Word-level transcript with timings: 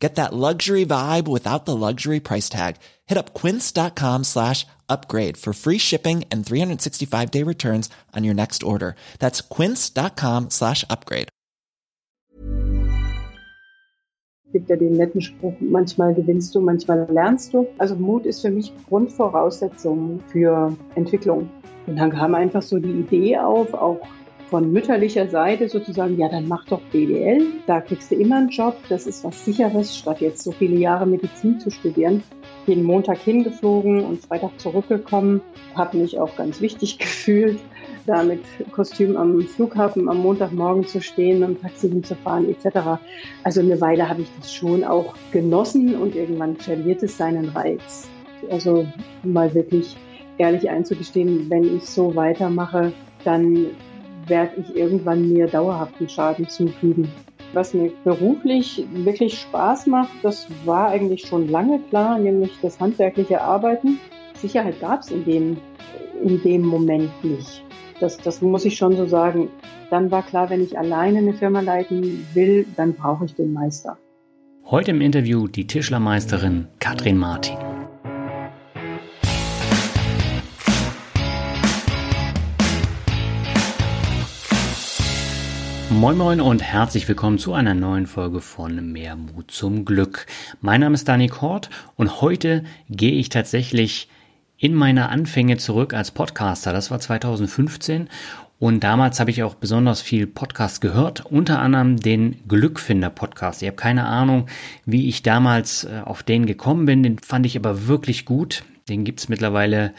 Get 0.00 0.14
that 0.14 0.32
luxury 0.32 0.86
vibe 0.86 1.28
without 1.28 1.66
the 1.66 1.76
luxury 1.76 2.20
price 2.20 2.48
tag. 2.48 2.76
Hit 3.06 3.18
up 3.18 3.34
quince.com 3.34 4.24
slash 4.24 4.66
upgrade 4.88 5.36
for 5.36 5.52
free 5.52 5.78
shipping 5.78 6.24
and 6.32 6.44
365 6.44 7.30
day 7.30 7.44
returns 7.44 7.90
on 8.16 8.24
your 8.24 8.34
next 8.34 8.62
order. 8.62 8.96
That's 9.18 9.42
quince.com 9.42 10.50
slash 10.50 10.84
upgrade. 10.88 11.28
Gibt 14.52 14.68
ja 14.68 14.74
den 14.74 14.96
netten 14.96 15.20
Spruch, 15.20 15.54
manchmal 15.60 16.12
gewinnst 16.12 16.52
du, 16.56 16.60
manchmal 16.60 17.06
lernst 17.08 17.54
du. 17.54 17.68
Also 17.78 17.94
Mut 17.94 18.26
ist 18.26 18.40
für 18.40 18.50
mich 18.50 18.72
Grundvoraussetzung 18.88 20.20
für 20.32 20.76
Entwicklung. 20.96 21.48
Und 21.86 21.96
dann 21.96 22.10
kam 22.10 22.34
einfach 22.34 22.62
so 22.62 22.80
die 22.80 22.90
Idee 22.90 23.38
auf, 23.38 23.72
auch 23.74 24.00
von 24.50 24.72
mütterlicher 24.72 25.28
Seite 25.28 25.68
sozusagen, 25.68 26.18
ja, 26.18 26.28
dann 26.28 26.48
mach 26.48 26.64
doch 26.66 26.80
BWL, 26.92 27.46
da 27.66 27.80
kriegst 27.80 28.10
du 28.10 28.16
immer 28.16 28.38
einen 28.38 28.48
Job, 28.48 28.76
das 28.88 29.06
ist 29.06 29.22
was 29.22 29.44
Sicheres, 29.44 29.96
statt 29.96 30.20
jetzt 30.20 30.42
so 30.42 30.50
viele 30.50 30.76
Jahre 30.76 31.06
Medizin 31.06 31.60
zu 31.60 31.70
studieren. 31.70 32.22
Jeden 32.66 32.82
Montag 32.82 33.18
hingeflogen 33.18 34.04
und 34.04 34.20
Freitag 34.26 34.58
zurückgekommen, 34.58 35.40
habe 35.76 35.98
mich 35.98 36.18
auch 36.18 36.34
ganz 36.36 36.60
wichtig 36.60 36.98
gefühlt, 36.98 37.60
da 38.06 38.24
mit 38.24 38.40
Kostüm 38.72 39.16
am 39.16 39.40
Flughafen 39.42 40.08
am 40.08 40.18
Montagmorgen 40.18 40.84
zu 40.84 41.00
stehen, 41.00 41.40
dem 41.40 41.60
Taxi 41.60 41.88
hinzufahren 41.88 42.48
etc. 42.50 43.00
Also 43.44 43.60
eine 43.60 43.80
Weile 43.80 44.08
habe 44.08 44.22
ich 44.22 44.28
das 44.38 44.52
schon 44.52 44.82
auch 44.82 45.14
genossen 45.30 45.94
und 45.94 46.16
irgendwann 46.16 46.56
verliert 46.56 47.02
es 47.04 47.16
seinen 47.16 47.50
Reiz. 47.50 48.08
Also 48.50 48.86
mal 49.22 49.54
wirklich 49.54 49.96
ehrlich 50.38 50.68
einzugestehen, 50.68 51.48
wenn 51.50 51.76
ich 51.76 51.84
so 51.84 52.16
weitermache, 52.16 52.92
dann 53.24 53.66
werde 54.26 54.52
ich 54.60 54.76
irgendwann 54.76 55.32
mir 55.32 55.46
dauerhaften 55.46 56.08
Schaden 56.08 56.48
zufügen. 56.48 57.08
Was 57.52 57.74
mir 57.74 57.90
beruflich 58.04 58.84
wirklich 58.92 59.40
Spaß 59.40 59.86
macht, 59.86 60.12
das 60.22 60.46
war 60.64 60.88
eigentlich 60.88 61.26
schon 61.26 61.48
lange 61.48 61.80
klar, 61.90 62.18
nämlich 62.18 62.52
das 62.62 62.78
handwerkliche 62.78 63.40
Arbeiten. 63.40 63.98
Sicherheit 64.34 64.80
gab 64.80 65.00
es 65.00 65.10
in 65.10 65.24
dem, 65.24 65.56
in 66.22 66.40
dem 66.42 66.62
Moment 66.62 67.10
nicht. 67.24 67.64
Das, 67.98 68.16
das 68.18 68.40
muss 68.40 68.64
ich 68.64 68.76
schon 68.76 68.96
so 68.96 69.06
sagen. 69.06 69.48
Dann 69.90 70.10
war 70.10 70.22
klar, 70.22 70.48
wenn 70.48 70.62
ich 70.62 70.78
alleine 70.78 71.18
eine 71.18 71.34
Firma 71.34 71.60
leiten 71.60 72.24
will, 72.34 72.66
dann 72.76 72.94
brauche 72.94 73.24
ich 73.24 73.34
den 73.34 73.52
Meister. 73.52 73.98
Heute 74.64 74.92
im 74.92 75.00
Interview 75.00 75.48
die 75.48 75.66
Tischlermeisterin 75.66 76.68
Katrin 76.78 77.18
Martin. 77.18 77.69
Moin 86.00 86.16
Moin 86.16 86.40
und 86.40 86.62
herzlich 86.62 87.06
willkommen 87.08 87.36
zu 87.36 87.52
einer 87.52 87.74
neuen 87.74 88.06
Folge 88.06 88.40
von 88.40 88.90
Mehr 88.90 89.16
Mut 89.16 89.50
zum 89.50 89.84
Glück. 89.84 90.24
Mein 90.62 90.80
Name 90.80 90.94
ist 90.94 91.06
Dani 91.06 91.28
Kort 91.28 91.68
und 91.94 92.22
heute 92.22 92.64
gehe 92.88 93.12
ich 93.12 93.28
tatsächlich 93.28 94.08
in 94.56 94.74
meine 94.74 95.10
Anfänge 95.10 95.58
zurück 95.58 95.92
als 95.92 96.10
Podcaster. 96.10 96.72
Das 96.72 96.90
war 96.90 97.00
2015 97.00 98.08
und 98.58 98.82
damals 98.82 99.20
habe 99.20 99.30
ich 99.30 99.42
auch 99.42 99.54
besonders 99.56 100.00
viel 100.00 100.26
Podcast 100.26 100.80
gehört, 100.80 101.26
unter 101.26 101.58
anderem 101.58 101.98
den 101.98 102.48
Glückfinder 102.48 103.10
Podcast. 103.10 103.60
Ich 103.60 103.68
habe 103.68 103.76
keine 103.76 104.06
Ahnung, 104.06 104.46
wie 104.86 105.06
ich 105.06 105.22
damals 105.22 105.84
äh, 105.84 106.00
auf 106.02 106.22
den 106.22 106.46
gekommen 106.46 106.86
bin. 106.86 107.02
Den 107.02 107.18
fand 107.18 107.44
ich 107.44 107.58
aber 107.58 107.88
wirklich 107.88 108.24
gut. 108.24 108.64
Den 108.88 109.04
gibt 109.04 109.20
es 109.20 109.28
mittlerweile 109.28 109.92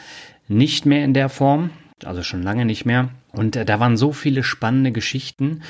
nicht 0.48 0.88
mehr 0.88 1.06
in 1.06 1.14
der 1.14 1.30
Form 1.30 1.70
also 2.06 2.24
schon 2.24 2.44
lange 2.44 2.66
nicht 2.66 2.86
mehr. 2.86 3.10
Und 3.32 3.56
äh, 3.56 3.66
da 3.66 3.80
waren 3.80 3.98
so 3.98 4.12
viele 4.12 4.44
spannende 4.44 4.92
Geschichten. 4.92 5.62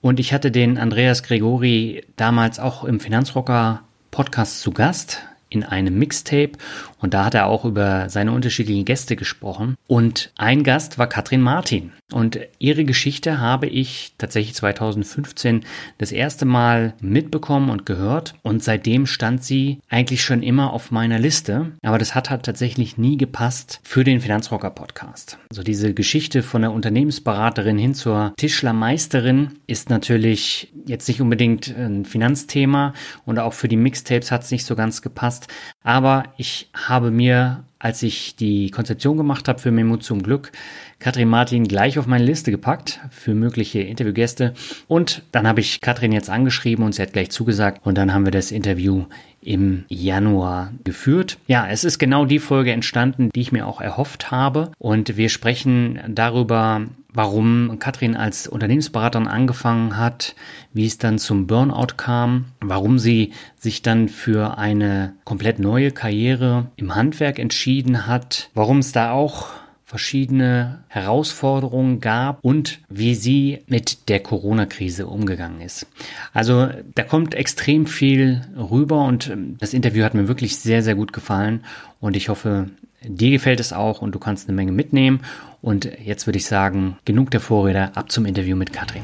Und 0.00 0.20
ich 0.20 0.32
hatte 0.32 0.50
den 0.50 0.78
Andreas 0.78 1.22
Gregori 1.22 2.04
damals 2.16 2.58
auch 2.58 2.84
im 2.84 3.00
Finanzrocker 3.00 3.82
Podcast 4.10 4.60
zu 4.60 4.70
Gast 4.70 5.22
in 5.48 5.62
einem 5.64 5.98
Mixtape 5.98 6.52
und 6.98 7.14
da 7.14 7.24
hat 7.26 7.34
er 7.34 7.46
auch 7.46 7.64
über 7.64 8.08
seine 8.08 8.32
unterschiedlichen 8.32 8.84
Gäste 8.84 9.16
gesprochen. 9.16 9.76
Und 9.86 10.32
ein 10.36 10.64
Gast 10.64 10.98
war 10.98 11.08
Katrin 11.08 11.42
Martin. 11.42 11.92
Und 12.12 12.38
ihre 12.58 12.84
Geschichte 12.84 13.40
habe 13.40 13.66
ich 13.66 14.14
tatsächlich 14.16 14.54
2015 14.54 15.64
das 15.98 16.12
erste 16.12 16.46
Mal 16.46 16.94
mitbekommen 17.00 17.68
und 17.68 17.84
gehört. 17.84 18.34
Und 18.42 18.62
seitdem 18.62 19.06
stand 19.06 19.42
sie 19.44 19.80
eigentlich 19.88 20.22
schon 20.22 20.42
immer 20.42 20.72
auf 20.72 20.90
meiner 20.90 21.18
Liste. 21.18 21.72
Aber 21.82 21.98
das 21.98 22.14
hat 22.14 22.30
halt 22.30 22.44
tatsächlich 22.44 22.96
nie 22.96 23.16
gepasst 23.16 23.80
für 23.82 24.04
den 24.04 24.20
Finanzrocker 24.20 24.70
Podcast. 24.70 25.38
Also 25.50 25.62
diese 25.62 25.94
Geschichte 25.94 26.42
von 26.42 26.62
der 26.62 26.72
Unternehmensberaterin 26.72 27.76
hin 27.76 27.94
zur 27.94 28.32
Tischlermeisterin 28.36 29.58
ist 29.66 29.90
natürlich 29.90 30.72
jetzt 30.86 31.08
nicht 31.08 31.20
unbedingt 31.20 31.76
ein 31.76 32.04
Finanzthema 32.04 32.94
und 33.24 33.38
auch 33.38 33.52
für 33.52 33.68
die 33.68 33.76
Mixtapes 33.76 34.30
hat 34.30 34.44
es 34.44 34.50
nicht 34.50 34.64
so 34.64 34.76
ganz 34.76 35.02
gepasst. 35.02 35.35
Aber 35.82 36.24
ich 36.36 36.68
habe 36.74 37.10
mir, 37.10 37.64
als 37.78 38.02
ich 38.02 38.36
die 38.36 38.70
Konzeption 38.70 39.16
gemacht 39.16 39.48
habe 39.48 39.58
für 39.58 39.70
Memo 39.70 39.96
zum 39.96 40.22
Glück, 40.22 40.52
Katrin 40.98 41.28
Martin 41.28 41.68
gleich 41.68 41.98
auf 41.98 42.06
meine 42.06 42.24
Liste 42.24 42.50
gepackt 42.50 43.00
für 43.10 43.34
mögliche 43.34 43.80
Interviewgäste. 43.80 44.54
Und 44.88 45.22
dann 45.32 45.46
habe 45.46 45.60
ich 45.60 45.80
Katrin 45.80 46.12
jetzt 46.12 46.30
angeschrieben 46.30 46.84
und 46.84 46.94
sie 46.94 47.02
hat 47.02 47.12
gleich 47.12 47.30
zugesagt. 47.30 47.84
Und 47.84 47.98
dann 47.98 48.14
haben 48.14 48.24
wir 48.24 48.32
das 48.32 48.50
Interview 48.50 49.04
im 49.46 49.84
Januar 49.88 50.72
geführt. 50.84 51.38
Ja, 51.46 51.68
es 51.68 51.84
ist 51.84 51.98
genau 51.98 52.24
die 52.24 52.40
Folge 52.40 52.72
entstanden, 52.72 53.30
die 53.34 53.40
ich 53.40 53.52
mir 53.52 53.66
auch 53.66 53.80
erhofft 53.80 54.30
habe. 54.30 54.72
Und 54.78 55.16
wir 55.16 55.28
sprechen 55.28 56.00
darüber, 56.08 56.86
warum 57.12 57.78
Katrin 57.78 58.16
als 58.16 58.48
Unternehmensberaterin 58.48 59.28
angefangen 59.28 59.96
hat, 59.96 60.34
wie 60.72 60.86
es 60.86 60.98
dann 60.98 61.18
zum 61.18 61.46
Burnout 61.46 61.94
kam, 61.96 62.46
warum 62.60 62.98
sie 62.98 63.32
sich 63.56 63.82
dann 63.82 64.08
für 64.08 64.58
eine 64.58 65.14
komplett 65.24 65.58
neue 65.58 65.92
Karriere 65.92 66.66
im 66.76 66.94
Handwerk 66.94 67.38
entschieden 67.38 68.06
hat, 68.06 68.50
warum 68.54 68.78
es 68.78 68.92
da 68.92 69.12
auch 69.12 69.48
verschiedene 69.86 70.82
Herausforderungen 70.88 72.00
gab 72.00 72.44
und 72.44 72.80
wie 72.88 73.14
sie 73.14 73.60
mit 73.68 74.08
der 74.08 74.18
Corona-Krise 74.18 75.06
umgegangen 75.06 75.60
ist. 75.60 75.86
Also 76.34 76.68
da 76.96 77.04
kommt 77.04 77.36
extrem 77.36 77.86
viel 77.86 78.42
rüber 78.56 79.04
und 79.04 79.30
ähm, 79.30 79.56
das 79.60 79.72
Interview 79.72 80.02
hat 80.02 80.14
mir 80.14 80.26
wirklich 80.26 80.58
sehr, 80.58 80.82
sehr 80.82 80.96
gut 80.96 81.12
gefallen 81.12 81.64
und 82.00 82.16
ich 82.16 82.28
hoffe, 82.28 82.70
dir 83.04 83.30
gefällt 83.30 83.60
es 83.60 83.72
auch 83.72 84.02
und 84.02 84.12
du 84.12 84.18
kannst 84.18 84.48
eine 84.48 84.56
Menge 84.56 84.72
mitnehmen. 84.72 85.20
Und 85.62 85.88
jetzt 86.04 86.26
würde 86.26 86.38
ich 86.38 86.46
sagen, 86.46 86.98
genug 87.04 87.30
der 87.30 87.40
Vorrede, 87.40 87.96
ab 87.96 88.10
zum 88.10 88.26
Interview 88.26 88.56
mit 88.56 88.72
Katrin. 88.72 89.02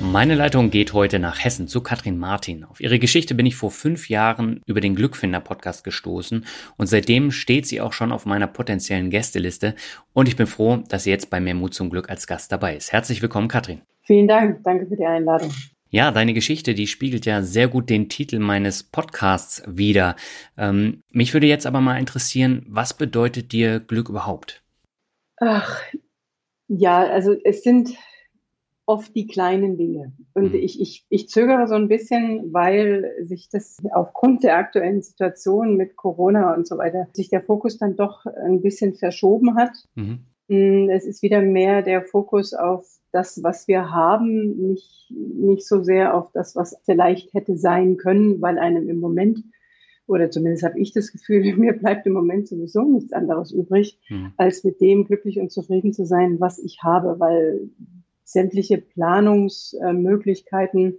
Meine 0.00 0.34
Leitung 0.34 0.70
geht 0.70 0.92
heute 0.92 1.18
nach 1.18 1.42
Hessen 1.42 1.68
zu 1.68 1.80
Katrin 1.80 2.18
Martin. 2.18 2.64
Auf 2.64 2.80
ihre 2.80 2.98
Geschichte 2.98 3.34
bin 3.34 3.46
ich 3.46 3.56
vor 3.56 3.70
fünf 3.70 4.08
Jahren 4.10 4.60
über 4.66 4.80
den 4.80 4.94
Glückfinder-Podcast 4.94 5.84
gestoßen 5.84 6.44
und 6.76 6.86
seitdem 6.86 7.30
steht 7.30 7.66
sie 7.66 7.80
auch 7.80 7.94
schon 7.94 8.12
auf 8.12 8.26
meiner 8.26 8.46
potenziellen 8.46 9.08
Gästeliste 9.08 9.74
und 10.12 10.28
ich 10.28 10.36
bin 10.36 10.46
froh, 10.46 10.82
dass 10.88 11.04
sie 11.04 11.10
jetzt 11.10 11.30
bei 11.30 11.40
Mehr 11.40 11.54
Mut 11.54 11.72
zum 11.72 11.88
Glück 11.88 12.10
als 12.10 12.26
Gast 12.26 12.52
dabei 12.52 12.76
ist. 12.76 12.92
Herzlich 12.92 13.22
willkommen, 13.22 13.48
Katrin. 13.48 13.80
Vielen 14.02 14.28
Dank, 14.28 14.62
danke 14.64 14.86
für 14.86 14.96
die 14.96 15.06
Einladung. 15.06 15.50
Ja, 15.88 16.10
deine 16.10 16.34
Geschichte, 16.34 16.74
die 16.74 16.88
spiegelt 16.88 17.24
ja 17.24 17.42
sehr 17.42 17.68
gut 17.68 17.88
den 17.88 18.08
Titel 18.08 18.38
meines 18.38 18.82
Podcasts 18.82 19.62
wider. 19.66 20.16
Ähm, 20.58 21.02
mich 21.10 21.32
würde 21.32 21.46
jetzt 21.46 21.66
aber 21.66 21.80
mal 21.80 21.98
interessieren, 21.98 22.66
was 22.68 22.94
bedeutet 22.94 23.52
dir 23.52 23.80
Glück 23.80 24.08
überhaupt? 24.10 24.62
Ach, 25.38 25.80
ja, 26.68 27.04
also 27.06 27.34
es 27.44 27.62
sind 27.62 27.96
oft 28.86 29.14
die 29.16 29.26
kleinen 29.26 29.76
Dinge. 29.76 30.12
Und 30.32 30.52
mhm. 30.52 30.60
ich, 30.60 30.80
ich, 30.80 31.04
ich 31.08 31.28
zögere 31.28 31.66
so 31.66 31.74
ein 31.74 31.88
bisschen, 31.88 32.52
weil 32.52 33.12
sich 33.24 33.48
das 33.50 33.78
aufgrund 33.92 34.44
der 34.44 34.56
aktuellen 34.56 35.02
Situation 35.02 35.76
mit 35.76 35.96
Corona 35.96 36.54
und 36.54 36.66
so 36.66 36.78
weiter, 36.78 37.08
sich 37.12 37.28
der 37.28 37.42
Fokus 37.42 37.78
dann 37.78 37.96
doch 37.96 38.24
ein 38.26 38.62
bisschen 38.62 38.94
verschoben 38.94 39.56
hat. 39.56 39.72
Mhm. 39.96 40.20
Mm, 40.48 40.88
es 40.90 41.04
ist 41.04 41.22
wieder 41.22 41.42
mehr 41.42 41.82
der 41.82 42.02
Fokus 42.02 42.54
auf 42.54 42.86
das, 43.10 43.42
was 43.42 43.66
wir 43.66 43.90
haben, 43.90 44.56
nicht, 44.68 45.10
nicht 45.10 45.66
so 45.66 45.82
sehr 45.82 46.14
auf 46.14 46.30
das, 46.32 46.54
was 46.54 46.76
vielleicht 46.84 47.34
hätte 47.34 47.56
sein 47.56 47.96
können, 47.96 48.40
weil 48.40 48.58
einem 48.58 48.88
im 48.88 49.00
Moment 49.00 49.42
oder 50.06 50.30
zumindest 50.30 50.62
habe 50.62 50.78
ich 50.78 50.92
das 50.92 51.10
Gefühl, 51.10 51.42
mir 51.56 51.72
bleibt 51.72 52.06
im 52.06 52.12
Moment 52.12 52.46
sowieso 52.46 52.82
nichts 52.82 53.12
anderes 53.12 53.50
übrig, 53.50 53.98
mhm. 54.08 54.32
als 54.36 54.62
mit 54.62 54.80
dem 54.80 55.04
glücklich 55.04 55.40
und 55.40 55.50
zufrieden 55.50 55.92
zu 55.92 56.06
sein, 56.06 56.38
was 56.38 56.58
ich 56.58 56.78
habe, 56.82 57.18
weil 57.18 57.68
sämtliche 58.26 58.76
Planungsmöglichkeiten 58.78 60.98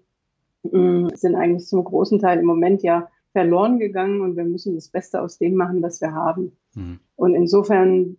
äh, 0.63 1.07
sind 1.13 1.35
eigentlich 1.35 1.67
zum 1.67 1.83
großen 1.83 2.19
Teil 2.19 2.39
im 2.39 2.45
Moment 2.45 2.81
ja 2.81 3.09
verloren 3.33 3.77
gegangen 3.77 4.21
und 4.21 4.37
wir 4.37 4.45
müssen 4.45 4.75
das 4.75 4.87
Beste 4.87 5.21
aus 5.21 5.37
dem 5.37 5.55
machen, 5.55 5.83
was 5.83 5.99
wir 6.01 6.13
haben. 6.13 6.53
Mhm. 6.73 6.99
Und 7.15 7.35
insofern 7.35 8.17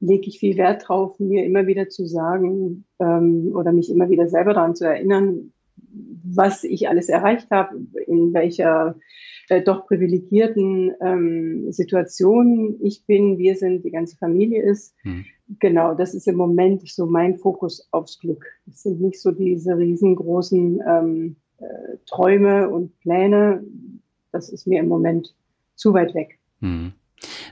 lege 0.00 0.28
ich 0.28 0.38
viel 0.38 0.56
Wert 0.56 0.88
drauf, 0.88 1.18
mir 1.18 1.44
immer 1.44 1.66
wieder 1.66 1.88
zu 1.88 2.06
sagen 2.06 2.84
ähm, 3.00 3.50
oder 3.54 3.72
mich 3.72 3.90
immer 3.90 4.08
wieder 4.08 4.28
selber 4.28 4.54
daran 4.54 4.76
zu 4.76 4.86
erinnern, 4.86 5.52
was 6.24 6.64
ich 6.64 6.88
alles 6.88 7.08
erreicht 7.08 7.50
habe, 7.50 7.76
in 8.06 8.32
welcher 8.32 8.94
äh, 9.48 9.62
doch 9.62 9.86
privilegierten 9.86 10.92
ähm, 11.02 11.72
Situation 11.72 12.76
ich 12.80 13.04
bin, 13.04 13.36
wir 13.36 13.56
sind, 13.56 13.84
die 13.84 13.90
ganze 13.90 14.16
Familie 14.16 14.62
ist. 14.62 14.94
Mhm. 15.02 15.24
Genau, 15.58 15.94
das 15.94 16.14
ist 16.14 16.28
im 16.28 16.36
Moment 16.36 16.88
so 16.88 17.06
mein 17.06 17.36
Fokus 17.36 17.88
aufs 17.90 18.20
Glück. 18.20 18.44
Es 18.68 18.82
sind 18.82 19.00
nicht 19.00 19.20
so 19.20 19.32
diese 19.32 19.76
riesengroßen 19.76 20.80
ähm, 20.86 21.36
äh, 21.58 21.64
Träume 22.06 22.68
und 22.68 22.98
Pläne. 23.00 23.64
Das 24.30 24.48
ist 24.48 24.66
mir 24.66 24.80
im 24.80 24.88
Moment 24.88 25.34
zu 25.74 25.92
weit 25.92 26.14
weg. 26.14 26.38
Mhm. 26.60 26.92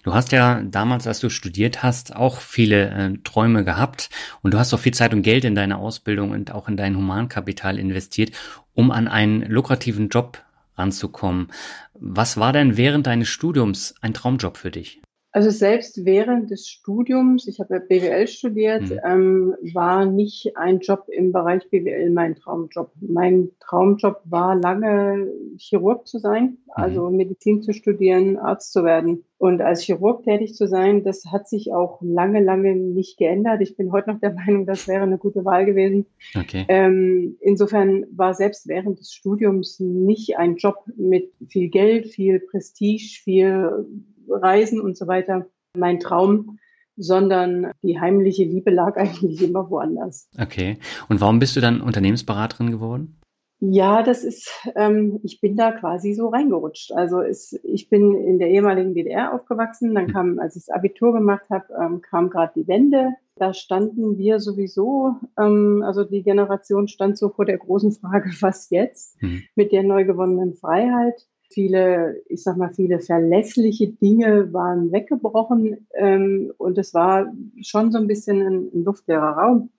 Du 0.02 0.14
hast 0.14 0.32
ja 0.32 0.62
damals, 0.62 1.06
als 1.06 1.20
du 1.20 1.28
studiert 1.28 1.82
hast, 1.82 2.14
auch 2.14 2.40
viele 2.40 2.90
äh, 2.90 3.18
Träume 3.24 3.64
gehabt 3.64 4.10
und 4.42 4.54
du 4.54 4.58
hast 4.58 4.72
auch 4.72 4.78
viel 4.78 4.94
Zeit 4.94 5.12
und 5.12 5.22
Geld 5.22 5.44
in 5.44 5.54
deine 5.54 5.78
Ausbildung 5.78 6.30
und 6.30 6.52
auch 6.52 6.68
in 6.68 6.76
dein 6.76 6.96
Humankapital 6.96 7.78
investiert, 7.78 8.30
um 8.74 8.90
an 8.90 9.08
einen 9.08 9.42
lukrativen 9.42 10.08
Job 10.08 10.42
ranzukommen. 10.76 11.48
Was 11.94 12.36
war 12.38 12.52
denn 12.52 12.76
während 12.76 13.06
deines 13.06 13.28
Studiums 13.28 13.94
ein 14.00 14.14
Traumjob 14.14 14.56
für 14.56 14.70
dich? 14.70 15.02
Also 15.38 15.50
selbst 15.50 16.04
während 16.04 16.50
des 16.50 16.66
Studiums, 16.68 17.46
ich 17.46 17.60
habe 17.60 17.74
ja 17.74 17.80
BWL 17.80 18.26
studiert, 18.26 18.90
mhm. 18.90 18.98
ähm, 19.04 19.54
war 19.72 20.04
nicht 20.04 20.56
ein 20.56 20.80
Job 20.80 21.04
im 21.06 21.30
Bereich 21.30 21.70
BWL 21.70 22.10
mein 22.10 22.34
Traumjob. 22.34 22.90
Mein 23.00 23.50
Traumjob 23.60 24.20
war 24.24 24.56
lange 24.56 25.30
Chirurg 25.56 26.08
zu 26.08 26.18
sein, 26.18 26.42
mhm. 26.42 26.56
also 26.72 27.10
Medizin 27.10 27.62
zu 27.62 27.72
studieren, 27.72 28.36
Arzt 28.36 28.72
zu 28.72 28.82
werden. 28.82 29.22
Und 29.36 29.62
als 29.62 29.82
Chirurg 29.82 30.24
tätig 30.24 30.56
zu 30.56 30.66
sein, 30.66 31.04
das 31.04 31.26
hat 31.30 31.48
sich 31.48 31.72
auch 31.72 32.00
lange, 32.02 32.42
lange 32.42 32.74
nicht 32.74 33.16
geändert. 33.16 33.60
Ich 33.60 33.76
bin 33.76 33.92
heute 33.92 34.10
noch 34.10 34.18
der 34.18 34.32
Meinung, 34.44 34.66
das 34.66 34.88
wäre 34.88 35.04
eine 35.04 35.18
gute 35.18 35.44
Wahl 35.44 35.66
gewesen. 35.66 36.06
Okay. 36.36 36.64
Ähm, 36.66 37.36
insofern 37.40 38.06
war 38.10 38.34
selbst 38.34 38.66
während 38.66 38.98
des 38.98 39.12
Studiums 39.12 39.78
nicht 39.78 40.36
ein 40.36 40.56
Job 40.56 40.78
mit 40.96 41.30
viel 41.46 41.68
Geld, 41.68 42.08
viel 42.08 42.40
Prestige, 42.40 43.20
viel 43.22 43.86
Reisen 44.30 44.80
und 44.80 44.96
so 44.96 45.06
weiter 45.06 45.46
mein 45.76 46.00
Traum, 46.00 46.58
sondern 46.96 47.70
die 47.82 48.00
heimliche 48.00 48.44
Liebe 48.44 48.70
lag 48.70 48.96
eigentlich 48.98 49.42
immer 49.42 49.70
woanders. 49.70 50.28
Okay. 50.40 50.78
Und 51.08 51.20
warum 51.20 51.38
bist 51.38 51.56
du 51.56 51.60
dann 51.60 51.80
Unternehmensberaterin 51.80 52.70
geworden? 52.70 53.14
Ja, 53.60 54.04
das 54.04 54.22
ist, 54.22 54.50
ähm, 54.76 55.18
ich 55.24 55.40
bin 55.40 55.56
da 55.56 55.72
quasi 55.72 56.14
so 56.14 56.28
reingerutscht. 56.28 56.92
Also 56.92 57.20
ist, 57.20 57.58
ich 57.64 57.88
bin 57.88 58.14
in 58.14 58.38
der 58.38 58.50
ehemaligen 58.50 58.94
DDR 58.94 59.34
aufgewachsen. 59.34 59.96
Dann 59.96 60.06
hm. 60.06 60.12
kam, 60.12 60.38
als 60.38 60.54
ich 60.54 60.66
das 60.66 60.74
Abitur 60.74 61.12
gemacht 61.12 61.50
habe, 61.50 61.66
ähm, 61.74 62.00
kam 62.00 62.30
gerade 62.30 62.52
die 62.54 62.68
Wende. 62.68 63.14
Da 63.34 63.54
standen 63.54 64.16
wir 64.16 64.38
sowieso, 64.38 65.16
ähm, 65.38 65.82
also 65.84 66.04
die 66.04 66.22
Generation 66.22 66.86
stand 66.86 67.18
so 67.18 67.30
vor 67.30 67.46
der 67.46 67.58
großen 67.58 67.92
Frage, 67.92 68.30
was 68.40 68.70
jetzt 68.70 69.20
mhm. 69.22 69.42
mit 69.56 69.72
der 69.72 69.82
neu 69.82 70.04
gewonnenen 70.04 70.54
Freiheit. 70.54 71.26
Viele, 71.50 72.22
ich 72.28 72.42
sag 72.42 72.56
mal, 72.56 72.72
viele 72.74 73.00
verlässliche 73.00 73.88
Dinge 73.88 74.52
waren 74.52 74.92
weggebrochen 74.92 75.86
ähm, 75.94 76.52
und 76.58 76.76
es 76.76 76.92
war 76.92 77.32
schon 77.62 77.90
so 77.90 77.98
ein 77.98 78.06
bisschen 78.06 78.42
ein, 78.42 78.70
ein 78.74 78.84
luftleerer 78.84 79.32
Raum. 79.32 79.70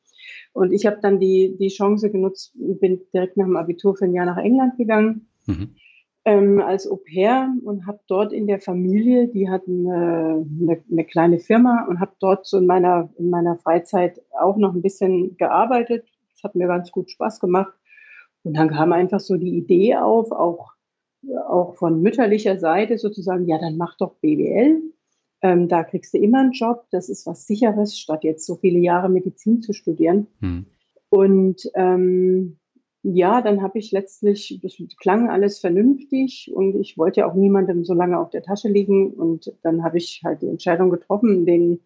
Und 0.53 0.73
ich 0.73 0.85
habe 0.85 0.99
dann 1.01 1.19
die, 1.19 1.55
die 1.59 1.69
Chance 1.69 2.09
genutzt, 2.09 2.53
bin 2.55 3.01
direkt 3.13 3.37
nach 3.37 3.45
dem 3.45 3.55
Abitur 3.55 3.95
für 3.95 4.05
ein 4.05 4.13
Jahr 4.13 4.25
nach 4.25 4.37
England 4.37 4.77
gegangen 4.77 5.27
mhm. 5.45 5.75
ähm, 6.25 6.61
als 6.61 6.89
Au 6.89 6.97
pair 6.97 7.53
und 7.63 7.85
habe 7.85 7.99
dort 8.07 8.33
in 8.33 8.47
der 8.47 8.59
Familie, 8.59 9.27
die 9.27 9.49
hatten 9.49 9.89
eine, 9.89 10.45
eine, 10.61 10.83
eine 10.91 11.05
kleine 11.05 11.39
Firma 11.39 11.85
und 11.87 11.99
habe 11.99 12.11
dort 12.19 12.47
so 12.47 12.57
in 12.57 12.65
meiner, 12.65 13.09
in 13.17 13.29
meiner 13.29 13.57
Freizeit 13.57 14.21
auch 14.39 14.57
noch 14.57 14.73
ein 14.73 14.81
bisschen 14.81 15.37
gearbeitet. 15.37 16.05
Das 16.33 16.43
hat 16.43 16.55
mir 16.55 16.67
ganz 16.67 16.91
gut 16.91 17.11
Spaß 17.11 17.39
gemacht. 17.39 17.73
Und 18.43 18.55
dann 18.55 18.69
kam 18.69 18.93
einfach 18.93 19.19
so 19.19 19.35
die 19.35 19.57
Idee 19.57 19.97
auf, 19.97 20.31
auch 20.31 20.71
auch 21.47 21.75
von 21.75 22.01
mütterlicher 22.01 22.57
Seite 22.59 22.97
sozusagen, 22.97 23.47
ja, 23.47 23.57
dann 23.57 23.77
mach 23.77 23.97
doch 23.97 24.15
BWL. 24.21 24.81
Ähm, 25.41 25.67
da 25.67 25.83
kriegst 25.83 26.13
du 26.13 26.17
immer 26.17 26.39
einen 26.39 26.51
Job. 26.51 26.85
Das 26.91 27.09
ist 27.09 27.25
was 27.25 27.45
Sicheres, 27.45 27.97
statt 27.97 28.23
jetzt 28.23 28.45
so 28.45 28.55
viele 28.55 28.79
Jahre 28.79 29.09
Medizin 29.09 29.61
zu 29.61 29.73
studieren. 29.73 30.27
Hm. 30.41 30.65
Und 31.09 31.69
ähm, 31.75 32.57
ja, 33.03 33.41
dann 33.41 33.61
habe 33.61 33.79
ich 33.79 33.91
letztlich, 33.91 34.59
das 34.61 34.77
klang 34.99 35.29
alles 35.29 35.59
vernünftig 35.59 36.51
und 36.53 36.75
ich 36.75 36.97
wollte 36.97 37.21
ja 37.21 37.29
auch 37.29 37.33
niemandem 37.35 37.85
so 37.85 37.93
lange 37.93 38.19
auf 38.19 38.29
der 38.29 38.43
Tasche 38.43 38.67
liegen. 38.67 39.13
Und 39.13 39.53
dann 39.63 39.83
habe 39.83 39.97
ich 39.97 40.21
halt 40.25 40.41
die 40.41 40.47
Entscheidung 40.47 40.89
getroffen, 40.89 41.45
den 41.45 41.79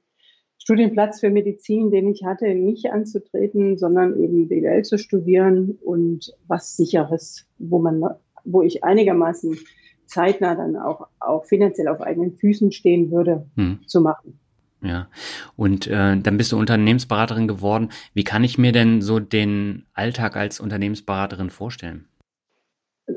Studienplatz 0.57 1.19
für 1.19 1.29
Medizin, 1.29 1.91
den 1.91 2.09
ich 2.09 2.23
hatte, 2.23 2.55
nicht 2.55 2.91
anzutreten, 2.91 3.77
sondern 3.77 4.19
eben 4.19 4.47
BWL 4.47 4.83
zu 4.83 4.97
studieren 4.97 5.77
und 5.83 6.33
was 6.47 6.75
Sicheres, 6.77 7.45
wo 7.59 7.79
man 7.79 8.03
wo 8.43 8.61
ich 8.61 8.83
einigermaßen 8.83 9.57
zeitnah 10.05 10.55
dann 10.55 10.75
auch, 10.75 11.07
auch 11.19 11.45
finanziell 11.45 11.87
auf 11.87 12.01
eigenen 12.01 12.33
Füßen 12.33 12.71
stehen 12.71 13.11
würde, 13.11 13.47
hm. 13.55 13.79
zu 13.87 14.01
machen. 14.01 14.39
Ja, 14.81 15.07
und 15.55 15.87
äh, 15.87 16.17
dann 16.17 16.37
bist 16.37 16.51
du 16.51 16.57
Unternehmensberaterin 16.57 17.47
geworden. 17.47 17.89
Wie 18.13 18.25
kann 18.25 18.43
ich 18.43 18.57
mir 18.57 18.73
denn 18.73 19.01
so 19.01 19.19
den 19.19 19.85
Alltag 19.93 20.35
als 20.35 20.59
Unternehmensberaterin 20.59 21.49
vorstellen? 21.49 22.07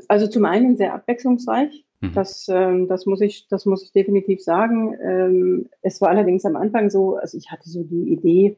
Also 0.07 0.27
zum 0.27 0.45
einen 0.45 0.77
sehr 0.77 0.93
abwechslungsreich. 0.93 1.85
Mhm. 1.99 2.13
Das, 2.13 2.47
ähm, 2.49 2.87
das, 2.87 3.05
muss 3.05 3.19
ich, 3.19 3.47
das 3.49 3.65
muss 3.65 3.83
ich 3.83 3.91
definitiv 3.91 4.41
sagen. 4.41 4.95
Ähm, 5.03 5.69
es 5.81 5.99
war 5.99 6.09
allerdings 6.09 6.45
am 6.45 6.55
Anfang 6.55 6.89
so, 6.89 7.17
also 7.17 7.37
ich 7.37 7.51
hatte 7.51 7.69
so 7.69 7.83
die 7.83 8.13
Idee, 8.13 8.57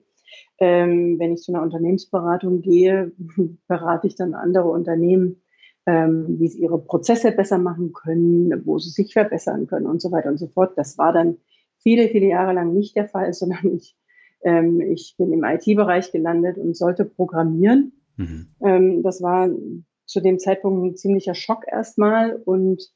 ähm, 0.60 1.18
wenn 1.18 1.34
ich 1.34 1.42
zu 1.42 1.52
einer 1.52 1.64
Unternehmensberatung 1.64 2.62
gehe, 2.62 3.12
berate 3.68 4.06
ich 4.06 4.16
dann 4.16 4.36
andere 4.36 4.70
Unternehmen 4.70 5.42
ähm, 5.90 6.40
wie 6.40 6.48
sie 6.48 6.62
ihre 6.62 6.78
Prozesse 6.78 7.32
besser 7.32 7.58
machen 7.58 7.94
können, 7.94 8.62
wo 8.66 8.78
sie 8.78 8.92
sich 8.92 9.14
verbessern 9.14 9.66
können 9.66 9.88
und 9.88 10.02
so 10.02 10.12
weiter 10.12 10.30
und 10.30 10.38
so 10.38 10.48
fort. 10.48 10.74
Das 10.76 11.00
war 11.00 11.14
dann 11.14 11.38
viele, 11.80 12.10
viele 12.10 12.28
Jahre 12.28 12.54
lang 12.54 12.74
nicht 12.74 12.96
der 12.96 13.08
Fall, 13.08 13.34
sondern 13.42 13.76
ich, 13.76 13.98
ähm, 14.44 14.80
ich 14.82 15.16
bin 15.18 15.34
im 15.34 15.44
IT-Bereich 15.44 16.12
gelandet 16.12 16.60
und 16.60 16.78
sollte 16.78 17.06
programmieren. 17.06 17.94
Mhm. 18.18 18.48
Ähm, 18.62 19.04
das 19.04 19.22
war 19.24 19.50
zu 20.06 20.22
dem 20.22 20.38
Zeitpunkt 20.38 20.84
ein 20.84 20.96
ziemlicher 20.96 21.34
Schock 21.34 21.66
erstmal 21.68 22.36
und 22.36 22.92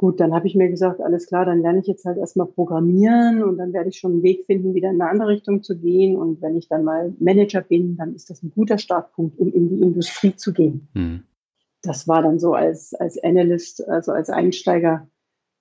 Gut, 0.00 0.20
dann 0.20 0.32
habe 0.32 0.46
ich 0.46 0.54
mir 0.54 0.68
gesagt, 0.68 1.00
alles 1.00 1.26
klar, 1.26 1.44
dann 1.44 1.60
lerne 1.60 1.80
ich 1.80 1.88
jetzt 1.88 2.04
halt 2.04 2.18
erstmal 2.18 2.46
programmieren 2.46 3.42
und 3.42 3.58
dann 3.58 3.72
werde 3.72 3.88
ich 3.88 3.98
schon 3.98 4.12
einen 4.12 4.22
Weg 4.22 4.46
finden, 4.46 4.72
wieder 4.72 4.90
in 4.90 5.02
eine 5.02 5.10
andere 5.10 5.30
Richtung 5.30 5.64
zu 5.64 5.76
gehen. 5.76 6.14
Und 6.14 6.40
wenn 6.40 6.56
ich 6.56 6.68
dann 6.68 6.84
mal 6.84 7.12
Manager 7.18 7.62
bin, 7.62 7.96
dann 7.96 8.14
ist 8.14 8.30
das 8.30 8.40
ein 8.44 8.52
guter 8.54 8.78
Startpunkt, 8.78 9.36
um 9.40 9.52
in 9.52 9.68
die 9.68 9.82
Industrie 9.82 10.36
zu 10.36 10.52
gehen. 10.52 10.86
Mhm 10.94 11.24
das 11.82 12.08
war 12.08 12.22
dann 12.22 12.38
so 12.38 12.54
als, 12.54 12.94
als 12.94 13.22
Analyst, 13.22 13.86
also 13.88 14.12
als 14.12 14.30
Einsteiger 14.30 15.08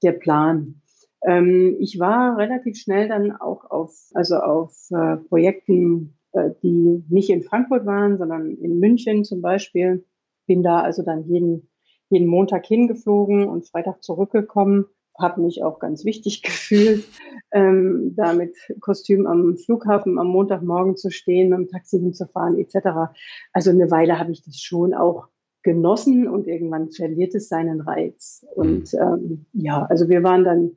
der 0.03 0.13
Plan. 0.13 0.81
Ähm, 1.24 1.77
ich 1.79 2.00
war 2.00 2.38
relativ 2.38 2.77
schnell 2.77 3.07
dann 3.07 3.31
auch 3.31 3.69
auf, 3.69 3.93
also 4.13 4.38
auf 4.38 4.75
äh, 4.91 5.17
Projekten, 5.17 6.17
äh, 6.33 6.51
die 6.62 7.03
nicht 7.09 7.29
in 7.29 7.43
Frankfurt 7.43 7.86
waren, 7.86 8.17
sondern 8.17 8.55
in 8.57 8.79
München 8.79 9.24
zum 9.24 9.41
Beispiel. 9.41 10.05
Bin 10.45 10.63
da 10.63 10.81
also 10.81 11.03
dann 11.03 11.27
jeden, 11.27 11.69
jeden 12.09 12.27
Montag 12.27 12.65
hingeflogen 12.65 13.47
und 13.47 13.67
Freitag 13.67 14.03
zurückgekommen. 14.03 14.86
Habe 15.19 15.41
mich 15.41 15.63
auch 15.63 15.79
ganz 15.79 16.05
wichtig 16.05 16.41
gefühlt, 16.43 17.05
ähm, 17.51 18.13
da 18.15 18.33
mit 18.33 18.55
Kostüm 18.79 19.25
am 19.25 19.57
Flughafen 19.57 20.19
am 20.19 20.27
Montagmorgen 20.27 20.95
zu 20.95 21.09
stehen, 21.09 21.50
mit 21.50 21.59
dem 21.59 21.69
Taxi 21.69 22.00
hinzufahren 22.00 22.57
etc. 22.59 23.12
Also 23.51 23.71
eine 23.71 23.89
Weile 23.89 24.19
habe 24.19 24.31
ich 24.31 24.43
das 24.43 24.59
schon 24.59 24.93
auch 24.93 25.27
genossen 25.67 26.29
und 26.29 26.47
irgendwann 26.47 26.91
verliert 26.91 27.36
es 27.36 27.50
seinen 27.50 27.81
Reiz. 27.81 28.45
Und 28.55 28.93
mhm. 28.93 29.00
ähm, 29.01 29.45
ja, 29.51 29.83
also 29.83 30.07
wir 30.07 30.24
waren 30.24 30.45
dann, 30.45 30.71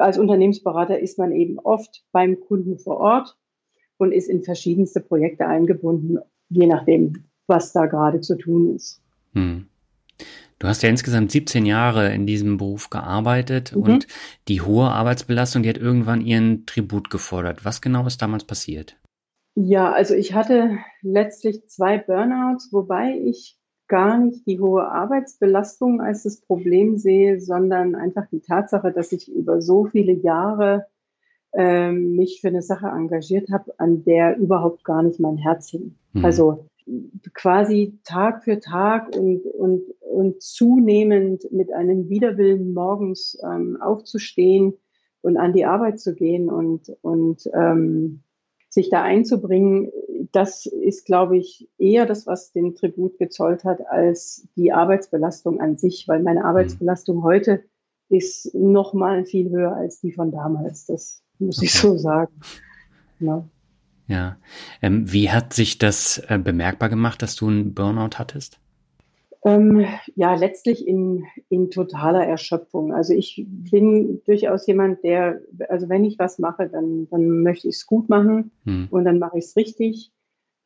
als 0.00 0.18
Unternehmensberater 0.18 0.98
ist 0.98 1.18
man 1.18 1.30
eben 1.30 1.60
oft 1.60 2.04
beim 2.10 2.40
Kunden 2.40 2.80
vor 2.80 2.96
Ort 2.96 3.38
und 3.96 4.10
ist 4.10 4.28
in 4.28 4.42
verschiedenste 4.42 5.00
Projekte 5.00 5.46
eingebunden, 5.46 6.18
je 6.48 6.66
nachdem, 6.66 7.26
was 7.46 7.72
da 7.72 7.86
gerade 7.86 8.20
zu 8.20 8.36
tun 8.36 8.74
ist. 8.74 9.00
Hm. 9.34 9.66
Du 10.58 10.66
hast 10.66 10.82
ja 10.82 10.88
insgesamt 10.88 11.30
17 11.30 11.64
Jahre 11.64 12.12
in 12.12 12.26
diesem 12.26 12.56
Beruf 12.56 12.90
gearbeitet 12.90 13.76
mhm. 13.76 13.82
und 13.82 14.06
die 14.48 14.62
hohe 14.62 14.90
Arbeitsbelastung, 14.90 15.62
die 15.62 15.68
hat 15.68 15.78
irgendwann 15.78 16.22
ihren 16.22 16.66
Tribut 16.66 17.08
gefordert. 17.08 17.64
Was 17.64 17.80
genau 17.80 18.04
ist 18.04 18.20
damals 18.20 18.42
passiert? 18.42 18.96
Ja, 19.54 19.92
also 19.92 20.14
ich 20.14 20.34
hatte 20.34 20.78
letztlich 21.02 21.68
zwei 21.68 21.98
Burnouts, 21.98 22.72
wobei 22.72 23.16
ich 23.24 23.56
gar 23.88 24.18
nicht 24.18 24.46
die 24.46 24.60
hohe 24.60 24.86
Arbeitsbelastung 24.86 26.00
als 26.00 26.24
das 26.24 26.40
Problem 26.40 26.96
sehe, 26.96 27.40
sondern 27.40 27.94
einfach 27.94 28.26
die 28.30 28.40
Tatsache, 28.40 28.92
dass 28.92 29.12
ich 29.12 29.32
über 29.32 29.60
so 29.60 29.84
viele 29.84 30.12
Jahre 30.12 30.86
ähm, 31.52 32.16
mich 32.16 32.40
für 32.40 32.48
eine 32.48 32.62
Sache 32.62 32.88
engagiert 32.88 33.50
habe, 33.50 33.72
an 33.78 34.04
der 34.04 34.36
überhaupt 34.36 34.84
gar 34.84 35.02
nicht 35.02 35.20
mein 35.20 35.36
Herz 35.36 35.70
hing. 35.70 35.94
Mhm. 36.12 36.24
Also 36.24 36.66
quasi 37.34 37.98
Tag 38.04 38.44
für 38.44 38.60
Tag 38.60 39.16
und, 39.16 39.44
und, 39.46 39.82
und 40.00 40.42
zunehmend 40.42 41.50
mit 41.50 41.72
einem 41.72 42.08
Widerwillen 42.08 42.74
morgens 42.74 43.38
ähm, 43.42 43.78
aufzustehen 43.80 44.74
und 45.22 45.36
an 45.36 45.52
die 45.52 45.64
Arbeit 45.64 45.98
zu 45.98 46.14
gehen 46.14 46.48
und, 46.48 46.92
und 47.02 47.50
ähm, 47.54 48.22
sich 48.68 48.90
da 48.90 49.02
einzubringen, 49.02 49.90
das 50.32 50.66
ist, 50.66 51.06
glaube 51.06 51.36
ich, 51.36 51.68
eher 51.78 52.06
das, 52.06 52.26
was 52.26 52.52
den 52.52 52.74
Tribut 52.74 53.18
gezollt 53.18 53.64
hat, 53.64 53.86
als 53.86 54.48
die 54.56 54.72
Arbeitsbelastung 54.72 55.60
an 55.60 55.76
sich, 55.76 56.06
weil 56.08 56.22
meine 56.22 56.40
mhm. 56.40 56.46
Arbeitsbelastung 56.46 57.22
heute 57.22 57.62
ist 58.08 58.54
noch 58.54 58.94
mal 58.94 59.24
viel 59.24 59.50
höher 59.50 59.74
als 59.76 60.00
die 60.00 60.12
von 60.12 60.30
damals. 60.30 60.86
Das 60.86 61.22
muss 61.38 61.58
okay. 61.58 61.66
ich 61.66 61.72
so 61.74 61.96
sagen. 61.96 62.32
Ja. 63.18 63.48
ja. 64.06 64.36
Ähm, 64.82 65.12
wie 65.12 65.30
hat 65.30 65.52
sich 65.52 65.78
das 65.78 66.18
äh, 66.28 66.38
bemerkbar 66.38 66.88
gemacht, 66.88 67.22
dass 67.22 67.36
du 67.36 67.48
einen 67.48 67.74
Burnout 67.74 68.18
hattest? 68.18 68.60
Ähm, 69.44 69.86
ja, 70.16 70.34
letztlich 70.34 70.86
in, 70.86 71.24
in 71.48 71.70
totaler 71.70 72.26
Erschöpfung. 72.26 72.92
Also 72.92 73.14
ich 73.14 73.44
bin 73.46 74.20
durchaus 74.24 74.66
jemand, 74.66 75.04
der, 75.04 75.40
also 75.68 75.88
wenn 75.88 76.04
ich 76.04 76.18
was 76.18 76.40
mache, 76.40 76.68
dann, 76.68 77.06
dann 77.10 77.42
möchte 77.42 77.68
ich 77.68 77.76
es 77.76 77.86
gut 77.86 78.08
machen 78.08 78.50
hm. 78.64 78.88
und 78.90 79.04
dann 79.04 79.20
mache 79.20 79.38
ich 79.38 79.44
es 79.44 79.56
richtig. 79.56 80.10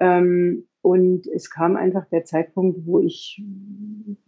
Ähm, 0.01 0.67
und 0.83 1.27
es 1.27 1.51
kam 1.51 1.77
einfach 1.77 2.07
der 2.07 2.25
Zeitpunkt, 2.25 2.87
wo 2.87 3.01
ich, 3.01 3.43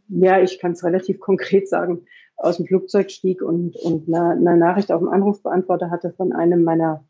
ja, 0.09 0.41
ich 0.41 0.59
kann 0.59 0.73
es 0.73 0.85
relativ 0.85 1.19
konkret 1.19 1.69
sagen, 1.69 2.03
aus 2.37 2.59
dem 2.59 2.67
Flugzeug 2.67 3.11
stieg 3.11 3.41
und, 3.41 3.77
und 3.77 4.09
eine, 4.09 4.33
eine 4.33 4.57
Nachricht 4.57 4.93
auf 4.93 5.01
dem 5.01 5.09
Anrufbeantworter 5.09 5.91
hatte 5.91 6.13
von 6.13 6.33
einem 6.33 6.63
meiner 6.63 7.05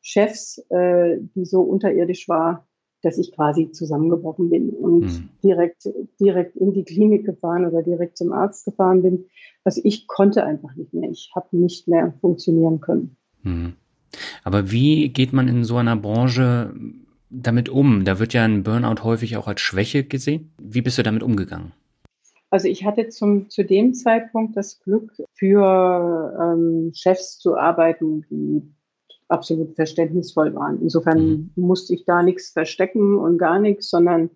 Chefs, 0.00 0.58
äh, 0.70 1.18
die 1.34 1.44
so 1.44 1.60
unterirdisch 1.60 2.28
war, 2.28 2.66
dass 3.02 3.18
ich 3.18 3.32
quasi 3.32 3.70
zusammengebrochen 3.70 4.50
bin 4.50 4.70
und 4.70 5.04
mhm. 5.04 5.28
direkt, 5.44 5.88
direkt 6.20 6.56
in 6.56 6.72
die 6.72 6.84
Klinik 6.84 7.24
gefahren 7.24 7.66
oder 7.66 7.82
direkt 7.82 8.16
zum 8.16 8.32
Arzt 8.32 8.64
gefahren 8.64 9.02
bin. 9.02 9.26
Also 9.62 9.80
ich 9.84 10.06
konnte 10.08 10.44
einfach 10.44 10.74
nicht 10.74 10.94
mehr. 10.94 11.10
Ich 11.10 11.30
habe 11.36 11.56
nicht 11.56 11.86
mehr 11.86 12.14
funktionieren 12.20 12.80
können. 12.80 13.16
Mhm. 13.42 13.74
Aber 14.42 14.70
wie 14.70 15.10
geht 15.10 15.32
man 15.32 15.46
in 15.46 15.64
so 15.64 15.76
einer 15.76 15.96
Branche 15.96 16.74
damit 17.30 17.68
um? 17.68 18.04
Da 18.04 18.18
wird 18.18 18.32
ja 18.32 18.44
ein 18.44 18.62
Burnout 18.62 19.02
häufig 19.02 19.36
auch 19.36 19.48
als 19.48 19.60
Schwäche 19.60 20.04
gesehen. 20.04 20.52
Wie 20.60 20.82
bist 20.82 20.98
du 20.98 21.02
damit 21.02 21.22
umgegangen? 21.22 21.72
Also 22.50 22.68
ich 22.68 22.84
hatte 22.84 23.08
zum, 23.08 23.50
zu 23.50 23.64
dem 23.64 23.92
Zeitpunkt 23.92 24.56
das 24.56 24.80
Glück, 24.80 25.12
für 25.34 26.34
ähm, 26.40 26.92
Chefs 26.94 27.38
zu 27.38 27.56
arbeiten, 27.56 28.24
die 28.30 28.62
absolut 29.28 29.74
verständnisvoll 29.74 30.54
waren. 30.54 30.80
Insofern 30.80 31.18
mhm. 31.18 31.50
musste 31.56 31.94
ich 31.94 32.04
da 32.06 32.22
nichts 32.22 32.50
verstecken 32.50 33.18
und 33.18 33.36
gar 33.36 33.58
nichts, 33.58 33.90
sondern 33.90 34.30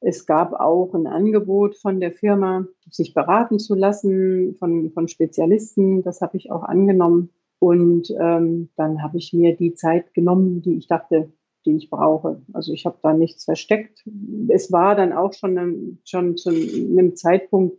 es 0.00 0.26
gab 0.26 0.52
auch 0.54 0.94
ein 0.94 1.06
Angebot 1.06 1.76
von 1.76 2.00
der 2.00 2.10
Firma, 2.10 2.66
sich 2.90 3.14
beraten 3.14 3.60
zu 3.60 3.76
lassen 3.76 4.56
von, 4.58 4.90
von 4.90 5.06
Spezialisten. 5.06 6.02
Das 6.02 6.20
habe 6.20 6.36
ich 6.36 6.50
auch 6.50 6.64
angenommen. 6.64 7.30
Und 7.60 8.12
ähm, 8.18 8.70
dann 8.74 9.04
habe 9.04 9.18
ich 9.18 9.32
mir 9.32 9.54
die 9.54 9.74
Zeit 9.74 10.12
genommen, 10.14 10.62
die 10.62 10.76
ich 10.76 10.88
dachte, 10.88 11.32
die 11.64 11.76
ich 11.76 11.90
brauche. 11.90 12.42
Also 12.52 12.72
ich 12.72 12.86
habe 12.86 12.98
da 13.02 13.12
nichts 13.12 13.44
versteckt. 13.44 14.04
Es 14.48 14.72
war 14.72 14.94
dann 14.94 15.12
auch 15.12 15.32
schon, 15.32 15.98
schon 16.04 16.36
zu 16.36 16.50
einem 16.50 17.16
Zeitpunkt, 17.16 17.76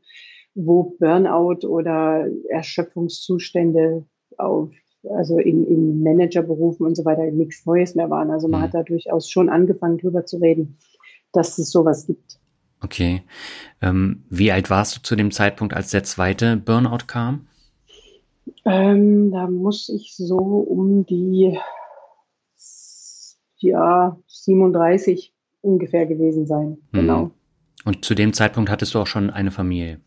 wo 0.55 0.95
Burnout 0.99 1.67
oder 1.67 2.27
Erschöpfungszustände 2.49 4.05
auf 4.37 4.69
also 5.09 5.37
in, 5.37 5.65
in 5.67 6.01
Managerberufen 6.01 6.85
und 6.85 6.95
so 6.95 7.05
weiter 7.05 7.23
nichts 7.31 7.65
Neues 7.65 7.95
mehr 7.95 8.09
waren. 8.09 8.31
Also 8.31 8.47
man 8.47 8.61
mhm. 8.61 8.63
hat 8.65 8.73
da 8.73 8.83
durchaus 8.83 9.29
schon 9.29 9.49
angefangen, 9.49 9.97
drüber 9.97 10.25
zu 10.25 10.37
reden, 10.37 10.77
dass 11.31 11.57
es 11.57 11.71
sowas 11.71 12.07
gibt. 12.07 12.39
Okay. 12.81 13.23
Ähm, 13.81 14.23
wie 14.29 14.51
alt 14.51 14.69
warst 14.69 14.97
du 14.97 15.01
zu 15.01 15.15
dem 15.15 15.31
Zeitpunkt, 15.31 15.73
als 15.73 15.91
der 15.91 16.03
zweite 16.03 16.57
Burnout 16.57 17.05
kam? 17.07 17.47
Ähm, 18.65 19.31
da 19.31 19.47
muss 19.49 19.89
ich 19.89 20.15
so 20.15 20.37
um 20.37 21.05
die 21.05 21.57
ja, 23.63 24.17
37 24.27 25.33
ungefähr 25.61 26.05
gewesen 26.05 26.45
sein. 26.45 26.77
Mhm. 26.91 26.97
Genau. 26.97 27.31
Und 27.85 28.05
zu 28.05 28.15
dem 28.15 28.33
Zeitpunkt 28.33 28.69
hattest 28.69 28.93
du 28.93 28.99
auch 28.99 29.07
schon 29.07 29.29
eine 29.29 29.51
Familie? 29.51 29.99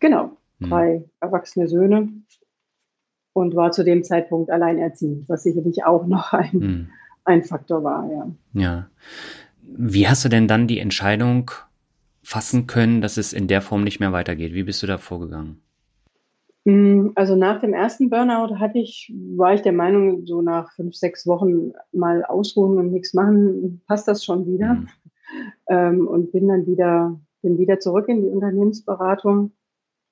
Genau. 0.00 0.36
Mhm. 0.58 0.68
Drei 0.68 1.04
erwachsene 1.20 1.68
Söhne 1.68 2.08
und 3.32 3.54
war 3.54 3.72
zu 3.72 3.84
dem 3.84 4.02
Zeitpunkt 4.02 4.50
alleinerziehend, 4.50 5.28
was 5.28 5.42
sicherlich 5.42 5.84
auch 5.84 6.06
noch 6.06 6.32
ein, 6.32 6.50
hm. 6.52 6.88
ein 7.24 7.42
Faktor 7.42 7.84
war, 7.84 8.10
ja. 8.10 8.30
Ja. 8.54 8.90
Wie 9.62 10.08
hast 10.08 10.24
du 10.24 10.28
denn 10.28 10.48
dann 10.48 10.66
die 10.66 10.80
Entscheidung 10.80 11.50
fassen 12.22 12.66
können, 12.66 13.00
dass 13.00 13.16
es 13.16 13.32
in 13.32 13.46
der 13.46 13.62
Form 13.62 13.84
nicht 13.84 14.00
mehr 14.00 14.12
weitergeht? 14.12 14.52
Wie 14.52 14.64
bist 14.64 14.82
du 14.82 14.86
da 14.86 14.98
vorgegangen? 14.98 15.60
Hm, 16.66 17.12
also 17.14 17.36
nach 17.36 17.60
dem 17.60 17.72
ersten 17.72 18.10
Burnout 18.10 18.56
hatte 18.58 18.78
ich, 18.78 19.12
war 19.36 19.54
ich 19.54 19.62
der 19.62 19.72
Meinung, 19.72 20.26
so 20.26 20.42
nach 20.42 20.72
fünf, 20.72 20.94
sechs 20.94 21.26
Wochen 21.26 21.72
mal 21.92 22.24
ausruhen 22.24 22.78
und 22.78 22.92
nichts 22.92 23.14
machen, 23.14 23.80
passt 23.86 24.08
das 24.08 24.24
schon 24.24 24.46
wieder. 24.46 24.74
Mhm. 24.74 24.88
Ähm, 25.68 26.08
und 26.08 26.32
bin 26.32 26.48
dann 26.48 26.66
wieder, 26.66 27.18
bin 27.40 27.56
wieder 27.56 27.78
zurück 27.78 28.08
in 28.08 28.22
die 28.22 28.28
Unternehmensberatung. 28.28 29.52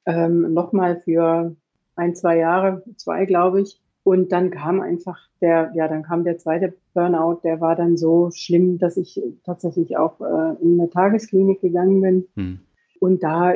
Ähm, 0.07 0.55
Nochmal 0.55 1.00
für 1.00 1.55
ein, 1.97 2.14
zwei 2.14 2.38
Jahre, 2.38 2.83
zwei 2.97 3.26
glaube 3.26 3.61
ich. 3.62 3.81
Und 4.05 4.33
dann 4.33 4.50
kam 4.50 4.81
einfach 4.81 5.19
der, 5.43 5.71
ja, 5.75 5.87
dann 5.87 6.02
kam 6.02 6.25
der 6.25 6.38
zweite 6.38 6.73
Burnout, 6.95 7.40
der 7.45 7.61
war 7.61 7.76
dann 7.76 7.99
so 7.99 8.31
schlimm, 8.31 8.78
dass 8.78 8.97
ich 8.97 9.21
tatsächlich 9.45 9.99
auch 9.99 10.19
äh, 10.21 10.62
in 10.62 10.81
eine 10.81 10.88
Tagesklinik 10.88 11.61
gegangen 11.61 12.00
bin. 12.00 12.25
Hm. 12.35 12.61
Und 13.00 13.23
da, 13.23 13.52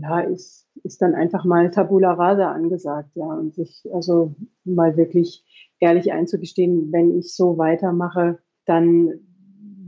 ja, 0.00 0.20
ist, 0.20 0.68
ist 0.84 1.02
dann 1.02 1.14
einfach 1.14 1.44
mal 1.44 1.70
Tabula 1.70 2.12
Rasa 2.12 2.52
angesagt, 2.52 3.10
ja, 3.14 3.26
und 3.26 3.54
sich 3.54 3.84
also 3.92 4.34
mal 4.64 4.96
wirklich 4.96 5.44
ehrlich 5.80 6.12
einzugestehen, 6.12 6.92
wenn 6.92 7.18
ich 7.18 7.34
so 7.34 7.58
weitermache, 7.58 8.38
dann 8.64 9.12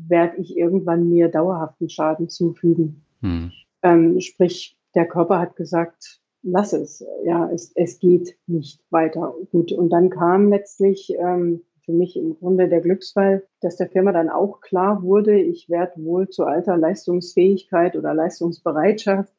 werde 0.08 0.38
ich 0.38 0.56
irgendwann 0.56 1.08
mir 1.08 1.28
dauerhaften 1.28 1.88
Schaden 1.88 2.28
zufügen. 2.28 3.04
Hm. 3.20 3.52
Ähm, 3.82 4.20
sprich, 4.20 4.76
der 4.94 5.06
Körper 5.06 5.38
hat 5.38 5.56
gesagt, 5.56 6.20
lass 6.42 6.72
es. 6.72 7.04
Ja, 7.24 7.48
es, 7.50 7.72
es 7.74 7.98
geht 7.98 8.36
nicht 8.46 8.80
weiter 8.90 9.34
gut. 9.50 9.72
Und 9.72 9.90
dann 9.90 10.10
kam 10.10 10.48
letztlich 10.48 11.14
ähm, 11.18 11.62
für 11.84 11.92
mich 11.92 12.16
im 12.16 12.36
Grunde 12.36 12.68
der 12.68 12.80
Glücksfall, 12.80 13.46
dass 13.60 13.76
der 13.76 13.88
Firma 13.88 14.12
dann 14.12 14.30
auch 14.30 14.60
klar 14.60 15.02
wurde, 15.02 15.38
ich 15.38 15.68
werde 15.68 16.02
wohl 16.02 16.28
zu 16.28 16.44
alter 16.44 16.76
Leistungsfähigkeit 16.76 17.96
oder 17.96 18.14
Leistungsbereitschaft 18.14 19.32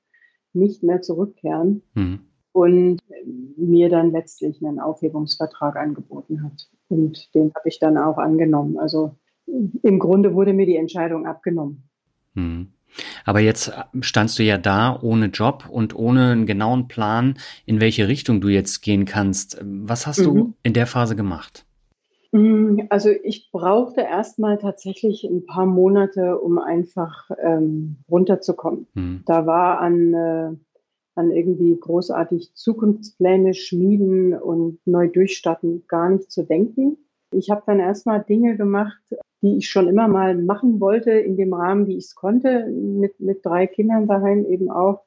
nicht 0.55 0.83
mehr 0.83 1.01
zurückkehren. 1.01 1.81
Mhm. 1.93 2.19
Und 2.51 3.01
mir 3.57 3.89
dann 3.89 4.11
letztlich 4.11 4.63
einen 4.63 4.79
Aufhebungsvertrag 4.79 5.75
angeboten 5.75 6.41
hat. 6.41 6.69
Und 6.87 7.33
den 7.35 7.51
habe 7.53 7.67
ich 7.67 7.79
dann 7.79 7.97
auch 7.97 8.17
angenommen. 8.17 8.79
Also 8.79 9.17
im 9.83 9.99
Grunde 9.99 10.33
wurde 10.33 10.53
mir 10.53 10.65
die 10.65 10.77
Entscheidung 10.77 11.25
abgenommen. 11.25 11.83
Mhm. 12.33 12.69
Aber 13.25 13.41
jetzt 13.41 13.73
standst 13.99 14.39
du 14.39 14.43
ja 14.43 14.57
da 14.57 14.97
ohne 15.01 15.25
Job 15.25 15.67
und 15.69 15.95
ohne 15.95 16.31
einen 16.31 16.45
genauen 16.45 16.87
Plan, 16.87 17.37
in 17.65 17.81
welche 17.81 18.07
Richtung 18.07 18.39
du 18.39 18.47
jetzt 18.47 18.81
gehen 18.81 19.05
kannst. 19.05 19.59
Was 19.61 20.07
hast 20.07 20.19
mhm. 20.19 20.23
du 20.23 20.53
in 20.63 20.73
der 20.73 20.87
Phase 20.87 21.15
gemacht? 21.15 21.65
Mm, 22.35 22.87
also 22.89 23.11
ich 23.23 23.49
brauchte 23.49 24.01
erstmal 24.01 24.57
tatsächlich 24.57 25.23
ein 25.23 25.45
paar 25.45 25.65
Monate, 25.65 26.37
um 26.37 26.59
einfach 26.59 27.31
ähm, 27.41 27.95
runterzukommen. 28.11 28.87
Mhm. 28.93 29.23
Da 29.25 29.45
war 29.45 29.79
an, 29.79 30.13
äh, 30.13 30.51
an 31.15 31.31
irgendwie 31.31 31.79
großartig 31.79 32.53
Zukunftspläne 32.53 33.53
schmieden 33.53 34.33
und 34.33 34.79
neu 34.85 35.07
durchstarten 35.07 35.85
gar 35.87 36.09
nicht 36.09 36.29
zu 36.29 36.43
denken. 36.43 36.97
Ich 37.31 37.49
habe 37.49 37.63
dann 37.65 37.79
erstmal 37.79 38.21
Dinge 38.21 38.57
gemacht, 38.57 39.01
die 39.41 39.57
ich 39.57 39.69
schon 39.69 39.87
immer 39.87 40.09
mal 40.09 40.35
machen 40.35 40.81
wollte, 40.81 41.11
in 41.11 41.37
dem 41.37 41.53
Rahmen, 41.53 41.87
wie 41.87 41.95
ich 41.97 42.05
es 42.05 42.15
konnte, 42.15 42.67
mit, 42.67 43.17
mit 43.21 43.45
drei 43.45 43.65
Kindern 43.65 44.07
daheim 44.07 44.45
eben 44.45 44.69
auch. 44.69 45.04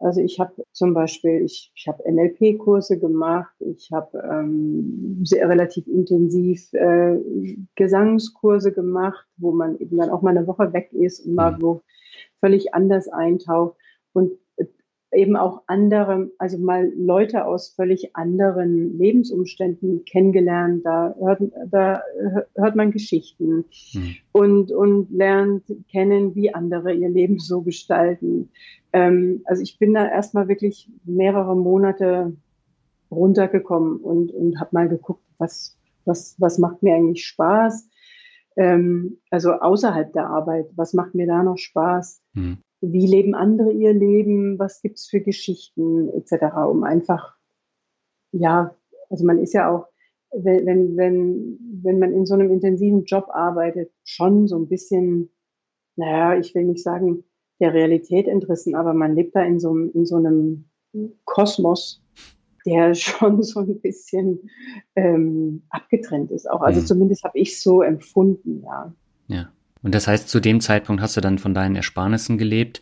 Also 0.00 0.20
ich 0.20 0.38
habe 0.38 0.52
zum 0.72 0.94
Beispiel, 0.94 1.42
ich, 1.42 1.72
ich 1.74 1.88
habe 1.88 2.02
NLP-Kurse 2.08 2.98
gemacht, 3.00 3.52
ich 3.58 3.90
habe 3.92 4.18
ähm, 4.18 5.20
sehr 5.24 5.48
relativ 5.48 5.88
intensiv 5.88 6.72
äh, 6.72 7.18
Gesangskurse 7.74 8.72
gemacht, 8.72 9.26
wo 9.38 9.50
man 9.50 9.76
eben 9.78 9.96
dann 9.96 10.10
auch 10.10 10.22
mal 10.22 10.36
eine 10.36 10.46
Woche 10.46 10.72
weg 10.72 10.92
ist 10.92 11.26
und 11.26 11.34
mal 11.34 11.52
mhm. 11.52 11.62
wo 11.62 11.82
völlig 12.40 12.74
anders 12.74 13.08
eintaucht. 13.08 13.76
Und 14.12 14.32
eben 15.12 15.36
auch 15.36 15.62
andere, 15.66 16.30
also 16.38 16.58
mal 16.58 16.92
Leute 16.94 17.46
aus 17.46 17.70
völlig 17.70 18.14
anderen 18.14 18.98
Lebensumständen 18.98 20.04
kennengelernt. 20.04 20.84
Da 20.84 21.14
hört, 21.18 21.42
da 21.70 22.02
hört 22.54 22.76
man 22.76 22.90
Geschichten 22.90 23.64
mhm. 23.94 24.16
und, 24.32 24.70
und 24.70 25.10
lernt 25.10 25.64
kennen, 25.90 26.34
wie 26.34 26.54
andere 26.54 26.92
ihr 26.92 27.08
Leben 27.08 27.38
so 27.38 27.62
gestalten. 27.62 28.50
Ähm, 28.92 29.42
also 29.46 29.62
ich 29.62 29.78
bin 29.78 29.94
da 29.94 30.06
erstmal 30.06 30.48
wirklich 30.48 30.90
mehrere 31.04 31.56
Monate 31.56 32.36
runtergekommen 33.10 33.96
und, 33.98 34.30
und 34.32 34.60
habe 34.60 34.70
mal 34.72 34.88
geguckt, 34.88 35.24
was, 35.38 35.78
was, 36.04 36.36
was 36.38 36.58
macht 36.58 36.82
mir 36.82 36.94
eigentlich 36.94 37.24
Spaß. 37.24 37.88
Ähm, 38.56 39.18
also 39.30 39.52
außerhalb 39.52 40.12
der 40.12 40.26
Arbeit, 40.26 40.66
was 40.76 40.92
macht 40.92 41.14
mir 41.14 41.26
da 41.26 41.42
noch 41.42 41.56
Spaß? 41.56 42.20
Mhm 42.34 42.58
wie 42.80 43.06
leben 43.06 43.34
andere 43.34 43.72
ihr 43.72 43.92
Leben, 43.92 44.58
was 44.58 44.82
gibt's 44.82 45.08
für 45.08 45.20
Geschichten 45.20 46.08
etc., 46.10 46.56
um 46.68 46.84
einfach, 46.84 47.36
ja, 48.32 48.74
also 49.10 49.24
man 49.24 49.38
ist 49.38 49.54
ja 49.54 49.70
auch 49.70 49.86
wenn, 50.32 50.66
wenn, 50.66 50.96
wenn, 50.96 51.58
wenn 51.82 51.98
man 51.98 52.12
in 52.12 52.26
so 52.26 52.34
einem 52.34 52.50
intensiven 52.50 53.04
Job 53.04 53.28
arbeitet, 53.30 53.90
schon 54.04 54.46
so 54.46 54.56
ein 54.58 54.68
bisschen, 54.68 55.30
naja, 55.96 56.38
ich 56.38 56.54
will 56.54 56.64
nicht 56.64 56.82
sagen, 56.82 57.24
der 57.60 57.74
Realität 57.74 58.28
entrissen, 58.28 58.74
aber 58.74 58.94
man 58.94 59.14
lebt 59.14 59.34
da 59.34 59.42
in 59.42 59.58
so, 59.58 59.76
in 59.76 60.06
so 60.06 60.16
einem 60.16 60.66
Kosmos, 61.24 62.02
der 62.66 62.94
schon 62.94 63.42
so 63.42 63.60
ein 63.60 63.80
bisschen 63.80 64.50
ähm, 64.94 65.62
abgetrennt 65.70 66.30
ist. 66.30 66.48
Auch 66.50 66.60
also 66.60 66.80
mhm. 66.80 66.86
zumindest 66.86 67.24
habe 67.24 67.38
ich 67.38 67.60
so 67.60 67.82
empfunden, 67.82 68.62
ja. 68.64 68.92
Ja. 69.28 69.52
Und 69.82 69.94
das 69.94 70.06
heißt, 70.08 70.28
zu 70.28 70.40
dem 70.40 70.60
Zeitpunkt 70.60 71.02
hast 71.02 71.16
du 71.16 71.20
dann 71.20 71.38
von 71.38 71.54
deinen 71.54 71.76
Ersparnissen 71.76 72.38
gelebt 72.38 72.80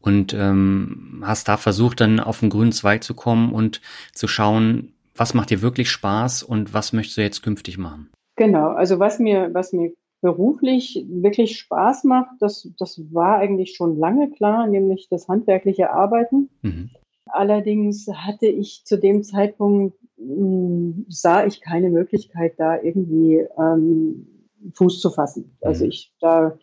und 0.00 0.34
ähm, 0.34 1.22
hast 1.24 1.48
da 1.48 1.56
versucht, 1.56 2.00
dann 2.00 2.20
auf 2.20 2.40
den 2.40 2.50
grünen 2.50 2.72
Zweig 2.72 3.04
zu 3.04 3.14
kommen 3.14 3.52
und 3.52 3.80
zu 4.12 4.26
schauen, 4.26 4.92
was 5.14 5.34
macht 5.34 5.50
dir 5.50 5.62
wirklich 5.62 5.90
Spaß 5.90 6.42
und 6.42 6.74
was 6.74 6.92
möchtest 6.92 7.18
du 7.18 7.22
jetzt 7.22 7.42
künftig 7.42 7.78
machen? 7.78 8.10
Genau, 8.36 8.68
also 8.68 8.98
was 8.98 9.18
mir, 9.18 9.50
was 9.52 9.72
mir 9.72 9.92
beruflich 10.22 11.04
wirklich 11.08 11.58
Spaß 11.58 12.04
macht, 12.04 12.30
das, 12.40 12.68
das 12.78 13.00
war 13.12 13.38
eigentlich 13.38 13.74
schon 13.76 13.98
lange 13.98 14.30
klar, 14.30 14.66
nämlich 14.66 15.08
das 15.10 15.28
handwerkliche 15.28 15.90
Arbeiten. 15.90 16.48
Mhm. 16.62 16.90
Allerdings 17.26 18.08
hatte 18.08 18.46
ich 18.46 18.84
zu 18.84 18.98
dem 18.98 19.22
Zeitpunkt, 19.22 19.96
mh, 20.16 20.34
hm, 20.36 21.06
sah 21.08 21.44
ich 21.44 21.60
keine 21.60 21.90
Möglichkeit, 21.90 22.54
da 22.58 22.80
irgendwie 22.80 23.46
ähm, 23.58 24.26
Fuß 24.74 25.00
zu 25.00 25.10
fassen. 25.10 25.56
Also 25.60 25.84
mhm. 25.84 25.90
ich 25.90 26.12
da, 26.20 26.58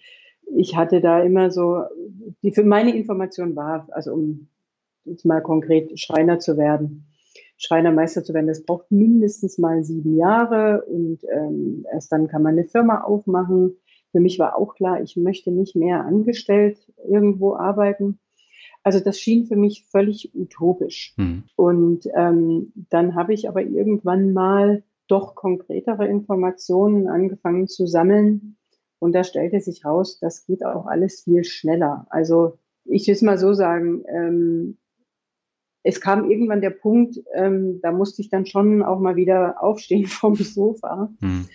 ich 0.55 0.75
hatte 0.75 1.01
da 1.01 1.21
immer 1.21 1.51
so, 1.51 1.83
die 2.43 2.51
für 2.51 2.63
meine 2.63 2.95
Information 2.95 3.55
war, 3.55 3.87
also 3.91 4.13
um 4.13 4.47
jetzt 5.05 5.25
mal 5.25 5.41
konkret 5.41 5.99
Schreiner 5.99 6.39
zu 6.39 6.57
werden, 6.57 7.05
Schreinermeister 7.57 8.23
zu 8.23 8.33
werden, 8.33 8.47
das 8.47 8.63
braucht 8.63 8.89
mindestens 8.91 9.57
mal 9.57 9.83
sieben 9.83 10.15
Jahre 10.15 10.83
und 10.85 11.19
ähm, 11.29 11.85
erst 11.91 12.11
dann 12.11 12.27
kann 12.27 12.41
man 12.41 12.53
eine 12.53 12.65
Firma 12.65 13.01
aufmachen. 13.01 13.75
Für 14.11 14.21
mich 14.21 14.39
war 14.39 14.57
auch 14.57 14.75
klar, 14.75 15.01
ich 15.01 15.17
möchte 15.17 15.51
nicht 15.51 15.75
mehr 15.75 16.05
angestellt 16.05 16.77
irgendwo 17.07 17.55
arbeiten. 17.55 18.19
Also 18.83 19.01
das 19.01 19.19
schien 19.19 19.45
für 19.45 19.57
mich 19.57 19.85
völlig 19.91 20.31
utopisch. 20.33 21.13
Mhm. 21.17 21.43
Und 21.55 22.07
ähm, 22.15 22.71
dann 22.89 23.15
habe 23.15 23.33
ich 23.33 23.49
aber 23.49 23.61
irgendwann 23.61 24.31
mal 24.31 24.83
doch 25.09 25.35
konkretere 25.35 26.07
Informationen 26.07 27.07
angefangen 27.07 27.67
zu 27.67 27.87
sammeln. 27.87 28.55
Und 28.99 29.13
da 29.13 29.23
stellte 29.23 29.59
sich 29.59 29.85
raus, 29.85 30.19
das 30.19 30.45
geht 30.45 30.65
auch 30.65 30.85
alles 30.85 31.21
viel 31.21 31.43
schneller. 31.43 32.05
Also 32.09 32.57
ich 32.85 33.07
will 33.07 33.13
es 33.13 33.21
mal 33.21 33.37
so 33.37 33.53
sagen, 33.53 34.03
ähm, 34.07 34.77
es 35.83 36.01
kam 36.01 36.29
irgendwann 36.29 36.61
der 36.61 36.71
Punkt, 36.71 37.19
ähm, 37.33 37.79
da 37.81 37.91
musste 37.91 38.21
ich 38.21 38.29
dann 38.29 38.45
schon 38.45 38.83
auch 38.83 38.99
mal 38.99 39.15
wieder 39.15 39.55
aufstehen 39.63 40.07
vom 40.07 40.35
Sofa, 40.35 41.09
mhm. 41.21 41.45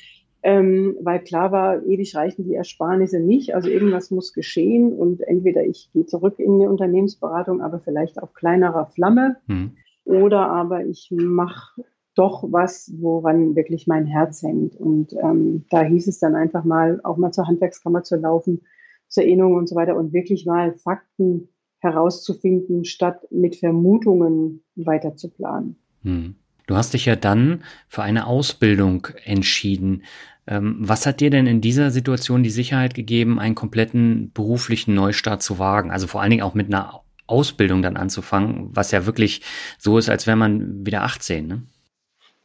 ähm, 0.42 0.96
weil 1.00 1.20
klar 1.20 1.52
war, 1.52 1.84
ewig 1.84 2.14
reichen 2.16 2.44
die 2.44 2.54
Ersparnisse 2.54 3.20
nicht. 3.20 3.54
Also 3.54 3.68
irgendwas 3.68 4.10
muss 4.10 4.32
geschehen 4.32 4.92
und 4.92 5.20
entweder 5.20 5.64
ich 5.64 5.90
gehe 5.92 6.06
zurück 6.06 6.38
in 6.38 6.58
die 6.58 6.66
Unternehmensberatung, 6.66 7.60
aber 7.60 7.80
vielleicht 7.80 8.22
auf 8.22 8.32
kleinerer 8.32 8.86
Flamme, 8.86 9.36
mhm. 9.46 9.72
oder 10.04 10.48
aber 10.48 10.84
ich 10.84 11.10
mache 11.12 11.84
doch 12.14 12.44
was, 12.50 12.92
woran 12.98 13.56
wirklich 13.56 13.86
mein 13.86 14.06
Herz 14.06 14.42
hängt. 14.42 14.76
Und 14.76 15.12
ähm, 15.14 15.64
da 15.70 15.82
hieß 15.82 16.06
es 16.08 16.18
dann 16.18 16.34
einfach 16.34 16.64
mal, 16.64 17.00
auch 17.02 17.16
mal 17.16 17.32
zur 17.32 17.46
Handwerkskammer 17.46 18.02
zu 18.02 18.16
laufen, 18.16 18.62
zur 19.08 19.24
Erinnerung 19.24 19.56
und 19.56 19.68
so 19.68 19.74
weiter 19.74 19.96
und 19.96 20.12
wirklich 20.12 20.46
mal 20.46 20.74
Fakten 20.74 21.48
herauszufinden, 21.78 22.84
statt 22.84 23.26
mit 23.30 23.56
Vermutungen 23.56 24.62
weiter 24.74 25.16
zu 25.16 25.28
planen. 25.28 25.76
Hm. 26.02 26.36
Du 26.66 26.76
hast 26.76 26.94
dich 26.94 27.04
ja 27.04 27.14
dann 27.14 27.62
für 27.88 28.02
eine 28.02 28.26
Ausbildung 28.26 29.08
entschieden. 29.24 30.02
Ähm, 30.46 30.76
was 30.78 31.04
hat 31.04 31.20
dir 31.20 31.30
denn 31.30 31.46
in 31.46 31.60
dieser 31.60 31.90
Situation 31.90 32.42
die 32.42 32.50
Sicherheit 32.50 32.94
gegeben, 32.94 33.38
einen 33.38 33.54
kompletten 33.54 34.30
beruflichen 34.32 34.94
Neustart 34.94 35.42
zu 35.42 35.58
wagen? 35.58 35.90
Also 35.90 36.06
vor 36.06 36.22
allen 36.22 36.30
Dingen 36.30 36.42
auch 36.42 36.54
mit 36.54 36.68
einer 36.68 37.02
Ausbildung 37.26 37.82
dann 37.82 37.96
anzufangen, 37.96 38.68
was 38.72 38.90
ja 38.90 39.06
wirklich 39.06 39.42
so 39.78 39.98
ist, 39.98 40.08
als 40.08 40.26
wäre 40.26 40.36
man 40.36 40.86
wieder 40.86 41.02
18, 41.02 41.46
ne? 41.46 41.62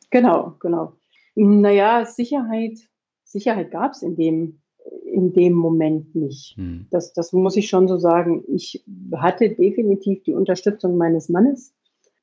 Genau, 0.09 0.55
genau. 0.59 0.93
Naja, 1.35 2.05
Sicherheit, 2.05 2.79
Sicherheit 3.23 3.71
gab 3.71 3.93
es 3.93 4.01
in 4.01 4.15
dem, 4.15 4.59
in 5.05 5.33
dem 5.33 5.53
Moment 5.53 6.15
nicht. 6.15 6.57
Hm. 6.57 6.87
Das, 6.89 7.13
das 7.13 7.31
muss 7.33 7.55
ich 7.55 7.69
schon 7.69 7.87
so 7.87 7.97
sagen. 7.97 8.43
Ich 8.47 8.83
hatte 9.15 9.49
definitiv 9.49 10.23
die 10.23 10.33
Unterstützung 10.33 10.97
meines 10.97 11.29
Mannes, 11.29 11.73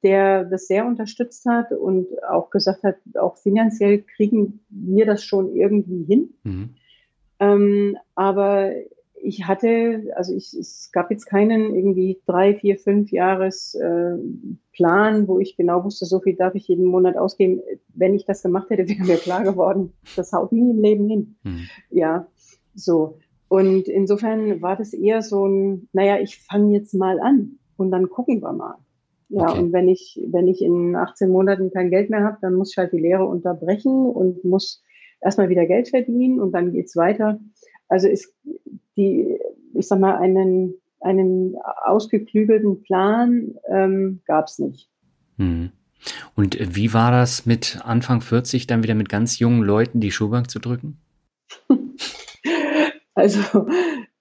der 0.03 0.44
das 0.44 0.66
sehr 0.66 0.87
unterstützt 0.87 1.46
hat 1.46 1.72
und 1.72 2.07
auch 2.29 2.51
gesagt 2.51 2.83
hat, 2.83 2.96
auch 3.14 3.37
finanziell 3.37 4.03
kriegen 4.03 4.61
wir 4.68 5.07
das 5.07 5.25
schon 5.25 5.55
irgendwie 5.55 6.05
hin. 6.05 6.35
Mhm. 6.44 6.75
Ähm, 7.38 7.96
aber 8.14 8.72
ich 9.22 9.46
hatte, 9.46 10.12
also 10.14 10.35
ich, 10.35 10.55
es 10.55 10.90
gab 10.92 11.11
jetzt 11.11 11.26
keinen 11.26 11.74
irgendwie 11.74 12.20
drei, 12.26 12.55
vier, 12.55 12.79
fünf 12.79 13.11
Jahres 13.11 13.74
äh, 13.74 14.16
Plan, 14.72 15.26
wo 15.26 15.38
ich 15.38 15.57
genau 15.57 15.85
wusste, 15.85 16.05
so 16.07 16.20
viel 16.20 16.37
darf 16.37 16.55
ich 16.55 16.68
jeden 16.68 16.85
Monat 16.85 17.16
ausgeben. 17.16 17.61
Wenn 17.94 18.14
ich 18.14 18.24
das 18.24 18.42
gemacht 18.42 18.70
hätte, 18.70 18.88
wäre 18.88 19.05
mir 19.05 19.16
klar 19.16 19.42
geworden, 19.42 19.92
das 20.16 20.33
haut 20.33 20.52
nie 20.52 20.70
im 20.70 20.81
Leben 20.81 21.09
hin. 21.09 21.37
Mhm. 21.42 21.68
Ja, 21.90 22.26
so. 22.74 23.18
Und 23.48 23.88
insofern 23.88 24.61
war 24.61 24.76
das 24.76 24.92
eher 24.92 25.22
so 25.22 25.46
ein, 25.46 25.88
naja, 25.92 26.18
ich 26.18 26.38
fange 26.38 26.74
jetzt 26.74 26.94
mal 26.94 27.20
an 27.20 27.59
und 27.76 27.90
dann 27.90 28.11
gucken 28.11 28.42
wir 28.42 28.52
mal. 28.52 28.76
Ja, 29.29 29.50
okay. 29.50 29.59
und 29.59 29.72
wenn 29.72 29.88
ich, 29.88 30.20
wenn 30.29 30.46
ich 30.46 30.62
in 30.62 30.94
18 30.94 31.31
Monaten 31.31 31.70
kein 31.72 31.90
Geld 31.90 32.11
mehr 32.11 32.22
habe, 32.22 32.38
dann 32.40 32.55
muss 32.55 32.72
ich 32.72 32.79
halt 32.79 32.92
die 32.92 33.00
Lehre 33.00 33.24
unterbrechen 33.24 34.11
und 34.11 34.44
muss 34.44 34.85
erstmal 35.20 35.48
wieder 35.48 35.66
Geld 35.66 35.88
verdienen 35.88 36.40
und 36.40 36.52
dann 36.52 36.72
geht's 36.72 36.96
weiter. 36.96 37.40
Also 37.88 38.09
ist 38.09 38.35
die, 38.96 39.38
ich 39.74 39.87
sag 39.87 40.00
mal, 40.00 40.16
einen, 40.16 40.74
einen 41.00 41.56
ausgeklügelten 41.85 42.82
Plan 42.82 43.54
ähm, 43.68 44.20
gab 44.26 44.46
es 44.46 44.59
nicht. 44.59 44.88
Hm. 45.38 45.70
Und 46.35 46.59
wie 46.76 46.92
war 46.92 47.11
das 47.11 47.46
mit 47.46 47.80
Anfang 47.82 48.20
40 48.20 48.66
dann 48.66 48.82
wieder 48.82 48.94
mit 48.94 49.09
ganz 49.09 49.38
jungen 49.38 49.62
Leuten 49.62 50.00
die 50.00 50.11
Schuhbank 50.11 50.50
zu 50.50 50.59
drücken? 50.59 50.98
Also 53.18 53.66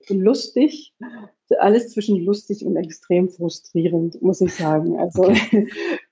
lustig, 0.09 0.93
alles 1.59 1.91
zwischen 1.91 2.23
lustig 2.23 2.65
und 2.65 2.77
extrem 2.77 3.29
frustrierend, 3.29 4.21
muss 4.21 4.39
ich 4.39 4.53
sagen. 4.53 4.97
Also 4.97 5.23
okay. 5.23 5.67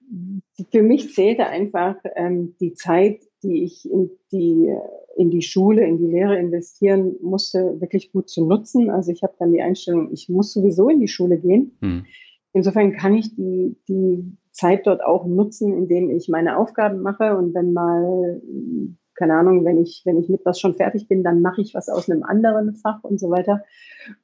für 0.72 0.84
mich 0.84 1.14
zählte 1.14 1.48
einfach 1.48 1.96
ähm, 2.16 2.56
die 2.60 2.74
Zeit, 2.74 3.22
die 3.44 3.64
ich 3.64 3.90
in 3.90 4.10
die, 4.32 4.76
in 5.18 5.30
die 5.30 5.42
Schule, 5.42 5.86
in 5.86 5.98
die 5.98 6.08
Lehre 6.08 6.38
investieren 6.38 7.16
musste, 7.22 7.80
wirklich 7.80 8.12
gut 8.12 8.30
zu 8.30 8.46
nutzen. 8.46 8.90
Also 8.90 9.12
ich 9.12 9.24
habe 9.24 9.34
dann 9.38 9.52
die 9.52 9.62
Einstellung, 9.62 10.12
ich 10.12 10.30
muss 10.30 10.54
sowieso 10.54 10.90
in 10.90 11.00
die 11.00 11.08
Schule 11.08 11.38
gehen. 11.38 11.78
Hm. 11.82 12.06
Insofern 12.54 12.94
kann 12.94 13.16
ich 13.16 13.36
die, 13.36 13.76
die 13.88 14.38
Zeit 14.52 14.86
dort 14.86 15.04
auch 15.04 15.26
nutzen, 15.26 15.74
indem 15.74 16.10
ich 16.10 16.30
meine 16.30 16.58
Aufgaben 16.58 17.02
mache 17.02 17.36
und 17.36 17.54
wenn 17.54 17.74
mal 17.74 18.42
keine 19.16 19.36
Ahnung, 19.36 19.64
wenn 19.64 19.82
ich, 19.82 20.02
wenn 20.06 20.18
ich 20.18 20.30
mit 20.30 20.46
was 20.46 20.60
schon 20.60 20.74
fertig 20.74 21.08
bin, 21.08 21.24
dann 21.24 21.42
mache 21.42 21.62
ich 21.62 21.74
was 21.74 21.90
aus 21.90 22.10
einem 22.10 22.24
anderen 22.24 22.74
Fach 22.76 23.04
und 23.04 23.20
so 23.20 23.30
weiter. 23.30 23.64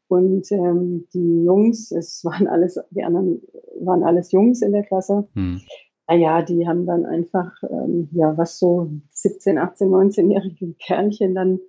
Und 0.08 0.51
ähm, 0.51 1.08
die 1.13 1.43
Jungs, 1.43 1.91
es 1.91 2.25
waren 2.25 2.47
alles, 2.47 2.79
die 2.91 3.03
anderen 3.03 3.41
waren 3.79 4.03
alles 4.03 4.32
Jungs 4.32 4.62
in 4.62 4.71
der 4.71 4.84
Klasse. 4.84 5.27
Hm. 5.34 5.62
Naja, 6.10 6.41
die 6.41 6.67
haben 6.67 6.88
dann 6.88 7.06
einfach, 7.06 7.52
ähm, 7.69 8.10
ja, 8.13 8.36
was 8.36 8.58
so 8.58 8.89
17, 9.12 9.60
18, 9.60 9.89
19-jährige 9.89 10.74
Kerlchen 10.80 11.36
dann 11.36 11.60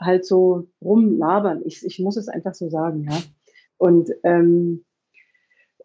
halt 0.00 0.24
so 0.24 0.68
rumlabern. 0.82 1.60
Ich, 1.66 1.84
ich 1.84 1.98
muss 1.98 2.16
es 2.16 2.28
einfach 2.28 2.54
so 2.54 2.70
sagen, 2.70 3.06
ja. 3.10 3.18
Und 3.76 4.10
ähm, 4.22 4.86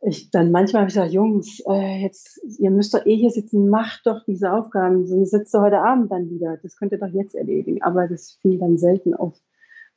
ich 0.02 0.32
dann 0.32 0.52
manchmal 0.52 0.84
habe 0.84 0.90
ich 0.90 0.96
gesagt, 0.96 1.12
Jungs, 1.12 1.62
äh, 1.68 2.02
jetzt, 2.02 2.40
ihr 2.58 2.72
müsst 2.72 2.94
doch 2.94 3.06
eh 3.06 3.18
hier 3.18 3.32
sitzen, 3.32 3.68
macht 3.68 4.06
doch 4.06 4.24
diese 4.26 4.54
Aufgaben, 4.54 5.06
sonst 5.06 5.32
sitzt 5.32 5.54
ihr 5.54 5.60
heute 5.62 5.82
Abend 5.82 6.10
dann 6.10 6.30
wieder. 6.30 6.56
Das 6.64 6.78
könnt 6.78 6.94
ihr 6.94 7.00
doch 7.00 7.12
jetzt 7.12 7.36
erledigen. 7.36 7.82
Aber 7.82 8.08
das 8.08 8.38
fiel 8.42 8.60
dann 8.60 8.78
selten 8.78 9.14
auf, 9.14 9.38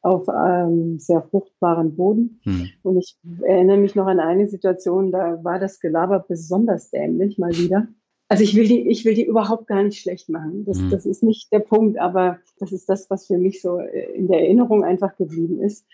auf 0.03 0.27
ähm, 0.29 0.99
sehr 0.99 1.23
fruchtbaren 1.23 1.97
Boden. 1.97 2.41
Hm. 2.43 2.69
Und 2.83 2.99
ich 2.99 3.17
erinnere 3.43 3.79
mich 3.79 3.95
noch 3.95 4.07
an 4.07 4.21
eine 4.21 4.49
Situation, 4.49 5.13
da 5.13 5.43
war 5.43 5.59
das 5.59 5.81
Gelaber 5.81 6.25
besonders 6.27 6.91
dämlich 6.91 7.39
mal 7.39 7.53
wieder. 7.53 7.87
Also 8.29 8.45
ich 8.45 8.57
will 8.57 8.67
die, 8.67 8.89
ich 8.89 9.05
will 9.05 9.13
die 9.13 9.27
überhaupt 9.27 9.67
gar 9.67 9.83
nicht 9.83 10.01
schlecht 10.01 10.31
machen. 10.31 10.65
Das, 10.65 10.79
mhm. 10.79 10.89
das 10.89 11.05
ist 11.05 11.23
nicht 11.23 11.53
der 11.53 11.59
Punkt, 11.59 11.99
aber 11.99 12.39
das 12.59 12.73
ist 12.73 12.89
das, 12.89 13.11
was 13.11 13.27
für 13.27 13.37
mich 13.37 13.61
so 13.61 13.79
äh, 13.79 14.11
in 14.15 14.27
der 14.27 14.41
Erinnerung 14.41 14.85
einfach 14.85 15.15
geblieben 15.19 15.61
ist. 15.61 15.87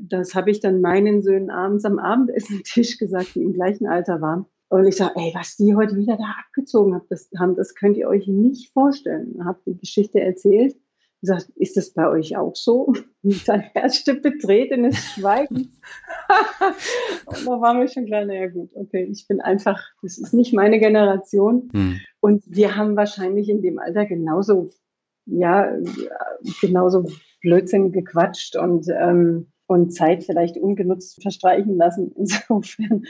Das 0.00 0.34
habe 0.34 0.50
ich 0.50 0.58
dann 0.58 0.80
meinen 0.80 1.22
Söhnen 1.22 1.50
abends 1.50 1.84
am 1.84 2.00
Abendessen-Tisch 2.00 2.98
gesagt, 2.98 3.36
die 3.36 3.42
im 3.42 3.52
gleichen 3.52 3.86
Alter 3.86 4.20
waren. 4.20 4.46
Und 4.70 4.88
ich 4.88 4.96
sage, 4.96 5.12
ey, 5.14 5.30
was 5.36 5.56
die 5.56 5.76
heute 5.76 5.96
wieder 5.96 6.16
da 6.16 6.34
abgezogen 6.44 6.94
haben, 6.94 7.06
das, 7.10 7.30
haben, 7.38 7.54
das 7.54 7.76
könnt 7.76 7.96
ihr 7.96 8.08
euch 8.08 8.26
nicht 8.26 8.72
vorstellen. 8.72 9.44
Habe 9.44 9.60
die 9.64 9.78
Geschichte 9.78 10.20
erzählt 10.20 10.74
gesagt, 11.24 11.50
ist 11.56 11.76
das 11.76 11.90
bei 11.90 12.08
euch 12.08 12.36
auch 12.36 12.54
so? 12.54 12.92
Und 13.22 13.48
dann 13.48 13.60
herrschte 13.60 14.14
betretenes 14.14 14.96
Schweigen. 14.98 15.72
und 17.26 17.46
da 17.46 17.60
war 17.60 17.72
mir 17.72 17.88
schon 17.88 18.04
klar, 18.04 18.26
naja 18.26 18.48
gut, 18.48 18.70
okay, 18.74 19.08
ich 19.10 19.26
bin 19.26 19.40
einfach, 19.40 19.82
das 20.02 20.18
ist 20.18 20.34
nicht 20.34 20.52
meine 20.52 20.78
Generation. 20.78 21.70
Hm. 21.72 22.00
Und 22.20 22.42
wir 22.46 22.76
haben 22.76 22.96
wahrscheinlich 22.96 23.48
in 23.48 23.62
dem 23.62 23.78
Alter 23.78 24.04
genauso 24.04 24.70
ja 25.26 25.72
genauso 26.60 27.06
Blödsinn 27.40 27.92
gequatscht 27.92 28.56
und 28.56 28.88
ähm, 28.90 29.46
und 29.66 29.94
Zeit 29.94 30.24
vielleicht 30.24 30.56
ungenutzt 30.56 31.22
verstreichen 31.22 31.76
lassen 31.76 32.12
insofern. 32.16 33.04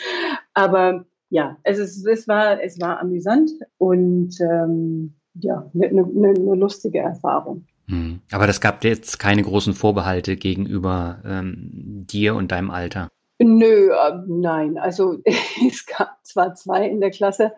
Aber 0.52 1.04
ja, 1.30 1.58
es, 1.64 1.78
ist, 1.78 2.06
es, 2.06 2.28
war, 2.28 2.62
es 2.62 2.80
war 2.80 3.00
amüsant 3.00 3.50
und 3.78 4.38
ähm, 4.40 5.14
ja, 5.34 5.68
eine, 5.74 5.86
eine, 5.86 6.28
eine 6.28 6.54
lustige 6.54 7.00
Erfahrung. 7.00 7.66
Hm. 7.86 8.20
Aber 8.30 8.46
das 8.46 8.60
gab 8.60 8.84
jetzt 8.84 9.18
keine 9.18 9.42
großen 9.42 9.74
Vorbehalte 9.74 10.36
gegenüber 10.36 11.20
ähm, 11.24 12.04
dir 12.06 12.34
und 12.34 12.52
deinem 12.52 12.70
Alter. 12.70 13.08
Nö, 13.40 13.90
äh, 13.90 14.22
nein. 14.26 14.78
Also 14.78 15.18
es 15.68 15.86
gab 15.86 16.24
zwar 16.24 16.54
zwei 16.54 16.88
in 16.88 17.00
der 17.00 17.10
Klasse, 17.10 17.52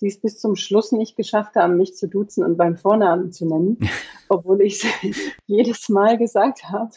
die 0.00 0.06
es 0.06 0.20
bis 0.20 0.38
zum 0.38 0.56
Schluss 0.56 0.92
nicht 0.92 1.16
geschafft 1.16 1.56
haben, 1.56 1.76
mich 1.76 1.96
zu 1.96 2.06
duzen 2.06 2.44
und 2.44 2.56
beim 2.56 2.76
Vornamen 2.76 3.32
zu 3.32 3.46
nennen, 3.46 3.78
obwohl 4.28 4.60
ich 4.60 4.84
es 4.84 5.26
jedes 5.46 5.88
Mal 5.88 6.18
gesagt 6.18 6.64
habe. 6.70 6.90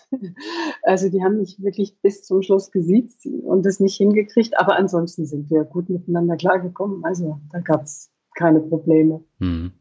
Also 0.83 1.09
die 1.09 1.23
haben 1.23 1.37
mich 1.37 1.61
wirklich 1.61 1.97
bis 2.01 2.23
zum 2.23 2.41
Schluss 2.41 2.71
gesiezt 2.71 3.25
und 3.25 3.65
es 3.65 3.79
nicht 3.79 3.95
hingekriegt. 3.95 4.59
Aber 4.59 4.75
ansonsten 4.75 5.25
sind 5.25 5.49
wir 5.49 5.63
gut 5.63 5.89
miteinander 5.89 6.35
klargekommen. 6.35 7.05
Also 7.05 7.39
da 7.51 7.59
gab 7.59 7.83
es 7.83 8.11
keine 8.35 8.59
Probleme. 8.59 9.23
Hm. 9.39 9.71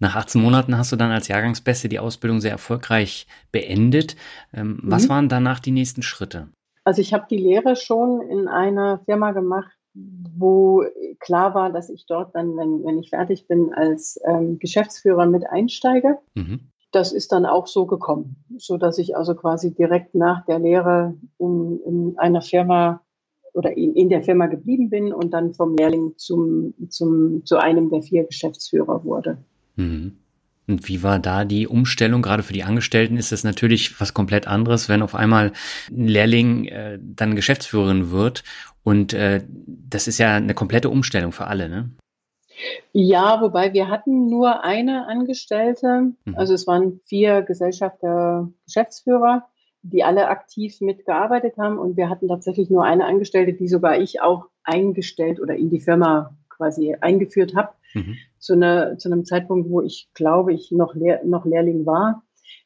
Nach 0.00 0.14
18 0.14 0.40
Monaten 0.40 0.78
hast 0.78 0.92
du 0.92 0.96
dann 0.96 1.10
als 1.10 1.28
Jahrgangsbeste 1.28 1.88
die 1.88 1.98
Ausbildung 1.98 2.40
sehr 2.40 2.52
erfolgreich 2.52 3.26
beendet. 3.50 4.16
Ähm, 4.54 4.78
was 4.82 5.04
mhm. 5.04 5.08
waren 5.08 5.28
danach 5.28 5.60
die 5.60 5.72
nächsten 5.72 6.02
Schritte? 6.02 6.48
Also 6.84 7.02
ich 7.02 7.12
habe 7.12 7.26
die 7.28 7.36
Lehre 7.36 7.76
schon 7.76 8.22
in 8.22 8.48
einer 8.48 9.00
Firma 9.04 9.32
gemacht, 9.32 9.76
wo 9.94 10.84
klar 11.18 11.54
war, 11.54 11.72
dass 11.72 11.90
ich 11.90 12.06
dort 12.06 12.34
dann, 12.34 12.56
wenn, 12.56 12.84
wenn 12.84 12.98
ich 12.98 13.10
fertig 13.10 13.46
bin, 13.48 13.72
als 13.74 14.18
ähm, 14.24 14.58
Geschäftsführer 14.58 15.26
mit 15.26 15.44
einsteige. 15.46 16.18
Mhm. 16.34 16.60
Das 16.92 17.12
ist 17.12 17.32
dann 17.32 17.44
auch 17.44 17.66
so 17.66 17.84
gekommen, 17.84 18.36
so 18.56 18.78
dass 18.78 18.96
ich 18.96 19.16
also 19.16 19.34
quasi 19.34 19.74
direkt 19.74 20.14
nach 20.14 20.46
der 20.46 20.58
Lehre 20.58 21.14
in, 21.38 21.80
in 21.84 22.14
einer 22.18 22.40
Firma 22.40 23.02
oder 23.52 23.76
in, 23.76 23.94
in 23.94 24.08
der 24.08 24.22
Firma 24.22 24.46
geblieben 24.46 24.88
bin 24.88 25.12
und 25.12 25.34
dann 25.34 25.52
vom 25.52 25.76
Lehrling 25.76 26.14
zum, 26.16 26.72
zum, 26.88 27.44
zu 27.44 27.58
einem 27.58 27.90
der 27.90 28.02
vier 28.02 28.24
Geschäftsführer 28.24 29.04
wurde. 29.04 29.38
Mhm. 29.78 30.18
Und 30.68 30.86
wie 30.86 31.02
war 31.02 31.18
da 31.18 31.46
die 31.46 31.66
Umstellung? 31.66 32.20
Gerade 32.20 32.42
für 32.42 32.52
die 32.52 32.62
Angestellten 32.62 33.16
ist 33.16 33.32
es 33.32 33.42
natürlich 33.42 33.98
was 34.00 34.12
komplett 34.12 34.46
anderes, 34.46 34.90
wenn 34.90 35.00
auf 35.00 35.14
einmal 35.14 35.52
ein 35.90 36.06
Lehrling 36.06 36.66
äh, 36.66 36.98
dann 37.00 37.36
Geschäftsführerin 37.36 38.10
wird. 38.10 38.44
Und 38.82 39.14
äh, 39.14 39.42
das 39.48 40.08
ist 40.08 40.18
ja 40.18 40.36
eine 40.36 40.52
komplette 40.52 40.90
Umstellung 40.90 41.32
für 41.32 41.46
alle, 41.46 41.70
ne? 41.70 41.90
Ja, 42.92 43.40
wobei 43.40 43.72
wir 43.72 43.88
hatten 43.88 44.26
nur 44.26 44.64
eine 44.64 45.06
Angestellte. 45.06 46.12
Mhm. 46.24 46.34
Also 46.34 46.54
es 46.54 46.66
waren 46.66 47.00
vier 47.04 47.42
Gesellschafter, 47.42 48.50
Geschäftsführer, 48.66 49.46
die 49.82 50.04
alle 50.04 50.28
aktiv 50.28 50.80
mitgearbeitet 50.80 51.56
haben. 51.56 51.78
Und 51.78 51.96
wir 51.96 52.10
hatten 52.10 52.28
tatsächlich 52.28 52.68
nur 52.68 52.84
eine 52.84 53.06
Angestellte, 53.06 53.54
die 53.54 53.68
sogar 53.68 53.98
ich 53.98 54.20
auch 54.20 54.46
eingestellt 54.64 55.40
oder 55.40 55.56
in 55.56 55.70
die 55.70 55.80
Firma 55.80 56.36
quasi 56.50 56.94
eingeführt 57.00 57.54
habe. 57.54 57.70
Mhm. 57.94 58.16
Zu, 58.38 58.54
einer, 58.54 58.98
zu 58.98 59.10
einem 59.10 59.24
Zeitpunkt, 59.24 59.70
wo 59.70 59.82
ich 59.82 60.08
glaube, 60.14 60.52
ich 60.52 60.70
noch, 60.70 60.94
Lehr 60.94 61.24
noch 61.24 61.44
Lehrling 61.44 61.86
war. 61.86 62.22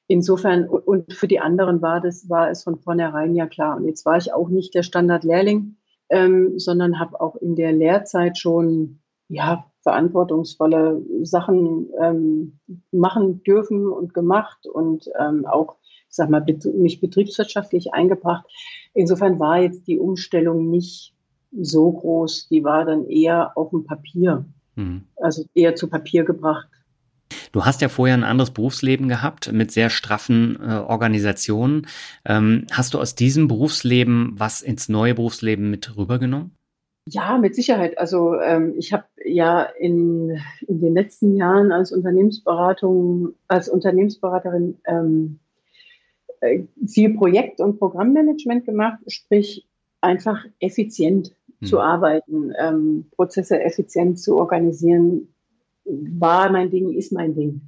Insofern, 0.06 0.68
und 0.68 1.12
für 1.12 1.28
die 1.28 1.40
anderen 1.40 1.80
war 1.80 2.00
das, 2.00 2.28
war 2.28 2.50
es 2.50 2.64
von 2.64 2.78
vornherein 2.78 3.35
ja 3.35 3.46
klar. 3.46 3.76
Und 3.76 3.87
jetzt 3.87 4.04
war 4.04 4.16
ich 4.16 4.32
auch 4.32 4.48
nicht 4.48 4.74
der 4.74 4.82
Standard-Lehrling, 4.82 5.76
ähm, 6.11 6.58
sondern 6.58 6.98
habe 6.98 7.20
auch 7.20 7.37
in 7.37 7.56
der 7.56 7.72
Lehrzeit 7.72 8.37
schon, 8.37 9.00
ja, 9.28 9.64
verantwortungsvolle 9.82 11.02
Sachen 11.22 11.88
ähm, 12.00 12.58
machen 12.92 13.42
dürfen 13.42 13.88
und 13.88 14.14
gemacht 14.14 14.66
und 14.66 15.11
ähm, 15.18 15.44
auch, 15.44 15.76
sag 16.08 16.30
mal, 16.30 16.44
mich 16.74 17.00
betriebswirtschaftlich 17.00 17.92
eingebracht. 17.92 18.44
Insofern 18.94 19.40
war 19.40 19.61
jetzt 19.61 19.87
die 19.88 19.98
Umstellung 19.98 20.70
nicht 20.70 21.14
so 21.50 21.90
groß, 21.92 22.48
die 22.48 22.64
war 22.64 22.85
dann 22.85 23.06
eher 23.06 23.56
auf 23.56 23.70
dem 23.70 23.85
Papier. 23.85 24.44
Mhm. 24.76 25.02
Also 25.16 25.44
eher 25.54 25.74
zu 25.74 25.88
Papier 25.88 26.24
gebracht. 26.24 26.68
Du 27.52 27.64
hast 27.64 27.80
ja 27.80 27.88
vorher 27.88 28.16
ein 28.16 28.24
anderes 28.24 28.50
Berufsleben 28.50 29.08
gehabt 29.08 29.52
mit 29.52 29.70
sehr 29.70 29.90
straffen 29.90 30.58
äh, 30.61 30.74
Organisationen. 30.74 31.87
Ähm, 32.24 32.66
hast 32.70 32.94
du 32.94 32.98
aus 32.98 33.14
diesem 33.14 33.48
Berufsleben 33.48 34.35
was 34.37 34.62
ins 34.62 34.88
neue 34.88 35.14
Berufsleben 35.14 35.70
mit 35.70 35.96
rübergenommen? 35.96 36.52
Ja, 37.06 37.37
mit 37.37 37.54
Sicherheit. 37.54 37.98
Also 37.98 38.40
ähm, 38.40 38.74
ich 38.78 38.92
habe 38.92 39.04
ja 39.24 39.62
in, 39.62 40.38
in 40.68 40.80
den 40.80 40.94
letzten 40.94 41.37
Jahren 41.37 41.72
als 41.72 41.90
Unternehmensberatung, 41.90 43.35
als 43.48 43.68
Unternehmensberaterin 43.68 44.78
ähm, 44.87 45.40
äh, 46.40 46.61
viel 46.87 47.14
Projekt- 47.14 47.61
und 47.61 47.78
Programmmanagement 47.78 48.66
gemacht, 48.66 48.98
sprich 49.08 49.66
einfach 50.00 50.44
effizient 50.61 51.35
zu 51.62 51.79
hm. 51.79 51.83
arbeiten, 51.83 52.53
ähm, 52.59 53.07
Prozesse 53.14 53.62
effizient 53.62 54.18
zu 54.20 54.37
organisieren, 54.37 55.29
war 55.85 56.51
mein 56.51 56.70
Ding, 56.70 56.92
ist 56.92 57.12
mein 57.12 57.35
Ding. 57.35 57.62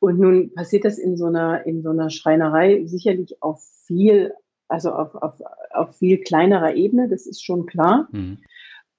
Und 0.00 0.18
nun 0.18 0.52
passiert 0.54 0.84
das 0.84 0.98
in 0.98 1.16
so 1.16 1.26
einer, 1.26 1.66
in 1.66 1.82
so 1.82 1.90
einer 1.90 2.10
Schreinerei 2.10 2.84
sicherlich 2.86 3.42
auf 3.42 3.62
viel, 3.86 4.32
also 4.68 4.90
auf, 4.90 5.14
auf, 5.14 5.40
auf 5.72 5.96
viel 5.96 6.18
kleinerer 6.18 6.74
Ebene, 6.74 7.08
das 7.08 7.26
ist 7.26 7.44
schon 7.44 7.66
klar. 7.66 8.08
Mhm. 8.12 8.38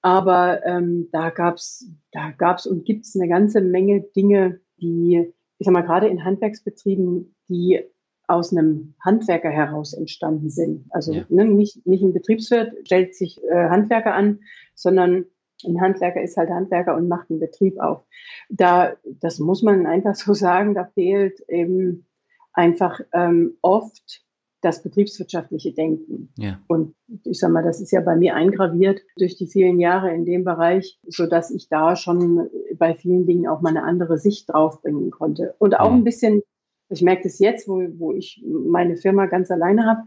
Aber 0.02 0.64
ähm, 0.64 1.08
da 1.12 1.30
gab's 1.30 1.86
da 2.12 2.30
gab's 2.30 2.66
und 2.66 2.84
gibt's 2.84 3.14
eine 3.16 3.28
ganze 3.28 3.60
Menge 3.60 4.00
Dinge, 4.00 4.60
die, 4.80 5.32
ich 5.58 5.64
sag 5.64 5.72
mal, 5.72 5.82
gerade 5.82 6.08
in 6.08 6.24
Handwerksbetrieben, 6.24 7.34
die 7.48 7.80
aus 8.30 8.52
einem 8.52 8.94
Handwerker 9.00 9.50
heraus 9.50 9.92
entstanden 9.92 10.50
sind. 10.50 10.86
Also 10.90 11.12
ja. 11.12 11.24
ne, 11.28 11.44
nicht, 11.44 11.86
nicht 11.86 12.02
ein 12.02 12.12
Betriebswirt 12.12 12.72
stellt 12.84 13.14
sich 13.14 13.42
äh, 13.44 13.68
Handwerker 13.68 14.14
an, 14.14 14.40
sondern 14.74 15.26
ein 15.66 15.80
Handwerker 15.80 16.22
ist 16.22 16.36
halt 16.36 16.50
Handwerker 16.50 16.96
und 16.96 17.08
macht 17.08 17.30
einen 17.30 17.40
Betrieb 17.40 17.78
auf. 17.80 18.02
Da, 18.48 18.94
das 19.04 19.38
muss 19.38 19.62
man 19.62 19.86
einfach 19.86 20.14
so 20.14 20.32
sagen, 20.32 20.74
da 20.74 20.84
fehlt 20.94 21.40
eben 21.48 22.06
einfach 22.52 23.00
ähm, 23.12 23.58
oft 23.62 24.24
das 24.62 24.82
betriebswirtschaftliche 24.82 25.72
Denken. 25.72 26.32
Ja. 26.36 26.60
Und 26.68 26.94
ich 27.24 27.38
sag 27.38 27.50
mal, 27.50 27.62
das 27.62 27.80
ist 27.80 27.92
ja 27.92 28.00
bei 28.00 28.16
mir 28.16 28.34
eingraviert 28.34 29.00
durch 29.16 29.36
die 29.36 29.46
vielen 29.46 29.80
Jahre 29.80 30.14
in 30.14 30.24
dem 30.24 30.44
Bereich, 30.44 30.98
so 31.08 31.26
dass 31.26 31.50
ich 31.50 31.68
da 31.68 31.96
schon 31.96 32.48
bei 32.78 32.94
vielen 32.94 33.26
Dingen 33.26 33.48
auch 33.48 33.62
mal 33.62 33.70
eine 33.70 33.84
andere 33.84 34.18
Sicht 34.18 34.50
draufbringen 34.50 35.10
konnte. 35.10 35.54
Und 35.58 35.80
auch 35.80 35.92
ein 35.92 36.04
bisschen 36.04 36.42
ich 36.90 37.02
merke 37.02 37.22
das 37.24 37.38
jetzt, 37.38 37.68
wo, 37.68 37.82
wo 37.98 38.12
ich 38.12 38.42
meine 38.46 38.96
Firma 38.96 39.26
ganz 39.26 39.50
alleine 39.50 39.86
habe. 39.86 40.02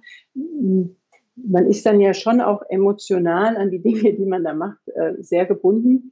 Man 1.35 1.65
ist 1.65 1.85
dann 1.85 1.99
ja 1.99 2.13
schon 2.13 2.41
auch 2.41 2.61
emotional 2.69 3.57
an 3.57 3.71
die 3.71 3.81
Dinge, 3.81 4.13
die 4.13 4.25
man 4.25 4.43
da 4.43 4.53
macht, 4.53 4.87
äh, 4.89 5.13
sehr 5.19 5.45
gebunden. 5.45 6.11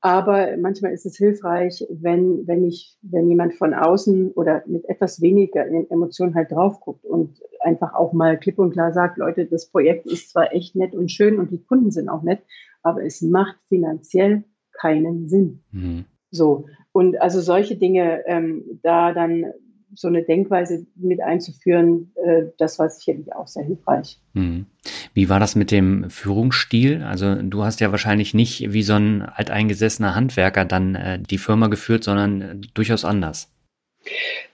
Aber 0.00 0.56
manchmal 0.56 0.92
ist 0.92 1.06
es 1.06 1.16
hilfreich, 1.16 1.84
wenn, 1.90 2.46
wenn 2.46 2.64
ich, 2.64 2.96
wenn 3.02 3.28
jemand 3.28 3.54
von 3.54 3.74
außen 3.74 4.32
oder 4.32 4.62
mit 4.66 4.88
etwas 4.88 5.20
weniger 5.20 5.66
Emotionen 5.90 6.34
halt 6.34 6.52
drauf 6.52 6.78
guckt 6.80 7.04
und 7.04 7.40
einfach 7.60 7.94
auch 7.94 8.12
mal 8.12 8.38
klipp 8.38 8.58
und 8.58 8.72
klar 8.72 8.92
sagt, 8.92 9.18
Leute, 9.18 9.46
das 9.46 9.66
Projekt 9.66 10.06
ist 10.06 10.30
zwar 10.30 10.52
echt 10.52 10.76
nett 10.76 10.94
und 10.94 11.10
schön 11.10 11.38
und 11.38 11.50
die 11.50 11.64
Kunden 11.64 11.90
sind 11.90 12.08
auch 12.08 12.22
nett, 12.22 12.42
aber 12.82 13.04
es 13.04 13.22
macht 13.22 13.56
finanziell 13.68 14.44
keinen 14.72 15.28
Sinn. 15.28 15.62
Mhm. 15.72 16.04
So. 16.30 16.66
Und 16.92 17.20
also 17.20 17.40
solche 17.40 17.76
Dinge, 17.76 18.22
ähm, 18.26 18.80
da 18.82 19.12
dann 19.12 19.52
so 19.94 20.08
eine 20.08 20.22
Denkweise 20.22 20.86
mit 20.96 21.20
einzuführen, 21.20 22.12
äh, 22.24 22.44
das 22.58 22.78
war 22.78 22.88
sicherlich 22.88 23.34
auch 23.34 23.46
sehr 23.46 23.64
hilfreich. 23.64 24.18
Hm. 24.34 24.66
Wie 25.14 25.28
war 25.28 25.40
das 25.40 25.54
mit 25.54 25.70
dem 25.70 26.08
Führungsstil? 26.10 27.02
Also 27.02 27.34
du 27.34 27.64
hast 27.64 27.80
ja 27.80 27.90
wahrscheinlich 27.90 28.34
nicht 28.34 28.72
wie 28.72 28.82
so 28.82 28.94
ein 28.94 29.22
alteingesessener 29.22 30.14
Handwerker 30.14 30.64
dann 30.64 30.94
äh, 30.94 31.18
die 31.20 31.38
Firma 31.38 31.68
geführt, 31.68 32.04
sondern 32.04 32.40
äh, 32.40 32.56
durchaus 32.74 33.04
anders. 33.04 33.50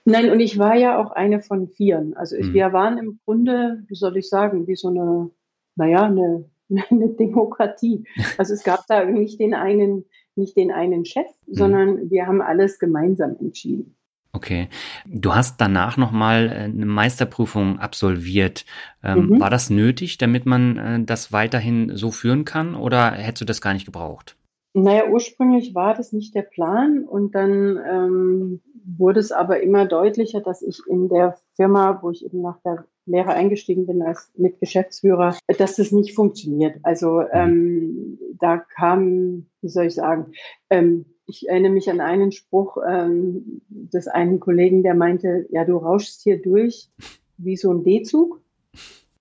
Nein, 0.05 0.29
und 0.29 0.39
ich 0.39 0.59
war 0.59 0.75
ja 0.75 0.99
auch 0.99 1.11
eine 1.11 1.41
von 1.41 1.67
vieren. 1.67 2.15
Also 2.15 2.37
hm. 2.37 2.53
wir 2.53 2.73
waren 2.73 2.97
im 2.97 3.19
Grunde, 3.25 3.83
wie 3.87 3.95
soll 3.95 4.17
ich 4.17 4.29
sagen, 4.29 4.67
wie 4.67 4.75
so 4.75 4.89
eine, 4.89 5.29
naja, 5.75 6.03
eine, 6.05 6.45
eine 6.89 7.09
Demokratie. 7.09 8.05
Also 8.37 8.53
es 8.53 8.63
gab 8.63 8.85
da 8.87 9.05
nicht 9.05 9.39
den 9.39 9.53
einen, 9.53 10.05
nicht 10.35 10.55
den 10.57 10.71
einen 10.71 11.05
Chef, 11.05 11.27
hm. 11.45 11.53
sondern 11.53 12.09
wir 12.09 12.27
haben 12.27 12.41
alles 12.41 12.79
gemeinsam 12.79 13.35
entschieden. 13.39 13.95
Okay. 14.31 14.69
Du 15.05 15.33
hast 15.33 15.59
danach 15.59 15.97
nochmal 15.97 16.49
äh, 16.49 16.63
eine 16.65 16.85
Meisterprüfung 16.85 17.79
absolviert. 17.79 18.65
Ähm, 19.03 19.27
mhm. 19.27 19.39
War 19.39 19.49
das 19.49 19.69
nötig, 19.69 20.17
damit 20.17 20.45
man 20.45 20.77
äh, 20.77 21.03
das 21.03 21.31
weiterhin 21.31 21.95
so 21.95 22.11
führen 22.11 22.45
kann 22.45 22.75
oder 22.75 23.11
hättest 23.11 23.41
du 23.41 23.45
das 23.45 23.61
gar 23.61 23.73
nicht 23.73 23.85
gebraucht? 23.85 24.35
Naja, 24.73 25.09
ursprünglich 25.09 25.73
war 25.73 25.95
das 25.95 26.13
nicht 26.13 26.35
der 26.35 26.43
Plan 26.43 27.03
und 27.03 27.33
dann 27.33 27.79
ähm, 27.89 28.61
wurde 28.85 29.19
es 29.19 29.31
aber 29.31 29.61
immer 29.61 29.85
deutlicher, 29.85 30.41
dass 30.41 30.61
ich 30.61 30.79
in 30.87 31.09
der 31.09 31.37
Firma, 31.55 31.99
wo 32.01 32.11
ich 32.11 32.23
eben 32.23 32.41
nach 32.41 32.59
der 32.63 32.85
Lehre 33.07 33.33
eingestiegen 33.33 33.87
bin 33.87 34.03
als 34.03 34.31
Mitgeschäftsführer, 34.37 35.35
dass 35.57 35.75
das 35.75 35.91
nicht 35.91 36.13
funktioniert. 36.13 36.77
Also 36.83 37.21
mhm. 37.21 37.27
ähm, 37.33 38.19
da 38.39 38.57
kam, 38.57 39.47
wie 39.61 39.69
soll 39.69 39.85
ich 39.85 39.95
sagen, 39.95 40.33
ähm, 40.69 41.05
Ich 41.29 41.47
erinnere 41.47 41.71
mich 41.71 41.89
an 41.89 42.01
einen 42.01 42.31
Spruch 42.31 42.77
ähm, 42.87 43.61
des 43.69 44.07
einen 44.07 44.39
Kollegen, 44.39 44.83
der 44.83 44.95
meinte, 44.95 45.45
ja, 45.51 45.63
du 45.63 45.77
rauschst 45.77 46.23
hier 46.23 46.41
durch 46.41 46.89
wie 47.37 47.55
so 47.55 47.71
ein 47.71 47.83
D-Zug. 47.83 48.41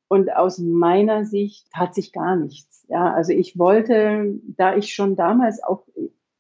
Und 0.08 0.34
aus 0.34 0.58
meiner 0.58 1.24
Sicht 1.24 1.66
hat 1.72 1.94
sich 1.94 2.12
gar 2.12 2.34
nichts. 2.34 2.86
Ja, 2.88 3.12
also 3.12 3.32
ich 3.32 3.58
wollte, 3.58 4.40
da 4.56 4.74
ich 4.74 4.94
schon 4.94 5.16
damals 5.16 5.62
auch 5.62 5.84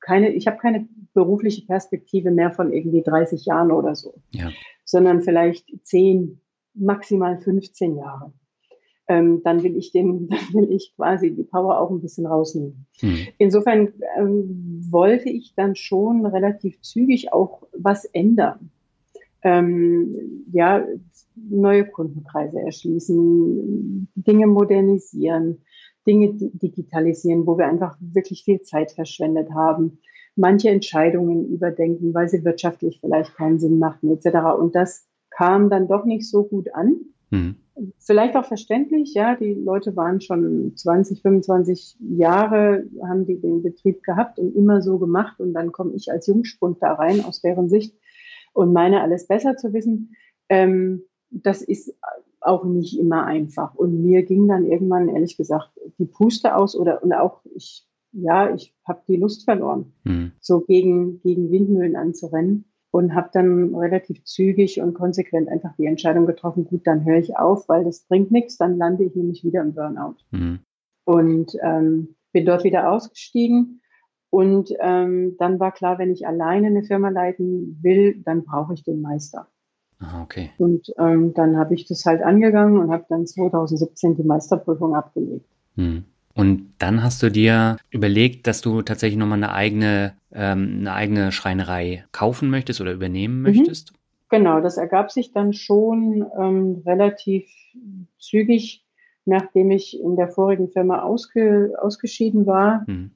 keine, 0.00 0.30
ich 0.30 0.46
habe 0.46 0.56
keine 0.56 0.88
berufliche 1.12 1.66
Perspektive 1.66 2.30
mehr 2.30 2.50
von 2.50 2.72
irgendwie 2.72 3.02
30 3.02 3.44
Jahren 3.44 3.70
oder 3.70 3.94
so, 3.94 4.14
ja. 4.30 4.50
sondern 4.84 5.20
vielleicht 5.20 5.68
10, 5.82 6.40
maximal 6.74 7.38
15 7.38 7.96
Jahre. 7.96 8.32
Ähm, 9.08 9.40
dann 9.42 9.62
will 9.62 9.76
ich 9.76 9.90
den, 9.90 10.28
dann 10.28 10.38
will 10.52 10.70
ich 10.70 10.94
quasi 10.96 11.34
die 11.34 11.44
Power 11.44 11.80
auch 11.80 11.90
ein 11.90 12.00
bisschen 12.00 12.26
rausnehmen. 12.26 12.86
Hm. 13.00 13.16
Insofern 13.38 13.92
ähm, 14.18 14.86
wollte 14.90 15.30
ich 15.30 15.54
dann 15.54 15.74
schon 15.76 16.26
relativ 16.26 16.80
zügig 16.82 17.32
auch 17.32 17.62
was 17.76 18.04
ändern. 18.04 18.70
Ähm, 19.42 20.44
ja, 20.52 20.84
neue 21.36 21.86
Kundenkreise 21.86 22.60
erschließen, 22.60 24.08
Dinge 24.14 24.46
modernisieren, 24.46 25.62
Dinge 26.06 26.32
digitalisieren, 26.34 27.46
wo 27.46 27.56
wir 27.56 27.66
einfach 27.66 27.96
wirklich 28.00 28.42
viel 28.44 28.62
Zeit 28.62 28.92
verschwendet 28.92 29.50
haben, 29.52 29.98
manche 30.36 30.70
Entscheidungen 30.70 31.48
überdenken, 31.48 32.14
weil 32.14 32.28
sie 32.28 32.44
wirtschaftlich 32.44 32.98
vielleicht 33.00 33.34
keinen 33.36 33.58
Sinn 33.58 33.78
machten, 33.78 34.10
etc. 34.10 34.58
Und 34.58 34.74
das 34.74 35.06
kam 35.30 35.68
dann 35.68 35.88
doch 35.88 36.04
nicht 36.04 36.28
so 36.28 36.44
gut 36.44 36.74
an. 36.74 36.96
Mhm. 37.30 37.56
Vielleicht 37.98 38.36
auch 38.36 38.44
verständlich, 38.44 39.14
ja, 39.14 39.36
die 39.36 39.54
Leute 39.54 39.94
waren 39.94 40.20
schon 40.20 40.72
20, 40.74 41.22
25 41.22 41.96
Jahre, 42.00 42.86
haben 43.02 43.24
die 43.24 43.40
den 43.40 43.62
Betrieb 43.62 44.02
gehabt 44.02 44.38
und 44.38 44.56
immer 44.56 44.82
so 44.82 44.98
gemacht 44.98 45.38
und 45.40 45.52
dann 45.54 45.70
komme 45.70 45.92
ich 45.94 46.10
als 46.10 46.26
Jungspund 46.26 46.78
da 46.80 46.94
rein 46.94 47.24
aus 47.24 47.40
deren 47.40 47.68
Sicht 47.68 47.94
und 48.52 48.72
meine 48.72 49.00
alles 49.00 49.28
besser 49.28 49.56
zu 49.56 49.72
wissen. 49.72 50.16
Ähm, 50.48 51.02
das 51.30 51.62
ist 51.62 51.94
auch 52.40 52.64
nicht 52.64 52.98
immer 52.98 53.24
einfach. 53.24 53.74
Und 53.74 54.02
mir 54.02 54.24
ging 54.24 54.48
dann 54.48 54.66
irgendwann, 54.66 55.08
ehrlich 55.08 55.36
gesagt, 55.36 55.70
die 55.98 56.06
Puste 56.06 56.56
aus 56.56 56.74
oder 56.74 57.02
und 57.02 57.12
auch 57.12 57.42
ich, 57.54 57.86
ja, 58.12 58.52
ich 58.52 58.74
habe 58.86 59.02
die 59.06 59.16
Lust 59.16 59.44
verloren, 59.44 59.92
mhm. 60.04 60.32
so 60.40 60.60
gegen, 60.60 61.20
gegen 61.20 61.50
Windmühlen 61.52 61.94
anzurennen 61.94 62.64
und 62.90 63.14
habe 63.14 63.30
dann 63.32 63.74
relativ 63.74 64.24
zügig 64.24 64.80
und 64.80 64.94
konsequent 64.94 65.48
einfach 65.48 65.74
die 65.76 65.86
Entscheidung 65.86 66.26
getroffen, 66.26 66.64
gut, 66.64 66.86
dann 66.86 67.04
höre 67.04 67.18
ich 67.18 67.36
auf, 67.36 67.68
weil 67.68 67.84
das 67.84 68.00
bringt 68.00 68.30
nichts, 68.30 68.56
dann 68.56 68.78
lande 68.78 69.04
ich 69.04 69.14
nämlich 69.14 69.44
wieder 69.44 69.60
im 69.60 69.74
Burnout. 69.74 70.16
Mhm. 70.30 70.60
Und 71.04 71.52
ähm, 71.62 72.16
bin 72.32 72.46
dort 72.46 72.64
wieder 72.64 72.90
ausgestiegen. 72.90 73.80
Und 74.30 74.70
ähm, 74.80 75.36
dann 75.38 75.58
war 75.58 75.72
klar, 75.72 75.98
wenn 75.98 76.12
ich 76.12 76.26
alleine 76.26 76.66
eine 76.66 76.84
Firma 76.84 77.08
leiten 77.08 77.78
will, 77.82 78.22
dann 78.24 78.44
brauche 78.44 78.74
ich 78.74 78.84
den 78.84 79.00
Meister. 79.00 79.48
Ah, 80.00 80.22
okay. 80.22 80.50
Und 80.58 80.92
ähm, 80.98 81.32
dann 81.34 81.56
habe 81.56 81.74
ich 81.74 81.86
das 81.86 82.04
halt 82.04 82.22
angegangen 82.22 82.78
und 82.78 82.90
habe 82.90 83.06
dann 83.08 83.26
2017 83.26 84.16
die 84.16 84.22
Meisterprüfung 84.22 84.94
abgelegt. 84.94 85.48
Hm. 85.76 86.04
Und 86.38 86.70
dann 86.78 87.02
hast 87.02 87.20
du 87.20 87.30
dir 87.30 87.78
überlegt, 87.90 88.46
dass 88.46 88.60
du 88.60 88.82
tatsächlich 88.82 89.18
nochmal 89.18 89.38
eine 89.38 89.52
eigene, 89.52 90.14
ähm, 90.32 90.76
eine 90.80 90.92
eigene 90.92 91.32
Schreinerei 91.32 92.04
kaufen 92.12 92.48
möchtest 92.48 92.80
oder 92.80 92.92
übernehmen 92.92 93.38
mhm. 93.38 93.42
möchtest? 93.42 93.92
Genau, 94.28 94.60
das 94.60 94.76
ergab 94.76 95.10
sich 95.10 95.32
dann 95.32 95.52
schon 95.52 96.24
ähm, 96.38 96.82
relativ 96.86 97.48
zügig, 98.20 98.84
nachdem 99.24 99.72
ich 99.72 100.00
in 100.00 100.14
der 100.14 100.28
vorigen 100.28 100.68
Firma 100.68 101.02
ausge, 101.02 101.72
ausgeschieden 101.80 102.46
war. 102.46 102.84
Hm 102.86 103.10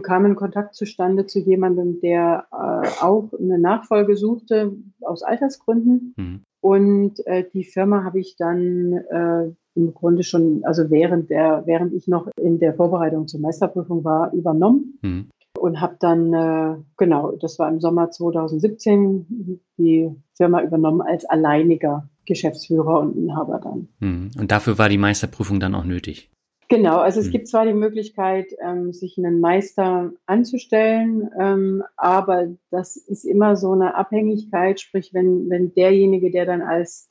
kam 0.00 0.24
ein 0.24 0.36
Kontakt 0.36 0.76
zustande 0.76 1.26
zu 1.26 1.40
jemandem, 1.40 2.00
der 2.00 2.46
äh, 2.52 3.02
auch 3.02 3.32
eine 3.32 3.58
Nachfolge 3.58 4.16
suchte 4.16 4.72
aus 5.00 5.24
Altersgründen. 5.24 6.14
Mhm. 6.16 6.40
Und 6.60 7.26
äh, 7.26 7.44
die 7.52 7.64
Firma 7.64 8.04
habe 8.04 8.20
ich 8.20 8.36
dann 8.36 8.92
äh, 8.92 9.50
im 9.74 9.94
Grunde 9.94 10.22
schon, 10.22 10.64
also 10.64 10.90
während 10.90 11.30
der, 11.30 11.62
während 11.66 11.92
ich 11.94 12.08
noch 12.08 12.28
in 12.40 12.58
der 12.58 12.74
Vorbereitung 12.74 13.28
zur 13.28 13.40
Meisterprüfung 13.40 14.04
war, 14.04 14.32
übernommen. 14.32 14.98
Mhm. 15.02 15.30
Und 15.58 15.80
habe 15.80 15.96
dann, 15.98 16.32
äh, 16.32 16.76
genau, 16.96 17.32
das 17.32 17.58
war 17.58 17.68
im 17.68 17.80
Sommer 17.80 18.10
2017, 18.10 19.60
die 19.76 20.10
Firma 20.34 20.62
übernommen 20.62 21.02
als 21.02 21.24
alleiniger 21.24 22.08
Geschäftsführer 22.24 23.00
und 23.00 23.16
Inhaber 23.16 23.60
dann. 23.62 23.88
Mhm. 23.98 24.30
Und 24.38 24.50
dafür 24.50 24.78
war 24.78 24.88
die 24.88 24.98
Meisterprüfung 24.98 25.60
dann 25.60 25.74
auch 25.74 25.84
nötig? 25.84 26.30
Genau, 26.70 26.98
also 26.98 27.18
es 27.18 27.26
hm. 27.26 27.32
gibt 27.32 27.48
zwar 27.48 27.66
die 27.66 27.74
Möglichkeit, 27.74 28.46
ähm, 28.64 28.92
sich 28.92 29.18
einen 29.18 29.40
Meister 29.40 30.12
anzustellen, 30.26 31.28
ähm, 31.36 31.82
aber 31.96 32.46
das 32.70 32.96
ist 32.96 33.24
immer 33.24 33.56
so 33.56 33.72
eine 33.72 33.96
Abhängigkeit, 33.96 34.80
sprich, 34.80 35.12
wenn, 35.12 35.50
wenn 35.50 35.74
derjenige, 35.74 36.30
der 36.30 36.46
dann 36.46 36.62
als, 36.62 37.10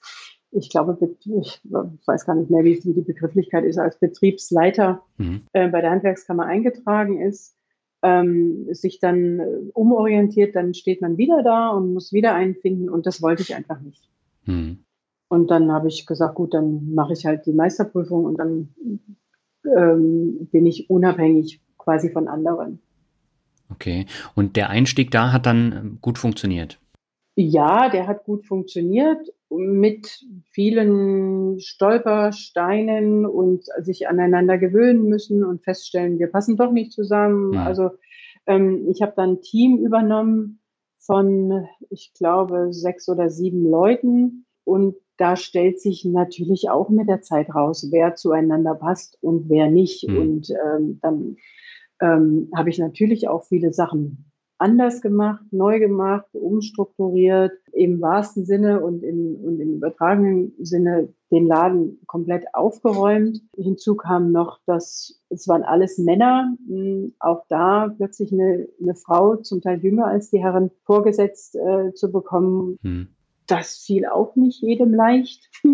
ich 0.51 0.69
glaube, 0.69 0.97
ich 1.41 1.61
weiß 2.07 2.25
gar 2.25 2.35
nicht 2.35 2.49
mehr, 2.49 2.63
wie 2.63 2.79
die 2.79 3.01
Begrifflichkeit 3.01 3.65
ist, 3.65 3.77
als 3.77 3.99
Betriebsleiter 3.99 5.03
mhm. 5.17 5.41
äh, 5.53 5.67
bei 5.67 5.81
der 5.81 5.91
Handwerkskammer 5.91 6.45
eingetragen 6.45 7.21
ist, 7.21 7.55
ähm, 8.01 8.67
sich 8.71 8.99
dann 8.99 9.41
umorientiert, 9.73 10.55
dann 10.55 10.73
steht 10.73 11.01
man 11.01 11.17
wieder 11.17 11.43
da 11.43 11.69
und 11.69 11.93
muss 11.93 12.13
wieder 12.13 12.33
einfinden 12.33 12.89
und 12.89 13.05
das 13.05 13.21
wollte 13.21 13.41
ich 13.41 13.55
einfach 13.55 13.79
nicht. 13.81 14.09
Mhm. 14.45 14.85
Und 15.27 15.51
dann 15.51 15.71
habe 15.71 15.87
ich 15.87 16.05
gesagt, 16.05 16.35
gut, 16.35 16.53
dann 16.53 16.93
mache 16.93 17.13
ich 17.13 17.25
halt 17.25 17.45
die 17.45 17.53
Meisterprüfung 17.53 18.25
und 18.25 18.37
dann 18.37 18.69
ähm, 19.77 20.47
bin 20.51 20.65
ich 20.65 20.89
unabhängig 20.89 21.61
quasi 21.77 22.09
von 22.09 22.27
anderen. 22.27 22.79
Okay. 23.71 24.07
Und 24.35 24.55
der 24.55 24.69
Einstieg 24.71 25.11
da 25.11 25.31
hat 25.31 25.45
dann 25.45 25.71
ähm, 25.71 25.97
gut 26.01 26.17
funktioniert? 26.17 26.79
Ja, 27.35 27.89
der 27.89 28.07
hat 28.07 28.23
gut 28.23 28.45
funktioniert 28.45 29.31
mit 29.49 30.25
vielen 30.51 31.59
Stolpersteinen 31.59 33.25
und 33.25 33.65
sich 33.79 34.07
aneinander 34.07 34.57
gewöhnen 34.57 35.07
müssen 35.07 35.43
und 35.43 35.63
feststellen, 35.63 36.19
wir 36.19 36.27
passen 36.27 36.55
doch 36.55 36.71
nicht 36.71 36.91
zusammen. 36.91 37.53
Ja. 37.53 37.65
Also 37.65 37.91
ähm, 38.45 38.87
ich 38.89 39.01
habe 39.01 39.13
dann 39.15 39.31
ein 39.31 39.41
Team 39.41 39.77
übernommen 39.77 40.61
von, 40.99 41.65
ich 41.89 42.13
glaube, 42.17 42.71
sechs 42.71 43.09
oder 43.09 43.29
sieben 43.29 43.69
Leuten 43.69 44.45
und 44.63 44.95
da 45.17 45.35
stellt 45.35 45.81
sich 45.81 46.05
natürlich 46.05 46.69
auch 46.69 46.89
mit 46.89 47.09
der 47.09 47.21
Zeit 47.21 47.53
raus, 47.53 47.89
wer 47.91 48.15
zueinander 48.15 48.75
passt 48.75 49.17
und 49.21 49.49
wer 49.49 49.69
nicht. 49.69 50.07
Mhm. 50.07 50.17
Und 50.17 50.49
ähm, 50.51 50.99
dann 51.01 51.35
ähm, 52.01 52.49
habe 52.55 52.69
ich 52.69 52.79
natürlich 52.79 53.27
auch 53.27 53.43
viele 53.43 53.73
Sachen 53.73 54.31
anders 54.57 55.01
gemacht, 55.01 55.43
neu 55.51 55.79
gemacht, 55.79 56.27
umstrukturiert, 56.33 57.53
im 57.79 58.01
wahrsten 58.01 58.45
Sinne 58.45 58.81
und, 58.81 59.03
in, 59.03 59.35
und 59.37 59.59
im 59.59 59.75
übertragenen 59.75 60.53
Sinne 60.59 61.09
den 61.31 61.47
Laden 61.47 61.99
komplett 62.07 62.53
aufgeräumt. 62.53 63.41
Hinzu 63.55 63.95
kam 63.95 64.31
noch, 64.31 64.59
dass 64.65 65.21
es 65.29 65.47
waren 65.47 65.63
alles 65.63 65.97
Männer, 65.97 66.55
hm, 66.67 67.13
auch 67.19 67.45
da 67.49 67.93
plötzlich 67.95 68.33
eine, 68.33 68.67
eine 68.81 68.95
Frau, 68.95 69.37
zum 69.37 69.61
Teil 69.61 69.79
jünger 69.79 70.07
als 70.07 70.29
die 70.29 70.39
Herren, 70.43 70.71
vorgesetzt 70.83 71.55
äh, 71.55 71.93
zu 71.93 72.11
bekommen. 72.11 72.77
Mhm 72.81 73.07
das 73.49 73.77
fiel 73.77 74.05
auch 74.05 74.35
nicht 74.35 74.61
jedem 74.61 74.93
leicht. 74.93 75.49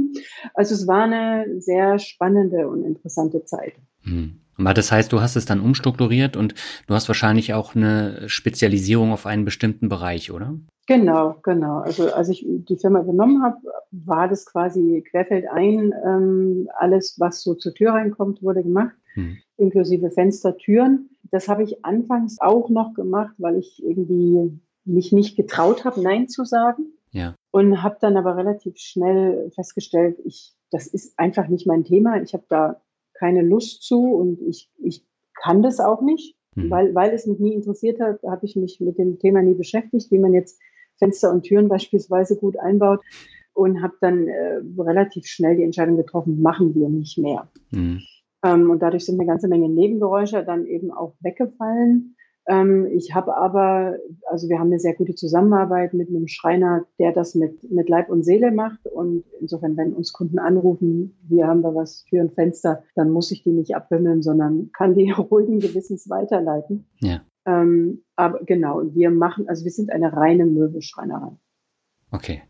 Also 0.53 0.75
es 0.75 0.87
war 0.87 1.03
eine 1.03 1.59
sehr 1.59 1.99
spannende 1.99 2.69
und 2.69 2.83
interessante 2.83 3.43
Zeit. 3.43 3.73
Hm. 4.03 4.39
Aber 4.57 4.73
das 4.73 4.91
heißt, 4.91 5.11
du 5.11 5.21
hast 5.21 5.35
es 5.35 5.45
dann 5.45 5.59
umstrukturiert 5.59 6.37
und 6.37 6.55
du 6.87 6.93
hast 6.93 7.07
wahrscheinlich 7.07 7.53
auch 7.53 7.75
eine 7.75 8.27
Spezialisierung 8.27 9.11
auf 9.11 9.25
einen 9.25 9.45
bestimmten 9.45 9.89
Bereich, 9.89 10.31
oder? 10.31 10.55
Genau, 10.87 11.35
genau. 11.41 11.79
Also 11.79 12.11
als 12.11 12.29
ich 12.29 12.45
die 12.47 12.77
Firma 12.77 13.01
übernommen 13.01 13.43
habe, 13.43 13.57
war 13.91 14.27
das 14.27 14.45
quasi 14.45 15.03
querfeldein. 15.09 15.93
Ähm, 16.05 16.69
alles, 16.77 17.15
was 17.19 17.41
so 17.41 17.55
zur 17.55 17.73
Tür 17.73 17.93
reinkommt, 17.93 18.43
wurde 18.43 18.63
gemacht, 18.63 18.95
hm. 19.13 19.37
inklusive 19.57 20.11
Fenster, 20.11 20.57
Türen. 20.57 21.09
Das 21.31 21.47
habe 21.47 21.63
ich 21.63 21.83
anfangs 21.83 22.37
auch 22.39 22.69
noch 22.69 22.93
gemacht, 22.93 23.33
weil 23.39 23.57
ich 23.57 23.83
irgendwie 23.83 24.59
mich 24.85 25.11
nicht 25.11 25.35
getraut 25.35 25.85
habe, 25.85 26.01
Nein 26.01 26.29
zu 26.29 26.45
sagen. 26.45 26.83
Ja. 27.11 27.33
Und 27.51 27.81
habe 27.81 27.97
dann 27.99 28.17
aber 28.17 28.37
relativ 28.37 28.77
schnell 28.77 29.49
festgestellt, 29.55 30.19
ich, 30.23 30.53
das 30.69 30.85
ist 30.85 31.17
einfach 31.17 31.47
nicht 31.47 31.65
mein 31.65 31.83
Thema. 31.83 32.21
Ich 32.21 32.33
habe 32.33 32.43
da 32.47 32.81
keine 33.17 33.41
Lust 33.41 33.83
zu 33.83 34.01
und 34.01 34.41
ich, 34.41 34.69
ich 34.77 35.05
kann 35.41 35.61
das 35.61 35.79
auch 35.79 36.01
nicht, 36.01 36.35
mhm. 36.55 36.69
weil, 36.69 36.95
weil 36.95 37.11
es 37.13 37.25
mich 37.25 37.39
nie 37.39 37.53
interessiert 37.53 37.99
hat, 37.99 38.21
habe 38.23 38.45
ich 38.45 38.55
mich 38.55 38.79
mit 38.79 38.97
dem 38.97 39.19
Thema 39.19 39.41
nie 39.41 39.55
beschäftigt, 39.55 40.11
wie 40.11 40.19
man 40.19 40.33
jetzt 40.33 40.59
Fenster 40.97 41.31
und 41.31 41.43
Türen 41.43 41.67
beispielsweise 41.67 42.37
gut 42.37 42.57
einbaut 42.57 43.01
und 43.53 43.81
habe 43.81 43.93
dann 44.01 44.27
äh, 44.27 44.61
relativ 44.77 45.25
schnell 45.27 45.55
die 45.55 45.63
Entscheidung 45.63 45.97
getroffen, 45.97 46.41
machen 46.41 46.75
wir 46.75 46.89
nicht 46.89 47.17
mehr. 47.17 47.49
Mhm. 47.71 48.01
Ähm, 48.43 48.69
und 48.69 48.81
dadurch 48.81 49.05
sind 49.05 49.19
eine 49.19 49.27
ganze 49.27 49.47
Menge 49.47 49.69
Nebengeräusche 49.69 50.43
dann 50.43 50.65
eben 50.65 50.91
auch 50.91 51.15
weggefallen. 51.21 52.14
Ähm, 52.47 52.85
ich 52.91 53.15
habe 53.15 53.35
aber, 53.35 53.97
also 54.29 54.49
wir 54.49 54.59
haben 54.59 54.67
eine 54.67 54.79
sehr 54.79 54.93
gute 54.93 55.15
Zusammenarbeit 55.15 55.93
mit 55.93 56.09
einem 56.09 56.27
Schreiner, 56.27 56.85
der 56.99 57.11
das 57.11 57.33
mit, 57.33 57.69
mit 57.71 57.89
Leib 57.89 58.09
und 58.09 58.23
Seele 58.23 58.51
macht. 58.51 58.85
Und 58.87 59.23
insofern, 59.39 59.75
wenn 59.77 59.93
uns 59.93 60.13
Kunden 60.13 60.37
anrufen, 60.37 61.17
hier 61.27 61.47
haben 61.47 61.61
wir 61.61 61.73
was 61.73 62.05
für 62.09 62.21
ein 62.21 62.31
Fenster, 62.31 62.83
dann 62.95 63.09
muss 63.09 63.31
ich 63.31 63.43
die 63.43 63.51
nicht 63.51 63.75
abwimmeln, 63.75 64.21
sondern 64.21 64.69
kann 64.77 64.93
die 64.93 65.11
ruhigen 65.17 65.59
Gewissens 65.59 66.09
weiterleiten. 66.09 66.85
Ja. 66.99 67.21
Ähm, 67.45 68.03
aber 68.15 68.43
genau, 68.43 68.81
wir 68.93 69.11
machen, 69.11 69.47
also 69.47 69.63
wir 69.63 69.71
sind 69.71 69.91
eine 69.91 70.13
reine 70.13 70.45
Möbelschreinerei. 70.45 71.31
Okay. 72.11 72.43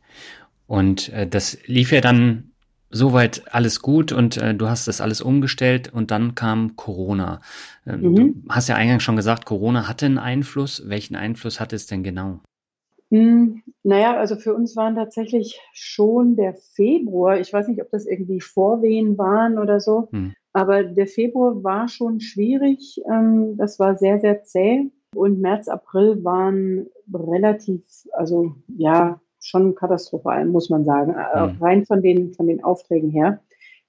Und 0.67 1.09
äh, 1.13 1.27
das 1.27 1.57
lief 1.67 1.91
ja 1.91 2.01
dann 2.01 2.54
soweit 2.89 3.43
alles 3.51 3.81
gut 3.81 4.11
und 4.11 4.37
äh, 4.37 4.53
du 4.53 4.67
hast 4.67 4.87
das 4.87 5.01
alles 5.01 5.21
umgestellt 5.21 5.91
und 5.93 6.11
dann 6.11 6.35
kam 6.35 6.75
Corona. 6.75 7.41
Ähm, 7.85 8.01
mhm. 8.01 8.15
Du 8.15 8.49
hast 8.49 8.69
ja 8.69 8.75
eingangs 8.75 9.03
schon 9.03 9.15
gesagt, 9.15 9.45
Corona 9.45 9.87
hatte 9.87 10.05
einen 10.05 10.17
Einfluss. 10.17 10.83
Welchen 10.87 11.15
Einfluss 11.15 11.59
hatte 11.59 11.75
es 11.75 11.87
denn 11.87 12.03
genau? 12.03 12.39
Hm, 13.11 13.61
naja, 13.83 14.17
also 14.17 14.35
für 14.35 14.53
uns 14.55 14.75
waren 14.75 14.95
tatsächlich 14.95 15.59
schon 15.73 16.35
der 16.35 16.55
Februar, 16.55 17.39
ich 17.39 17.53
weiß 17.53 17.67
nicht, 17.67 17.81
ob 17.81 17.89
das 17.91 18.05
irgendwie 18.05 18.41
Vorwehen 18.41 19.17
waren 19.17 19.59
oder 19.59 19.79
so, 19.79 20.07
hm. 20.11 20.33
aber 20.53 20.83
der 20.83 21.07
Februar 21.07 21.63
war 21.63 21.87
schon 21.87 22.19
schwierig. 22.19 22.99
Ähm, 23.11 23.57
das 23.57 23.79
war 23.79 23.95
sehr, 23.95 24.19
sehr 24.19 24.43
zäh. 24.43 24.89
Und 25.15 25.39
März, 25.39 25.69
April 25.69 26.23
waren 26.23 26.87
relativ, 27.13 27.83
also 28.11 28.55
ja, 28.67 29.21
schon 29.45 29.75
katastrophal, 29.75 30.45
muss 30.45 30.69
man 30.69 30.83
sagen, 30.85 31.11
mhm. 31.11 31.61
rein 31.61 31.85
von 31.85 32.01
den, 32.01 32.33
von 32.33 32.47
den 32.47 32.63
Aufträgen 32.63 33.09
her. 33.11 33.39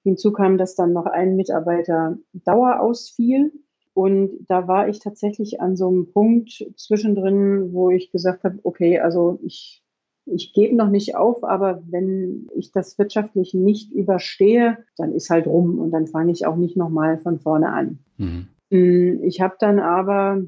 Hinzu 0.03 0.31
kam, 0.31 0.57
dass 0.57 0.75
dann 0.75 0.93
noch 0.93 1.05
ein 1.05 1.35
Mitarbeiter 1.35 2.17
Dauer 2.33 2.79
ausfiel. 2.79 3.51
Und 3.93 4.45
da 4.47 4.67
war 4.67 4.87
ich 4.87 4.99
tatsächlich 4.99 5.59
an 5.59 5.75
so 5.75 5.87
einem 5.87 6.11
Punkt 6.13 6.65
zwischendrin, 6.75 7.73
wo 7.73 7.89
ich 7.89 8.11
gesagt 8.11 8.43
habe, 8.43 8.59
okay, 8.63 8.99
also 8.99 9.39
ich, 9.43 9.83
ich 10.25 10.53
gebe 10.53 10.75
noch 10.75 10.89
nicht 10.89 11.15
auf, 11.15 11.43
aber 11.43 11.81
wenn 11.89 12.47
ich 12.55 12.71
das 12.71 12.99
wirtschaftlich 12.99 13.55
nicht 13.55 13.91
überstehe, 13.91 14.77
dann 14.97 15.13
ist 15.13 15.31
halt 15.31 15.47
rum 15.47 15.79
und 15.79 15.91
dann 15.91 16.05
fange 16.05 16.31
ich 16.31 16.45
auch 16.45 16.55
nicht 16.55 16.77
nochmal 16.77 17.17
von 17.17 17.39
vorne 17.39 17.69
an. 17.69 17.99
Mhm. 18.17 18.47
Mm, 18.69 19.23
ich 19.23 19.41
habe 19.41 19.55
dann 19.59 19.79
aber 19.79 20.43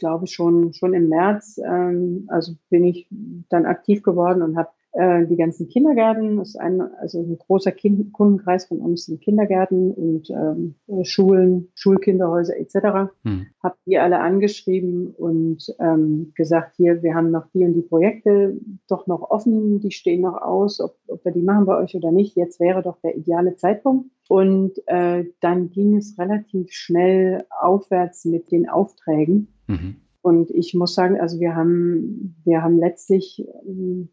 glaube 0.00 0.26
schon, 0.26 0.72
schon 0.72 0.94
im 0.94 1.08
März, 1.08 1.60
ähm, 1.64 2.24
also 2.28 2.54
bin 2.68 2.84
ich 2.84 3.06
dann 3.48 3.66
aktiv 3.66 4.02
geworden 4.02 4.42
und 4.42 4.56
habe 4.56 4.70
äh, 4.92 5.26
die 5.26 5.36
ganzen 5.36 5.68
Kindergärten, 5.68 6.38
das 6.38 6.50
ist 6.50 6.56
ein, 6.56 6.80
also 6.80 7.20
ein 7.20 7.38
großer 7.38 7.70
kind 7.70 8.12
Kundenkreis 8.12 8.66
von 8.66 8.78
uns 8.78 9.06
sind 9.06 9.20
Kindergärten 9.20 9.92
und 9.92 10.30
ähm, 10.30 10.74
Schulen, 11.04 11.68
Schulkinderhäuser 11.74 12.56
etc. 12.58 13.12
Hm. 13.24 13.46
Habe 13.62 13.76
die 13.86 13.98
alle 13.98 14.18
angeschrieben 14.18 15.14
und 15.16 15.74
ähm, 15.78 16.32
gesagt, 16.34 16.74
hier, 16.76 17.02
wir 17.02 17.14
haben 17.14 17.30
noch 17.30 17.46
die 17.54 17.64
und 17.64 17.74
die 17.74 17.82
Projekte 17.82 18.58
doch 18.88 19.06
noch 19.06 19.30
offen, 19.30 19.80
die 19.80 19.92
stehen 19.92 20.22
noch 20.22 20.40
aus, 20.42 20.80
ob, 20.80 20.96
ob 21.06 21.24
wir 21.24 21.32
die 21.32 21.42
machen 21.42 21.66
bei 21.66 21.78
euch 21.78 21.94
oder 21.94 22.10
nicht. 22.10 22.36
Jetzt 22.36 22.58
wäre 22.58 22.82
doch 22.82 22.98
der 23.00 23.16
ideale 23.16 23.54
Zeitpunkt. 23.56 24.10
Und 24.28 24.80
äh, 24.86 25.24
dann 25.40 25.70
ging 25.70 25.96
es 25.96 26.16
relativ 26.18 26.72
schnell 26.72 27.44
aufwärts 27.60 28.24
mit 28.24 28.50
den 28.52 28.68
Aufträgen. 28.68 29.48
Mhm. 29.66 29.96
Und 30.22 30.50
ich 30.50 30.74
muss 30.74 30.94
sagen, 30.94 31.18
also 31.20 31.40
wir 31.40 31.54
haben, 31.54 32.36
wir 32.44 32.62
haben 32.62 32.78
letztlich 32.78 33.44
ähm, 33.66 34.10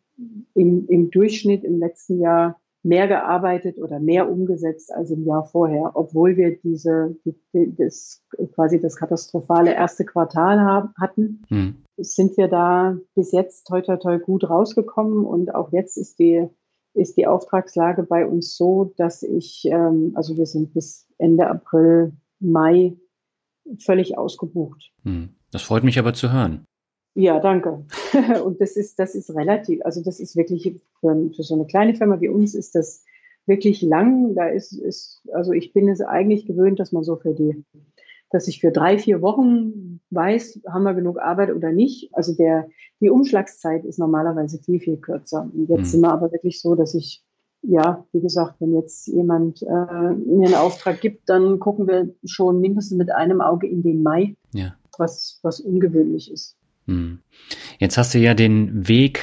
im, 0.54 0.88
im 0.88 1.12
Durchschnitt 1.12 1.64
im 1.64 1.80
letzten 1.80 2.20
Jahr 2.20 2.60
mehr 2.84 3.08
gearbeitet 3.08 3.80
oder 3.80 4.00
mehr 4.00 4.30
umgesetzt 4.30 4.94
als 4.94 5.12
im 5.12 5.26
Jahr 5.26 5.46
vorher, 5.46 5.92
obwohl 5.96 6.38
wir 6.38 6.58
diese, 6.58 7.16
die, 7.26 7.36
das, 7.76 8.24
quasi 8.54 8.80
das 8.80 8.96
katastrophale 8.96 9.74
erste 9.74 10.06
Quartal 10.06 10.62
haben, 10.62 10.94
hatten. 11.00 11.44
Hm. 11.50 11.84
Sind 11.98 12.38
wir 12.38 12.48
da 12.48 12.98
bis 13.16 13.32
jetzt 13.32 13.68
toi 13.68 13.82
toi 13.82 13.98
toi 13.98 14.20
gut 14.20 14.50
rausgekommen 14.50 15.26
und 15.26 15.54
auch 15.54 15.72
jetzt 15.74 15.98
ist 15.98 16.20
die, 16.20 16.48
ist 16.94 17.18
die 17.18 17.28
Auftragslage 17.28 18.04
bei 18.04 18.26
uns 18.26 18.56
so, 18.56 18.94
dass 18.98 19.24
ich, 19.24 19.66
ähm, 19.66 20.14
also 20.16 20.38
wir 20.38 20.46
sind 20.46 20.74
bis 20.74 21.08
Ende 21.18 21.48
April, 21.48 22.14
Mai 22.40 22.96
völlig 23.80 24.18
ausgebucht. 24.18 24.92
Hm. 25.04 25.30
Das 25.52 25.64
freut 25.64 25.84
mich 25.84 26.00
aber 26.00 26.14
zu 26.14 26.32
hören. 26.32 26.66
Ja, 27.18 27.40
danke. 27.40 27.84
Und 28.46 28.62
das 28.62 28.76
ist, 28.76 29.00
das 29.00 29.16
ist 29.16 29.34
relativ, 29.34 29.84
also 29.84 30.04
das 30.04 30.20
ist 30.20 30.36
wirklich 30.36 30.80
für, 31.00 31.30
für 31.36 31.44
so 31.44 31.56
eine 31.56 31.66
kleine 31.66 31.96
Firma 31.96 32.22
wie 32.22 32.30
uns 32.30 32.54
ist 32.54 32.76
das 32.76 33.04
wirklich 33.48 33.82
lang. 33.82 34.36
Da 34.36 34.46
ist, 34.50 34.72
ist, 34.72 35.24
also 35.34 35.52
ich 35.52 35.74
bin 35.74 35.90
es 35.90 36.00
eigentlich 36.02 36.46
gewöhnt, 36.46 36.80
dass 36.80 36.92
man 36.92 37.04
so 37.04 37.16
für 37.16 37.34
die, 37.34 37.66
dass 38.30 38.48
ich 38.48 38.62
für 38.62 38.72
drei, 38.72 39.00
vier 39.00 39.24
Wochen 39.24 40.00
weiß, 40.12 40.62
haben 40.68 40.84
wir 40.84 40.94
genug 40.94 41.20
Arbeit 41.20 41.52
oder 41.52 41.72
nicht. 41.72 42.12
Also 42.14 42.36
der, 42.36 42.70
die 43.02 43.10
Umschlagszeit 43.10 43.84
ist 43.84 43.98
normalerweise 43.98 44.60
viel, 44.60 44.80
viel 44.80 44.98
kürzer. 44.98 45.50
Und 45.52 45.70
jetzt 45.70 45.80
mhm. 45.80 45.86
sind 45.86 46.02
wir 46.02 46.12
aber 46.12 46.32
wirklich 46.32 46.62
so, 46.62 46.76
dass 46.76 46.94
ich, 46.94 47.24
ja, 47.64 48.06
wie 48.12 48.22
gesagt, 48.22 48.58
wenn 48.62 48.76
jetzt 48.76 49.08
jemand 49.08 49.64
äh, 49.64 49.66
mir 49.66 50.46
einen 50.46 50.54
Auftrag 50.54 51.02
gibt, 51.02 51.28
dann 51.30 51.58
gucken 51.58 51.88
wir 51.88 52.14
schon 52.26 52.62
mindestens 52.62 52.96
mit 52.96 53.12
einem 53.12 53.42
Auge 53.42 53.66
in 53.66 53.82
den 53.82 54.04
Mai. 54.04 54.36
Ja. 54.54 54.76
Was, 55.00 55.40
was 55.42 55.60
ungewöhnlich 55.60 56.32
ist. 56.32 56.58
Hm. 56.88 57.20
Jetzt 57.80 57.98
hast 57.98 58.14
du 58.14 58.20
ja 58.20 58.34
den 58.34 58.88
Weg 58.88 59.22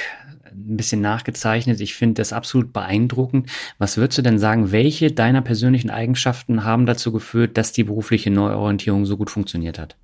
ein 0.51 0.77
bisschen 0.77 1.01
nachgezeichnet. 1.01 1.81
Ich 1.81 1.95
finde 1.95 2.15
das 2.15 2.33
absolut 2.33 2.71
beeindruckend. 2.71 3.49
Was 3.77 3.97
würdest 3.97 4.17
du 4.17 4.21
denn 4.21 4.39
sagen, 4.39 4.71
welche 4.71 5.11
deiner 5.11 5.41
persönlichen 5.41 5.89
Eigenschaften 5.89 6.63
haben 6.63 6.85
dazu 6.85 7.11
geführt, 7.11 7.57
dass 7.57 7.73
die 7.73 7.83
berufliche 7.83 8.31
Neuorientierung 8.31 9.05
so 9.05 9.17
gut 9.17 9.29
funktioniert 9.29 9.77
hat? 9.77 9.97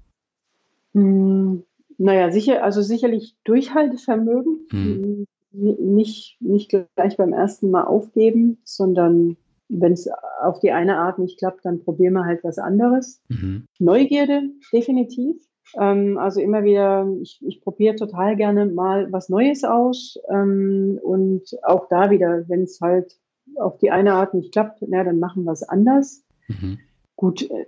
Hm, 0.94 1.64
naja, 1.98 2.32
sicher, 2.32 2.64
also 2.64 2.82
sicherlich 2.82 3.36
Durchhaltevermögen. 3.44 4.68
Hm. 4.72 5.28
Nicht, 5.54 6.38
nicht 6.40 6.70
gleich 6.70 7.18
beim 7.18 7.34
ersten 7.34 7.72
Mal 7.72 7.84
aufgeben, 7.84 8.60
sondern 8.64 9.36
wenn 9.68 9.94
es 9.94 10.10
auf 10.42 10.60
die 10.60 10.72
eine 10.72 10.98
Art 10.98 11.20
nicht 11.20 11.40
klappt, 11.40 11.66
dann 11.66 11.84
probieren 11.84 12.14
wir 12.14 12.26
halt 12.26 12.44
was 12.44 12.58
anderes. 12.58 13.22
Mhm. 13.30 13.68
Neugierde, 13.80 14.44
definitiv. 14.72 15.38
Ähm, 15.80 16.18
also 16.18 16.42
immer 16.42 16.64
wieder, 16.64 17.08
ich, 17.22 17.40
ich 17.46 17.62
probiere 17.62 17.96
total 17.96 18.36
gerne 18.36 18.66
mal 18.66 19.12
was 19.12 19.30
Neues 19.30 19.64
aus. 19.64 20.18
Ähm, 20.30 21.00
und 21.02 21.44
auch 21.64 21.88
da 21.88 22.10
wieder, 22.10 22.48
wenn 22.48 22.64
es 22.64 22.80
halt 22.82 23.18
auf 23.56 23.78
die 23.78 23.92
eine 23.92 24.14
Art 24.14 24.34
nicht 24.34 24.52
klappt, 24.52 24.84
na, 24.88 25.04
dann 25.04 25.20
machen 25.20 25.44
wir 25.44 25.52
es 25.52 25.64
anders. 25.64 26.24
Mhm. 26.48 26.80
Gut, 27.16 27.50
äh, 27.50 27.66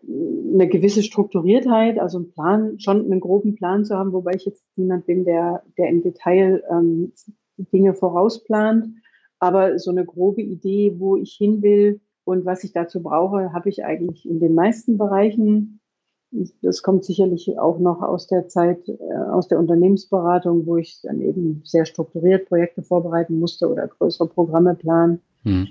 eine 0.54 0.68
gewisse 0.68 1.04
Strukturiertheit, 1.04 2.00
also 2.00 2.18
einen 2.18 2.32
Plan, 2.32 2.80
schon 2.80 3.06
einen 3.06 3.20
groben 3.20 3.56
Plan 3.56 3.86
zu 3.86 3.96
haben, 3.96 4.14
wobei 4.14 4.32
ich 4.36 4.46
jetzt 4.46 4.64
niemand 4.76 5.06
bin, 5.06 5.26
der, 5.26 5.64
der 5.78 5.90
im 5.90 6.02
Detail 6.02 6.64
ähm, 6.70 7.14
Dinge 7.58 7.94
vorausplant. 7.94 8.88
Aber 9.40 9.78
so 9.78 9.92
eine 9.92 10.06
grobe 10.06 10.42
Idee, 10.42 10.96
wo 10.98 11.18
ich 11.18 11.34
hin 11.34 11.62
will 11.62 12.00
und 12.24 12.46
was 12.46 12.64
ich 12.64 12.72
dazu 12.72 13.04
brauche, 13.04 13.52
habe 13.52 13.70
ich 13.70 13.84
eigentlich 13.84 14.28
in 14.28 14.40
den 14.40 14.54
meisten 14.54 14.98
Bereichen 14.98 15.82
das 16.62 16.82
kommt 16.82 17.06
sicherlich 17.06 17.58
auch 17.60 17.80
noch 17.80 18.02
aus 18.02 18.28
der 18.28 18.48
Zeit, 18.48 18.88
äh, 18.88 18.94
aus 19.32 19.48
der 19.48 19.60
Unternehmensberatung, 19.60 20.66
wo 20.66 20.78
ich 20.78 21.00
dann 21.02 21.22
eben 21.22 21.62
sehr 21.64 21.86
strukturiert 21.86 22.48
Projekte 22.48 22.82
vorbereiten 22.82 23.40
musste 23.40 23.70
oder 23.70 23.88
größere 23.88 24.28
Programme 24.28 24.76
planen. 24.76 25.22
Hm. 25.44 25.68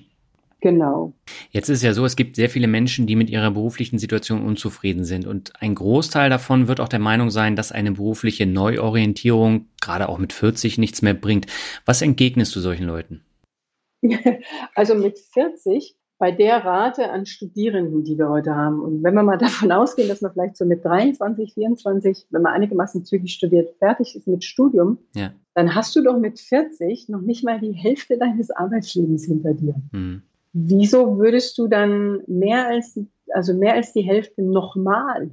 Genau. 0.60 1.12
Jetzt 1.50 1.68
ist 1.68 1.82
ja 1.82 1.92
so, 1.92 2.04
es 2.04 2.14
gibt 2.14 2.36
sehr 2.36 2.48
viele 2.48 2.68
Menschen, 2.68 3.08
die 3.08 3.16
mit 3.16 3.28
ihrer 3.28 3.50
beruflichen 3.50 3.98
Situation 3.98 4.46
unzufrieden 4.46 5.04
sind. 5.04 5.26
Und 5.26 5.52
ein 5.60 5.74
Großteil 5.74 6.30
davon 6.30 6.68
wird 6.68 6.78
auch 6.78 6.88
der 6.88 7.00
Meinung 7.00 7.30
sein, 7.30 7.56
dass 7.56 7.72
eine 7.72 7.90
berufliche 7.90 8.46
Neuorientierung 8.46 9.66
gerade 9.80 10.08
auch 10.08 10.18
mit 10.18 10.32
40 10.32 10.78
nichts 10.78 11.02
mehr 11.02 11.14
bringt. 11.14 11.46
Was 11.84 12.00
entgegnest 12.00 12.54
du 12.54 12.60
solchen 12.60 12.86
Leuten? 12.86 13.22
Also 14.74 14.94
mit 14.94 15.18
40 15.18 15.96
bei 16.22 16.30
der 16.30 16.64
Rate 16.64 17.10
an 17.10 17.26
Studierenden, 17.26 18.04
die 18.04 18.16
wir 18.16 18.28
heute 18.28 18.54
haben. 18.54 18.78
Und 18.78 19.02
wenn 19.02 19.14
wir 19.14 19.24
mal 19.24 19.38
davon 19.38 19.72
ausgehen, 19.72 20.06
dass 20.06 20.20
man 20.20 20.30
vielleicht 20.30 20.56
so 20.56 20.64
mit 20.64 20.84
23, 20.84 21.52
24, 21.52 22.26
wenn 22.30 22.42
man 22.42 22.52
einigermaßen 22.52 23.04
zügig 23.04 23.32
studiert, 23.32 23.74
fertig 23.80 24.14
ist 24.14 24.28
mit 24.28 24.44
Studium, 24.44 24.98
ja. 25.16 25.32
dann 25.54 25.74
hast 25.74 25.96
du 25.96 26.00
doch 26.00 26.16
mit 26.16 26.38
40 26.38 27.08
noch 27.08 27.22
nicht 27.22 27.42
mal 27.42 27.58
die 27.58 27.72
Hälfte 27.72 28.18
deines 28.18 28.52
Arbeitslebens 28.52 29.24
hinter 29.24 29.52
dir. 29.54 29.74
Mhm. 29.90 30.22
Wieso 30.52 31.18
würdest 31.18 31.58
du 31.58 31.66
dann 31.66 32.22
mehr 32.28 32.68
als, 32.68 33.00
also 33.32 33.52
mehr 33.52 33.74
als 33.74 33.92
die 33.92 34.02
Hälfte 34.02 34.42
nochmal 34.42 35.28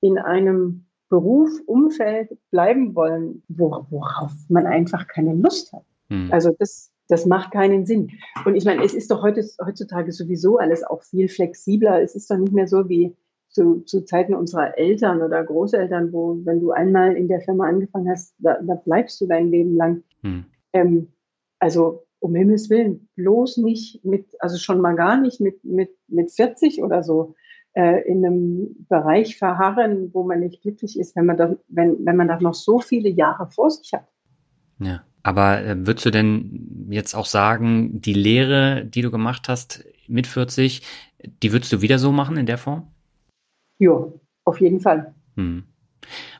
in 0.00 0.18
einem 0.18 0.86
Beruf, 1.08 1.50
Umfeld 1.66 2.36
bleiben 2.50 2.96
wollen, 2.96 3.44
worauf 3.46 4.32
man 4.48 4.66
einfach 4.66 5.06
keine 5.06 5.34
Lust 5.34 5.72
hat? 5.72 5.84
Mhm. 6.08 6.32
Also 6.32 6.50
das, 6.58 6.90
das 7.08 7.26
macht 7.26 7.52
keinen 7.52 7.86
Sinn. 7.86 8.10
Und 8.44 8.56
ich 8.56 8.64
meine, 8.64 8.84
es 8.84 8.94
ist 8.94 9.10
doch 9.10 9.22
heutzutage 9.22 10.12
sowieso 10.12 10.58
alles 10.58 10.82
auch 10.82 11.02
viel 11.02 11.28
flexibler. 11.28 12.02
Es 12.02 12.14
ist 12.14 12.30
doch 12.30 12.36
nicht 12.36 12.52
mehr 12.52 12.66
so 12.66 12.88
wie 12.88 13.16
zu, 13.48 13.80
zu 13.82 14.04
Zeiten 14.04 14.34
unserer 14.34 14.76
Eltern 14.76 15.22
oder 15.22 15.42
Großeltern, 15.44 16.12
wo, 16.12 16.38
wenn 16.44 16.60
du 16.60 16.72
einmal 16.72 17.16
in 17.16 17.28
der 17.28 17.40
Firma 17.40 17.66
angefangen 17.66 18.10
hast, 18.10 18.34
da, 18.38 18.60
da 18.60 18.74
bleibst 18.74 19.20
du 19.20 19.26
dein 19.26 19.48
Leben 19.48 19.76
lang. 19.76 20.02
Hm. 20.22 20.44
Ähm, 20.72 21.08
also 21.58 22.06
um 22.18 22.34
Himmels 22.34 22.70
Willen, 22.70 23.08
bloß 23.14 23.58
nicht 23.58 24.04
mit, 24.04 24.26
also 24.40 24.58
schon 24.58 24.80
mal 24.80 24.94
gar 24.94 25.20
nicht 25.20 25.40
mit, 25.40 25.64
mit, 25.64 25.90
mit 26.08 26.32
40 26.32 26.82
oder 26.82 27.02
so 27.02 27.34
äh, 27.74 28.02
in 28.08 28.24
einem 28.24 28.86
Bereich 28.88 29.36
verharren, 29.38 30.12
wo 30.12 30.24
man 30.24 30.40
nicht 30.40 30.62
glücklich 30.62 30.98
ist, 30.98 31.14
wenn 31.14 31.26
man 31.26 31.36
da, 31.36 31.56
wenn, 31.68 32.04
wenn 32.04 32.16
man 32.16 32.28
da 32.28 32.40
noch 32.40 32.54
so 32.54 32.80
viele 32.80 33.08
Jahre 33.08 33.48
vor 33.48 33.70
sich 33.70 33.92
hat. 33.92 34.08
Ja. 34.80 35.04
Aber 35.26 35.60
äh, 35.60 35.74
würdest 35.84 36.06
du 36.06 36.10
denn 36.12 36.86
jetzt 36.88 37.16
auch 37.16 37.26
sagen, 37.26 38.00
die 38.00 38.14
Lehre, 38.14 38.84
die 38.84 39.02
du 39.02 39.10
gemacht 39.10 39.48
hast 39.48 39.84
mit 40.06 40.28
40, 40.28 40.82
die 41.42 41.52
würdest 41.52 41.72
du 41.72 41.82
wieder 41.82 41.98
so 41.98 42.12
machen 42.12 42.36
in 42.36 42.46
der 42.46 42.58
Form? 42.58 42.86
Ja, 43.78 44.06
auf 44.44 44.60
jeden 44.60 44.78
Fall. 44.78 45.14
Hm. 45.34 45.64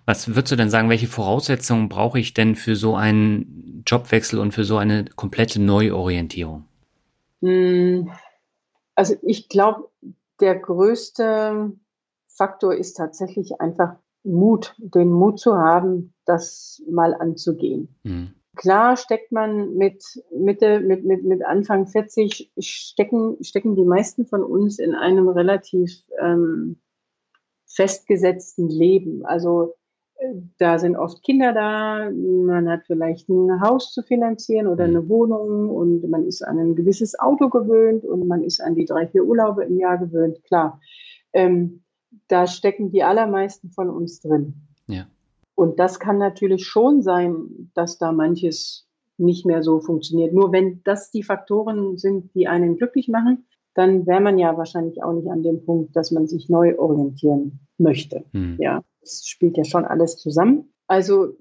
Was 0.05 0.29
würdest 0.29 0.53
du 0.53 0.57
denn 0.57 0.71
sagen, 0.71 0.89
welche 0.89 1.09
Voraussetzungen 1.09 1.89
brauche 1.89 2.21
ich 2.21 2.33
denn 2.33 2.55
für 2.55 2.77
so 2.77 2.95
einen 2.95 3.83
Jobwechsel 3.85 4.39
und 4.39 4.53
für 4.53 4.63
so 4.63 4.77
eine 4.77 5.07
komplette 5.17 5.61
Neuorientierung? 5.61 6.67
Hm, 7.43 8.13
also 8.95 9.17
ich 9.23 9.49
glaube, 9.49 9.89
der 10.39 10.55
größte 10.55 11.73
Faktor 12.29 12.73
ist 12.73 12.95
tatsächlich 12.95 13.61
einfach 13.61 13.97
Mut, 14.23 14.77
den 14.79 15.11
Mut 15.11 15.41
zu 15.41 15.57
haben, 15.57 16.15
das 16.25 16.81
mal 16.89 17.15
anzugehen. 17.15 17.89
Mhm. 18.05 18.36
Klar 18.57 18.97
steckt 18.97 19.33
man 19.33 19.77
mit 19.77 20.03
Mitte, 20.35 20.81
mit, 20.81 21.05
mit, 21.05 21.25
mit 21.25 21.45
Anfang 21.45 21.87
40, 21.87 22.51
stecken, 22.59 23.37
stecken 23.43 23.77
die 23.77 23.85
meisten 23.85 24.27
von 24.27 24.43
uns 24.43 24.79
in 24.79 24.95
einem 24.95 25.29
relativ 25.29 25.93
ähm, 26.21 26.79
festgesetzten 27.67 28.69
Leben. 28.69 29.25
Also 29.27 29.75
äh, 30.17 30.35
da 30.59 30.79
sind 30.79 30.97
oft 30.97 31.23
Kinder 31.23 31.53
da, 31.53 32.11
man 32.11 32.69
hat 32.69 32.85
vielleicht 32.87 33.29
ein 33.29 33.61
Haus 33.61 33.93
zu 33.93 34.03
finanzieren 34.03 34.67
oder 34.67 34.85
eine 34.85 35.03
mhm. 35.03 35.09
Wohnung 35.11 35.71
und 35.71 36.09
man 36.09 36.25
ist 36.25 36.43
an 36.43 36.59
ein 36.59 36.75
gewisses 36.75 37.19
Auto 37.19 37.51
gewöhnt 37.51 38.05
und 38.05 38.27
man 38.27 38.43
ist 38.43 38.61
an 38.61 38.75
die 38.75 38.87
drei, 38.87 39.07
vier 39.07 39.25
Urlaube 39.25 39.65
im 39.65 39.79
Jahr 39.79 39.99
gewöhnt. 39.99 40.43
Klar, 40.45 40.81
ähm, 41.33 41.83
da 42.29 42.47
stecken 42.47 42.91
die 42.91 43.03
allermeisten 43.03 43.71
von 43.71 43.91
uns 43.91 44.21
drin. 44.21 44.55
Ja. 44.89 45.07
Und 45.57 45.81
das 45.81 45.99
kann 45.99 46.19
natürlich 46.19 46.67
schon 46.67 47.03
sein, 47.03 47.71
dass 47.75 47.99
da 47.99 48.13
manches 48.13 48.87
nicht 49.19 49.47
mehr 49.47 49.63
so 49.63 49.81
funktioniert. 49.81 50.35
Nur 50.35 50.53
wenn 50.53 50.83
das 50.85 51.11
die 51.11 51.23
Faktoren 51.23 51.97
sind, 51.97 52.35
die 52.35 52.47
einen 52.47 52.77
glücklich 52.77 53.09
machen, 53.09 53.47
dann 53.75 54.07
wäre 54.07 54.21
man 54.21 54.39
ja 54.39 54.57
wahrscheinlich 54.57 55.03
auch 55.03 55.13
nicht 55.13 55.29
an 55.29 55.43
dem 55.43 55.65
Punkt, 55.65 55.97
dass 55.97 56.11
man 56.11 56.27
sich 56.27 56.49
neu 56.49 56.79
orientieren 56.79 57.61
möchte. 57.79 58.25
Hm. 58.33 58.57
Ja, 58.61 58.83
das 59.01 59.27
spielt 59.27 59.57
ja 59.57 59.65
schon 59.65 59.85
alles 59.85 60.17
zusammen. 60.19 60.73
Also 60.87 61.35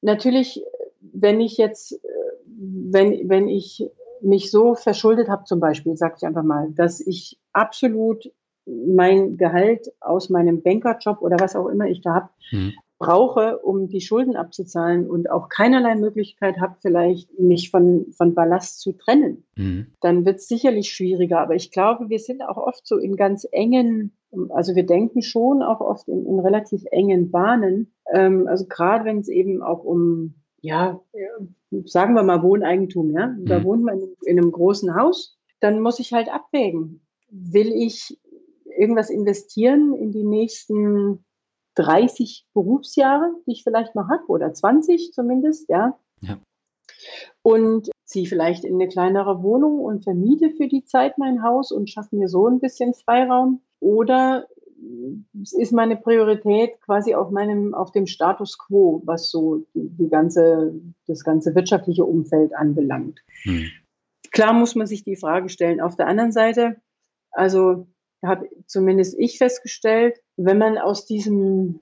natürlich, 0.00 0.62
wenn 1.00 1.40
ich 1.40 1.58
jetzt, 1.58 2.00
wenn, 2.46 3.28
wenn 3.28 3.48
ich 3.48 3.86
mich 4.22 4.50
so 4.50 4.74
verschuldet 4.74 5.28
habe, 5.28 5.44
zum 5.44 5.60
Beispiel, 5.60 5.96
sage 5.96 6.14
ich 6.16 6.26
einfach 6.26 6.42
mal, 6.42 6.70
dass 6.72 7.00
ich 7.00 7.38
absolut 7.52 8.32
mein 8.64 9.36
Gehalt 9.36 9.92
aus 10.00 10.30
meinem 10.30 10.62
Bankerjob 10.62 11.20
oder 11.20 11.36
was 11.40 11.56
auch 11.56 11.68
immer 11.68 11.86
ich 11.86 12.00
da 12.00 12.14
habe, 12.14 12.28
hm. 12.50 12.72
Brauche, 13.02 13.58
um 13.58 13.88
die 13.88 14.00
Schulden 14.00 14.36
abzuzahlen 14.36 15.10
und 15.10 15.28
auch 15.28 15.48
keinerlei 15.48 15.96
Möglichkeit 15.96 16.60
habe, 16.60 16.76
vielleicht 16.80 17.36
mich 17.38 17.70
von, 17.70 18.06
von 18.12 18.34
Ballast 18.34 18.80
zu 18.80 18.92
trennen, 18.92 19.44
hm. 19.56 19.88
dann 20.00 20.24
wird 20.24 20.36
es 20.36 20.46
sicherlich 20.46 20.92
schwieriger. 20.92 21.40
Aber 21.40 21.56
ich 21.56 21.72
glaube, 21.72 22.08
wir 22.10 22.20
sind 22.20 22.42
auch 22.42 22.56
oft 22.56 22.86
so 22.86 22.98
in 22.98 23.16
ganz 23.16 23.46
engen, 23.50 24.12
also 24.50 24.76
wir 24.76 24.86
denken 24.86 25.20
schon 25.20 25.62
auch 25.62 25.80
oft 25.80 26.06
in, 26.06 26.24
in 26.26 26.38
relativ 26.38 26.84
engen 26.92 27.32
Bahnen. 27.32 27.92
Ähm, 28.12 28.46
also 28.46 28.66
gerade 28.68 29.04
wenn 29.04 29.18
es 29.18 29.28
eben 29.28 29.62
auch 29.62 29.82
um, 29.82 30.34
ja, 30.60 31.00
sagen 31.86 32.14
wir 32.14 32.22
mal 32.22 32.42
Wohneigentum, 32.44 33.10
ja, 33.10 33.26
hm. 33.26 33.46
da 33.46 33.64
wohnt 33.64 33.82
man 33.82 33.98
in 34.24 34.38
einem 34.38 34.52
großen 34.52 34.94
Haus, 34.94 35.36
dann 35.58 35.80
muss 35.80 35.98
ich 35.98 36.12
halt 36.12 36.32
abwägen. 36.32 37.00
Will 37.30 37.72
ich 37.72 38.16
irgendwas 38.78 39.10
investieren 39.10 39.92
in 39.94 40.12
die 40.12 40.24
nächsten 40.24 41.24
30 41.74 42.46
Berufsjahre, 42.54 43.32
die 43.46 43.52
ich 43.52 43.62
vielleicht 43.64 43.94
noch 43.94 44.08
habe, 44.08 44.24
oder 44.28 44.52
20 44.52 45.12
zumindest, 45.12 45.68
ja. 45.68 45.98
ja. 46.20 46.38
Und 47.42 47.90
ziehe 48.04 48.26
vielleicht 48.26 48.64
in 48.64 48.74
eine 48.74 48.88
kleinere 48.88 49.42
Wohnung 49.42 49.80
und 49.80 50.04
vermiete 50.04 50.50
für 50.50 50.68
die 50.68 50.84
Zeit 50.84 51.18
mein 51.18 51.42
Haus 51.42 51.72
und 51.72 51.90
schaffe 51.90 52.14
mir 52.16 52.28
so 52.28 52.46
ein 52.46 52.60
bisschen 52.60 52.94
Freiraum. 52.94 53.62
Oder 53.80 54.46
es 55.42 55.52
ist 55.52 55.72
meine 55.72 55.96
Priorität 55.96 56.80
quasi 56.82 57.14
auf 57.14 57.30
meinem, 57.30 57.74
auf 57.74 57.92
dem 57.92 58.06
Status 58.06 58.58
quo, 58.58 59.02
was 59.04 59.30
so 59.30 59.64
die, 59.74 59.88
die 59.88 60.08
ganze, 60.08 60.74
das 61.06 61.24
ganze 61.24 61.54
wirtschaftliche 61.54 62.04
Umfeld 62.04 62.54
anbelangt. 62.54 63.20
Hm. 63.44 63.66
Klar 64.30 64.52
muss 64.52 64.74
man 64.74 64.86
sich 64.86 65.04
die 65.04 65.16
Frage 65.16 65.48
stellen. 65.48 65.80
Auf 65.80 65.96
der 65.96 66.06
anderen 66.06 66.32
Seite, 66.32 66.76
also 67.30 67.86
habe 68.22 68.48
zumindest 68.66 69.18
ich 69.18 69.38
festgestellt, 69.38 70.20
wenn 70.36 70.58
man 70.58 70.78
aus 70.78 71.06
diesem, 71.06 71.80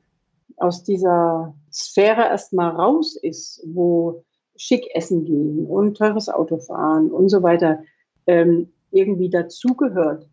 aus 0.57 0.85
dieser 0.85 1.55
Sphäre 1.73 2.23
erstmal 2.23 2.71
raus 2.71 3.17
ist, 3.17 3.63
wo 3.67 4.25
schick 4.57 4.85
essen 4.95 5.25
gehen 5.25 5.67
und 5.67 5.97
teures 5.97 6.29
Auto 6.29 6.59
fahren 6.59 7.11
und 7.11 7.29
so 7.29 7.43
weiter 7.43 7.83
ähm, 8.27 8.69
irgendwie 8.91 9.31
dazugehört, 9.31 10.27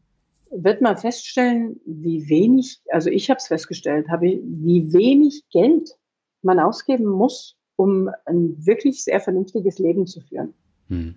wird 0.52 0.82
man 0.82 0.98
feststellen, 0.98 1.80
wie 1.86 2.28
wenig, 2.30 2.82
also 2.92 3.10
ich 3.10 3.30
habe 3.30 3.38
es 3.38 3.48
festgestellt, 3.48 4.10
habe 4.10 4.40
wie 4.44 4.94
wenig 4.94 5.44
Geld 5.52 5.98
man 6.42 6.60
ausgeben 6.60 7.06
muss, 7.06 7.56
um 7.76 8.10
ein 8.26 8.56
wirklich 8.66 9.04
sehr 9.04 9.20
vernünftiges 9.20 9.80
Leben 9.80 10.08
zu 10.08 10.22
führen. 10.22 10.54
Hm. 10.88 11.16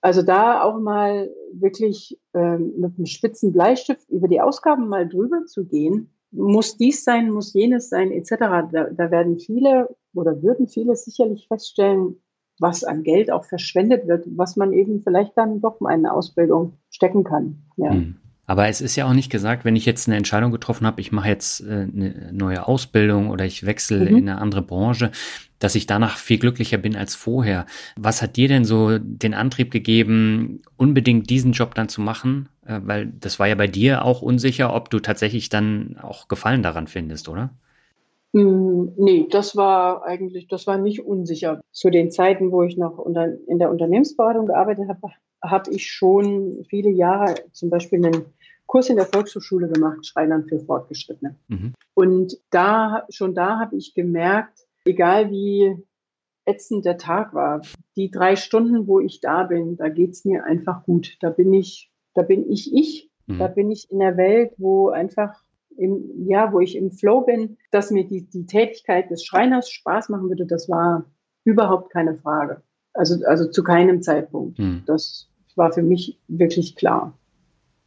Also 0.00 0.22
da 0.22 0.62
auch 0.62 0.78
mal 0.78 1.30
wirklich 1.52 2.18
ähm, 2.34 2.74
mit 2.78 2.96
einem 2.96 3.06
spitzen 3.06 3.52
Bleistift 3.52 4.08
über 4.10 4.28
die 4.28 4.40
Ausgaben 4.40 4.88
mal 4.88 5.08
drüber 5.08 5.44
zu 5.46 5.64
gehen, 5.64 6.10
muss 6.30 6.76
dies 6.76 7.04
sein, 7.04 7.30
muss 7.30 7.54
jenes 7.54 7.88
sein, 7.88 8.12
etc. 8.12 8.30
Da, 8.70 8.84
da 8.90 9.10
werden 9.10 9.38
viele 9.38 9.88
oder 10.14 10.42
würden 10.42 10.68
viele 10.68 10.94
sicherlich 10.94 11.48
feststellen, 11.48 12.20
was 12.60 12.84
an 12.84 13.02
Geld 13.02 13.30
auch 13.30 13.44
verschwendet 13.44 14.06
wird, 14.06 14.26
was 14.36 14.56
man 14.56 14.72
eben 14.72 15.00
vielleicht 15.00 15.36
dann 15.36 15.60
doch 15.60 15.80
mal 15.80 15.94
in 15.94 16.06
eine 16.06 16.12
Ausbildung 16.12 16.74
stecken 16.90 17.24
kann. 17.24 17.62
Ja. 17.76 17.90
Hm. 17.90 18.16
Aber 18.48 18.66
es 18.66 18.80
ist 18.80 18.96
ja 18.96 19.06
auch 19.06 19.12
nicht 19.12 19.30
gesagt, 19.30 19.66
wenn 19.66 19.76
ich 19.76 19.84
jetzt 19.84 20.08
eine 20.08 20.16
Entscheidung 20.16 20.50
getroffen 20.50 20.86
habe, 20.86 21.02
ich 21.02 21.12
mache 21.12 21.28
jetzt 21.28 21.60
äh, 21.60 21.86
eine 21.94 22.30
neue 22.32 22.66
Ausbildung 22.66 23.28
oder 23.28 23.44
ich 23.44 23.66
wechsle 23.66 24.10
mhm. 24.10 24.16
in 24.16 24.28
eine 24.28 24.40
andere 24.40 24.62
Branche, 24.62 25.10
dass 25.58 25.74
ich 25.74 25.84
danach 25.84 26.16
viel 26.16 26.38
glücklicher 26.38 26.78
bin 26.78 26.96
als 26.96 27.14
vorher. 27.14 27.66
Was 27.96 28.22
hat 28.22 28.36
dir 28.36 28.48
denn 28.48 28.64
so 28.64 28.98
den 28.98 29.34
Antrieb 29.34 29.70
gegeben, 29.70 30.62
unbedingt 30.78 31.28
diesen 31.28 31.52
Job 31.52 31.74
dann 31.74 31.90
zu 31.90 32.00
machen? 32.00 32.48
Äh, 32.64 32.80
weil 32.84 33.12
das 33.20 33.38
war 33.38 33.46
ja 33.48 33.54
bei 33.54 33.66
dir 33.66 34.02
auch 34.02 34.22
unsicher, 34.22 34.74
ob 34.74 34.88
du 34.88 35.00
tatsächlich 35.00 35.50
dann 35.50 35.98
auch 36.00 36.26
Gefallen 36.26 36.62
daran 36.62 36.86
findest, 36.86 37.28
oder? 37.28 37.50
Hm, 38.32 38.94
nee, 38.96 39.26
das 39.30 39.56
war 39.56 40.06
eigentlich, 40.06 40.48
das 40.48 40.66
war 40.66 40.78
nicht 40.78 41.04
unsicher. 41.04 41.60
Zu 41.70 41.90
den 41.90 42.10
Zeiten, 42.10 42.50
wo 42.50 42.62
ich 42.62 42.78
noch 42.78 42.96
unter, 42.96 43.28
in 43.46 43.58
der 43.58 43.70
Unternehmensberatung 43.70 44.46
gearbeitet 44.46 44.88
habe, 44.88 45.12
habe 45.42 45.70
ich 45.70 45.90
schon 45.90 46.64
viele 46.70 46.90
Jahre 46.90 47.34
zum 47.52 47.68
Beispiel 47.68 48.04
einen 48.04 48.24
Kurs 48.68 48.90
in 48.90 48.96
der 48.96 49.06
Volkshochschule 49.06 49.68
gemacht, 49.68 50.06
Schreinern 50.06 50.44
für 50.44 50.60
Fortgeschrittene. 50.60 51.34
Mhm. 51.48 51.72
Und 51.94 52.38
da, 52.50 53.06
schon 53.08 53.34
da 53.34 53.58
habe 53.58 53.76
ich 53.76 53.94
gemerkt, 53.94 54.60
egal 54.84 55.30
wie 55.30 55.74
ätzend 56.44 56.84
der 56.84 56.98
Tag 56.98 57.34
war, 57.34 57.62
die 57.96 58.10
drei 58.10 58.36
Stunden, 58.36 58.86
wo 58.86 59.00
ich 59.00 59.20
da 59.20 59.44
bin, 59.44 59.76
da 59.76 59.88
geht's 59.88 60.24
mir 60.24 60.44
einfach 60.44 60.84
gut. 60.84 61.16
Da 61.20 61.30
bin 61.30 61.52
ich, 61.52 61.90
da 62.14 62.22
bin 62.22 62.50
ich 62.50 62.72
ich. 62.72 63.10
Mhm. 63.26 63.38
Da 63.38 63.48
bin 63.48 63.70
ich 63.70 63.90
in 63.90 64.00
der 64.00 64.16
Welt, 64.18 64.52
wo 64.58 64.90
einfach 64.90 65.42
im, 65.78 66.26
ja, 66.26 66.52
wo 66.52 66.60
ich 66.60 66.76
im 66.76 66.90
Flow 66.90 67.22
bin, 67.22 67.56
dass 67.70 67.90
mir 67.90 68.06
die, 68.06 68.28
die 68.28 68.46
Tätigkeit 68.46 69.10
des 69.10 69.24
Schreiners 69.24 69.70
Spaß 69.70 70.10
machen 70.10 70.28
würde, 70.28 70.46
das 70.46 70.68
war 70.68 71.06
überhaupt 71.44 71.90
keine 71.90 72.16
Frage. 72.16 72.62
Also, 72.92 73.24
also 73.24 73.50
zu 73.50 73.62
keinem 73.62 74.02
Zeitpunkt. 74.02 74.58
Mhm. 74.58 74.82
Das 74.86 75.30
war 75.56 75.72
für 75.72 75.82
mich 75.82 76.18
wirklich 76.28 76.76
klar. 76.76 77.16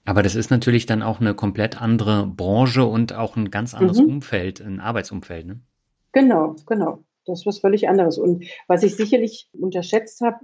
Aber 0.06 0.24
das 0.24 0.36
ist 0.36 0.50
natürlich 0.50 0.86
dann 0.86 1.04
auch 1.04 1.20
eine 1.20 1.34
komplett 1.34 1.82
andere 1.82 2.26
Branche 2.26 2.86
und 2.86 3.14
auch 3.14 3.36
ein 3.36 3.52
ganz 3.52 3.74
anderes 3.74 4.00
mhm. 4.00 4.16
Umfeld, 4.16 4.60
ein 4.60 4.80
Arbeitsumfeld. 4.80 5.46
Ne? 5.46 5.60
Genau, 6.12 6.56
genau. 6.66 7.04
Das 7.26 7.42
ist 7.42 7.46
was 7.46 7.60
völlig 7.60 7.88
anderes. 7.88 8.18
Und 8.18 8.46
was 8.68 8.82
ich 8.84 8.96
sicherlich 8.96 9.48
unterschätzt 9.54 10.22
habe, 10.22 10.38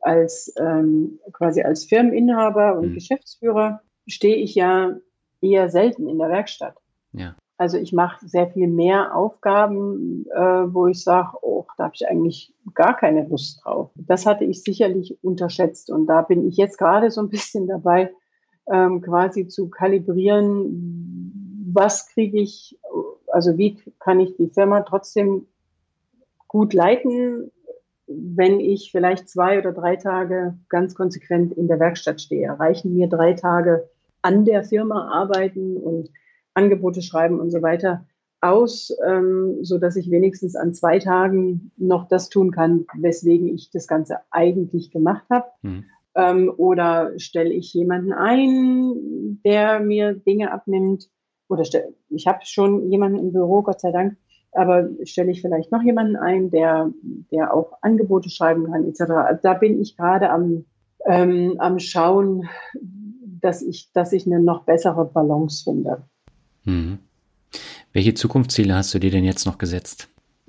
als 0.00 0.54
ähm, 0.58 1.18
quasi 1.32 1.62
als 1.62 1.84
Firmeninhaber 1.84 2.78
und 2.78 2.90
mhm. 2.90 2.94
Geschäftsführer, 2.94 3.82
stehe 4.06 4.36
ich 4.36 4.54
ja 4.54 4.96
eher 5.40 5.70
selten 5.70 6.08
in 6.08 6.18
der 6.18 6.28
Werkstatt. 6.28 6.76
Ja. 7.12 7.34
Also 7.56 7.76
ich 7.76 7.92
mache 7.92 8.26
sehr 8.26 8.48
viel 8.48 8.68
mehr 8.68 9.14
Aufgaben, 9.14 10.24
äh, 10.34 10.40
wo 10.40 10.86
ich 10.86 11.02
sage, 11.02 11.36
oh, 11.42 11.66
da 11.76 11.84
habe 11.84 11.94
ich 11.94 12.08
eigentlich 12.08 12.54
gar 12.74 12.96
keine 12.96 13.26
Lust 13.26 13.62
drauf. 13.64 13.90
Das 13.96 14.24
hatte 14.24 14.44
ich 14.44 14.62
sicherlich 14.62 15.18
unterschätzt. 15.22 15.90
Und 15.90 16.06
da 16.06 16.22
bin 16.22 16.46
ich 16.48 16.56
jetzt 16.56 16.78
gerade 16.78 17.10
so 17.10 17.20
ein 17.20 17.28
bisschen 17.28 17.66
dabei, 17.66 18.12
ähm, 18.70 19.00
quasi 19.00 19.48
zu 19.48 19.68
kalibrieren, 19.68 21.66
was 21.72 22.08
kriege 22.08 22.38
ich, 22.38 22.78
also 23.32 23.58
wie 23.58 23.78
kann 23.98 24.20
ich 24.20 24.36
die 24.36 24.48
Firma 24.48 24.80
trotzdem 24.80 25.46
gut 26.48 26.72
leiten, 26.72 27.50
wenn 28.06 28.58
ich 28.58 28.90
vielleicht 28.90 29.28
zwei 29.28 29.58
oder 29.58 29.72
drei 29.72 29.96
Tage 29.96 30.58
ganz 30.68 30.94
konsequent 30.94 31.52
in 31.52 31.68
der 31.68 31.78
Werkstatt 31.78 32.20
stehe. 32.20 32.58
Reichen 32.58 32.94
mir 32.94 33.08
drei 33.08 33.34
Tage 33.34 33.88
an 34.22 34.44
der 34.44 34.64
Firma 34.64 35.08
arbeiten 35.12 35.76
und 35.76 36.10
Angebote 36.54 37.02
schreiben 37.02 37.38
und 37.38 37.50
so 37.50 37.62
weiter 37.62 38.04
aus, 38.40 38.92
ähm, 39.06 39.58
so 39.62 39.78
dass 39.78 39.96
ich 39.96 40.10
wenigstens 40.10 40.56
an 40.56 40.74
zwei 40.74 40.98
Tagen 40.98 41.70
noch 41.76 42.08
das 42.08 42.28
tun 42.30 42.50
kann, 42.50 42.86
weswegen 42.94 43.48
ich 43.54 43.70
das 43.70 43.86
Ganze 43.86 44.18
eigentlich 44.30 44.90
gemacht 44.90 45.24
habe. 45.30 45.46
Mhm. 45.62 45.84
Ähm, 46.14 46.52
oder 46.56 47.12
stelle 47.18 47.52
ich 47.52 47.72
jemanden 47.72 48.12
ein, 48.12 49.40
der 49.44 49.80
mir 49.80 50.14
Dinge 50.14 50.52
abnimmt? 50.52 51.08
Oder 51.48 51.64
stell, 51.64 51.94
ich 52.08 52.26
habe 52.26 52.40
schon 52.44 52.90
jemanden 52.90 53.18
im 53.18 53.32
Büro, 53.32 53.62
Gott 53.62 53.80
sei 53.80 53.92
Dank, 53.92 54.16
aber 54.52 54.88
stelle 55.04 55.30
ich 55.30 55.40
vielleicht 55.40 55.72
noch 55.72 55.82
jemanden 55.82 56.16
ein, 56.16 56.50
der, 56.50 56.90
der 57.30 57.54
auch 57.54 57.74
Angebote 57.82 58.30
schreiben 58.30 58.70
kann, 58.70 58.88
etc. 58.88 59.00
Also 59.10 59.40
da 59.42 59.54
bin 59.54 59.80
ich 59.80 59.96
gerade 59.96 60.30
am, 60.30 60.64
ähm, 61.06 61.56
am 61.58 61.78
Schauen, 61.78 62.48
dass 63.40 63.62
ich, 63.62 63.92
dass 63.92 64.12
ich 64.12 64.26
eine 64.26 64.40
noch 64.40 64.64
bessere 64.64 65.04
Balance 65.04 65.64
finde. 65.64 66.02
Mhm. 66.64 66.98
Welche 67.92 68.14
Zukunftsziele 68.14 68.74
hast 68.74 68.94
du 68.94 68.98
dir 68.98 69.10
denn 69.10 69.24
jetzt 69.24 69.46
noch 69.46 69.58
gesetzt? 69.58 70.08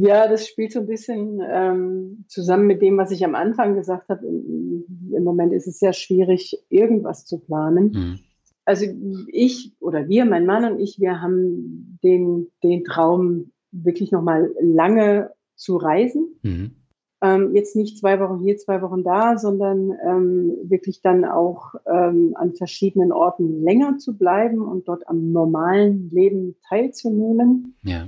ja, 0.00 0.28
das 0.28 0.46
spielt 0.46 0.72
so 0.72 0.80
ein 0.80 0.86
bisschen 0.86 1.40
ähm, 1.46 2.24
zusammen 2.28 2.66
mit 2.66 2.82
dem, 2.82 2.96
was 2.96 3.10
ich 3.10 3.24
am 3.24 3.34
Anfang 3.34 3.74
gesagt 3.74 4.08
habe. 4.08 4.26
Im, 4.26 4.84
Im, 5.12 5.24
Moment 5.24 5.52
ist 5.52 5.66
es 5.66 5.78
sehr 5.78 5.92
schwierig, 5.92 6.58
irgendwas 6.68 7.24
zu 7.26 7.38
planen. 7.38 7.90
Mhm. 7.92 8.18
Also 8.64 8.86
ich 9.28 9.72
oder 9.80 10.08
wir, 10.08 10.24
mein 10.24 10.46
Mann 10.46 10.64
und 10.64 10.80
ich, 10.80 10.98
wir 10.98 11.20
haben 11.20 11.98
den, 12.02 12.48
den 12.62 12.84
Traum, 12.84 13.50
wirklich 13.72 14.12
nochmal 14.12 14.50
lange 14.60 15.30
zu 15.56 15.76
reisen. 15.76 16.38
Mhm. 16.42 16.70
Ähm, 17.20 17.54
jetzt 17.54 17.74
nicht 17.74 17.98
zwei 17.98 18.20
Wochen 18.20 18.40
hier, 18.40 18.56
zwei 18.56 18.82
Wochen 18.82 19.02
da, 19.02 19.38
sondern 19.38 19.92
ähm, 20.06 20.56
wirklich 20.64 21.00
dann 21.02 21.24
auch 21.24 21.74
ähm, 21.86 22.32
an 22.36 22.54
verschiedenen 22.54 23.12
Orten 23.12 23.62
länger 23.62 23.98
zu 23.98 24.16
bleiben 24.16 24.60
und 24.60 24.88
dort 24.88 25.08
am 25.08 25.32
normalen 25.32 26.10
Leben 26.10 26.56
teilzunehmen. 26.68 27.76
Ja. 27.82 28.06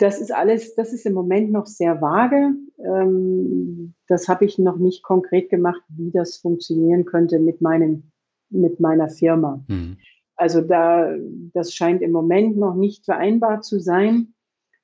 Das 0.00 0.20
ist 0.20 0.32
alles, 0.32 0.74
das 0.74 0.92
ist 0.92 1.06
im 1.06 1.12
Moment 1.12 1.52
noch 1.52 1.66
sehr 1.66 2.00
vage. 2.00 2.54
Ähm, 2.78 3.94
das 4.08 4.28
habe 4.28 4.44
ich 4.44 4.58
noch 4.58 4.76
nicht 4.76 5.02
konkret 5.02 5.50
gemacht, 5.50 5.82
wie 5.88 6.10
das 6.10 6.36
funktionieren 6.36 7.04
könnte 7.04 7.38
mit 7.38 7.60
meinem, 7.60 8.10
mit 8.50 8.80
meiner 8.80 9.08
Firma. 9.08 9.62
Mhm. 9.68 9.98
Also 10.36 10.62
da, 10.62 11.14
das 11.52 11.74
scheint 11.74 12.02
im 12.02 12.12
Moment 12.12 12.56
noch 12.56 12.74
nicht 12.74 13.04
vereinbar 13.04 13.60
zu 13.60 13.78
sein 13.78 14.34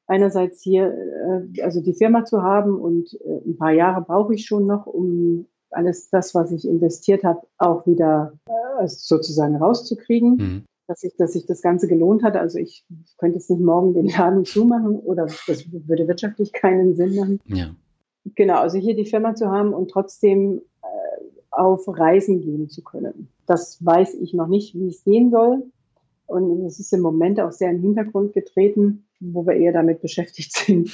einerseits 0.07 0.63
hier, 0.63 0.95
äh, 1.57 1.63
also 1.63 1.81
die 1.81 1.95
Firma 1.95 2.25
zu 2.25 2.43
haben 2.43 2.79
und 2.79 3.15
äh, 3.25 3.49
ein 3.49 3.57
paar 3.57 3.73
Jahre 3.73 4.03
brauche 4.03 4.35
ich 4.35 4.47
schon 4.47 4.67
noch, 4.67 4.87
um 4.87 5.47
alles 5.71 6.09
das, 6.11 6.35
was 6.35 6.53
ich 6.53 6.67
investiert 6.67 7.25
habe, 7.25 7.43
auch 7.59 7.87
wieder 7.87 8.33
äh, 8.47 8.87
sozusagen 8.87 9.57
rauszukriegen, 9.57 10.37
mhm. 10.37 10.65
Dass 10.87 11.01
sich 11.01 11.17
dass 11.17 11.33
sich 11.33 11.47
das 11.47 11.63
Ganze 11.63 11.89
gelohnt 11.89 12.23
hat. 12.23 12.37
Also 12.37 12.59
ich 12.59 12.85
könnte 13.19 13.39
jetzt 13.39 13.51
nicht 13.51 13.61
morgen 13.61 13.95
den 13.95 14.07
Laden 14.07 14.45
zumachen 14.45 14.97
oder 14.99 15.27
das 15.47 15.65
würde 15.71 16.09
wirtschaftlich 16.09 16.53
keinen 16.53 16.95
Sinn 16.95 17.17
machen. 17.17 17.41
Ja. 17.47 17.75
Genau, 18.35 18.59
also 18.59 18.79
hier 18.79 18.97
die 18.97 19.05
Firma 19.05 19.35
zu 19.35 19.51
haben 19.51 19.73
und 19.73 19.91
trotzdem 19.91 20.63
äh, 20.83 20.87
auf 21.51 21.87
Reisen 21.87 22.41
gehen 22.41 22.69
zu 22.69 22.83
können. 22.83 23.29
Das 23.47 23.85
weiß 23.85 24.15
ich 24.15 24.35
noch 24.35 24.49
nicht, 24.49 24.75
wie 24.75 24.89
es 24.89 25.05
gehen 25.05 25.31
soll. 25.31 25.65
Und 26.27 26.65
es 26.65 26.81
ist 26.81 26.93
im 26.93 27.03
Moment 27.03 27.39
auch 27.41 27.53
sehr 27.53 27.71
in 27.71 27.77
den 27.77 27.83
Hintergrund 27.83 28.33
getreten 28.33 29.07
wo 29.21 29.47
wir 29.47 29.55
eher 29.55 29.73
damit 29.73 30.01
beschäftigt 30.01 30.53
sind, 30.57 30.91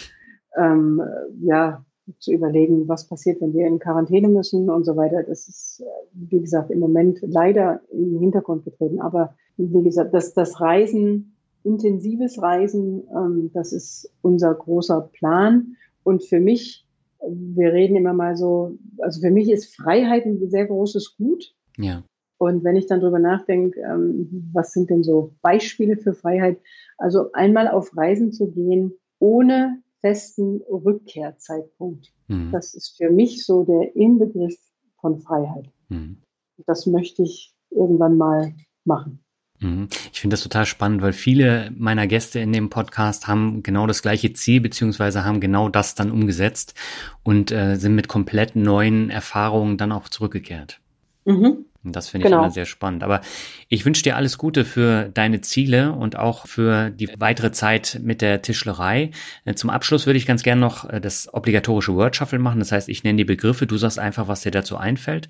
ähm, 0.57 1.03
ja, 1.41 1.85
zu 2.19 2.33
überlegen, 2.33 2.89
was 2.89 3.07
passiert, 3.07 3.41
wenn 3.41 3.55
wir 3.55 3.67
in 3.67 3.79
Quarantäne 3.79 4.29
müssen 4.29 4.69
und 4.71 4.85
so 4.85 4.97
weiter. 4.97 5.23
Das 5.23 5.49
ist, 5.49 5.81
äh, 5.81 5.85
wie 6.15 6.41
gesagt, 6.41 6.71
im 6.71 6.81
Moment 6.81 7.21
leider 7.23 7.81
in 7.91 8.13
den 8.13 8.21
Hintergrund 8.21 8.65
getreten. 8.65 9.01
Aber 9.01 9.35
wie 9.57 9.83
gesagt, 9.83 10.13
das, 10.15 10.35
das 10.35 10.61
Reisen, 10.61 11.37
intensives 11.65 12.41
Reisen, 12.41 13.05
ähm, 13.15 13.51
das 13.55 13.73
ist 13.73 14.11
unser 14.23 14.55
großer 14.55 15.11
Plan. 15.13 15.77
Und 16.03 16.25
für 16.25 16.41
mich, 16.41 16.87
wir 17.29 17.73
reden 17.73 17.97
immer 17.97 18.15
mal 18.15 18.37
so, 18.37 18.77
also 18.99 19.21
für 19.21 19.31
mich 19.31 19.51
ist 19.51 19.75
Freiheit 19.75 20.27
ein 20.27 20.51
sehr 20.51 20.67
großes 20.67 21.17
Gut. 21.17 21.55
Ja. 21.79 22.03
Und 22.39 22.65
wenn 22.65 22.75
ich 22.75 22.87
dann 22.87 22.99
drüber 22.99 23.21
nachdenke, 23.21 23.81
ähm, 23.81 24.51
was 24.53 24.73
sind 24.73 24.91
denn 24.91 25.05
so 25.05 25.33
Beispiele 25.43 25.97
für 25.97 26.15
Freiheit? 26.15 26.59
Also 26.99 27.31
einmal 27.33 27.69
auf 27.69 27.97
Reisen 27.97 28.33
zu 28.33 28.51
gehen 28.51 28.95
ohne 29.21 29.81
festen 30.03 30.61
Rückkehrzeitpunkt. 30.69 32.13
Mhm. 32.29 32.53
Das 32.53 32.75
ist 32.75 32.97
für 32.97 33.11
mich 33.11 33.47
so 33.47 33.65
der 33.65 33.97
Inbegriff 33.97 34.59
von 35.01 35.19
Freiheit. 35.19 35.71
Mhm. 35.89 36.19
Das 36.67 36.87
möchte 36.87 37.23
ich 37.23 37.55
irgendwann 37.71 38.19
mal 38.19 38.55
machen. 38.85 39.25
Mhm. 39.61 39.89
Ich 40.13 40.21
finde 40.21 40.35
das 40.35 40.43
total 40.43 40.67
spannend, 40.67 41.03
weil 41.03 41.13
viele 41.13 41.71
meiner 41.77 42.07
Gäste 42.07 42.41
in 42.41 42.53
dem 42.53 42.69
Podcast 42.69 43.29
haben 43.29 43.63
genau 43.63 43.87
das 43.87 44.03
gleiche 44.03 44.33
Ziel, 44.33 44.61
beziehungsweise 44.61 45.25
haben 45.25 45.41
genau 45.41 45.69
das 45.69 45.95
dann 45.95 46.11
umgesetzt 46.11 46.75
und 47.23 47.51
äh, 47.53 47.77
sind 47.77 47.95
mit 47.95 48.09
komplett 48.09 48.57
neuen 48.57 49.09
Erfahrungen 49.09 49.79
dann 49.79 49.93
auch 49.93 50.09
zurückgekehrt. 50.09 50.81
Mhm. 51.25 51.65
Das 51.85 52.09
finde 52.09 52.27
ich 52.27 52.31
genau. 52.31 52.45
immer 52.45 52.53
sehr 52.53 52.65
spannend. 52.65 53.03
Aber 53.03 53.21
ich 53.69 53.85
wünsche 53.85 54.03
dir 54.05 54.17
alles 54.17 54.39
Gute 54.39 54.65
für 54.65 55.09
deine 55.13 55.41
Ziele 55.41 55.93
und 55.93 56.17
auch 56.17 56.47
für 56.47 56.91
die 56.91 57.09
weitere 57.19 57.51
Zeit 57.51 58.01
mit 58.03 58.23
der 58.23 58.43
Tischlerei. 58.43 59.11
Äh, 59.45 59.55
zum 59.55 59.71
Abschluss 59.71 60.07
würde 60.07 60.19
ich 60.19 60.27
ganz 60.27 60.43
gerne 60.43 60.61
noch 60.61 60.89
äh, 60.89 61.01
das 61.01 61.33
obligatorische 61.33 61.95
Word 61.95 62.15
Shuffle 62.15 62.39
machen. 62.39 62.61
Das 62.61 62.71
heißt, 62.71 62.89
ich 62.89 63.03
nenne 63.03 63.17
die 63.17 63.25
Begriffe, 63.25 63.67
du 63.67 63.77
sagst 63.77 63.99
einfach, 63.99 64.29
was 64.29 64.43
dir 64.43 64.53
dazu 64.53 64.77
einfällt. 64.77 65.29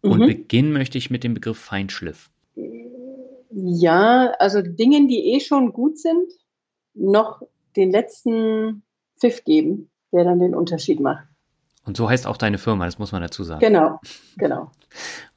Und 0.00 0.20
mhm. 0.20 0.26
beginnen 0.26 0.72
möchte 0.72 0.98
ich 0.98 1.10
mit 1.10 1.24
dem 1.24 1.34
Begriff 1.34 1.58
Feinschliff. 1.58 2.30
Ja, 3.50 4.32
also 4.38 4.62
Dingen, 4.62 5.06
die 5.08 5.32
eh 5.32 5.40
schon 5.40 5.72
gut 5.72 5.98
sind, 5.98 6.32
noch 6.94 7.42
den 7.76 7.90
letzten 7.90 8.82
Pfiff 9.18 9.44
geben, 9.44 9.90
der 10.12 10.24
dann 10.24 10.40
den 10.40 10.54
Unterschied 10.54 11.00
macht. 11.00 11.26
Und 11.86 11.96
so 11.96 12.08
heißt 12.08 12.26
auch 12.26 12.36
deine 12.36 12.58
Firma, 12.58 12.86
das 12.86 12.98
muss 12.98 13.12
man 13.12 13.22
dazu 13.22 13.44
sagen. 13.44 13.60
Genau, 13.60 14.00
genau. 14.36 14.70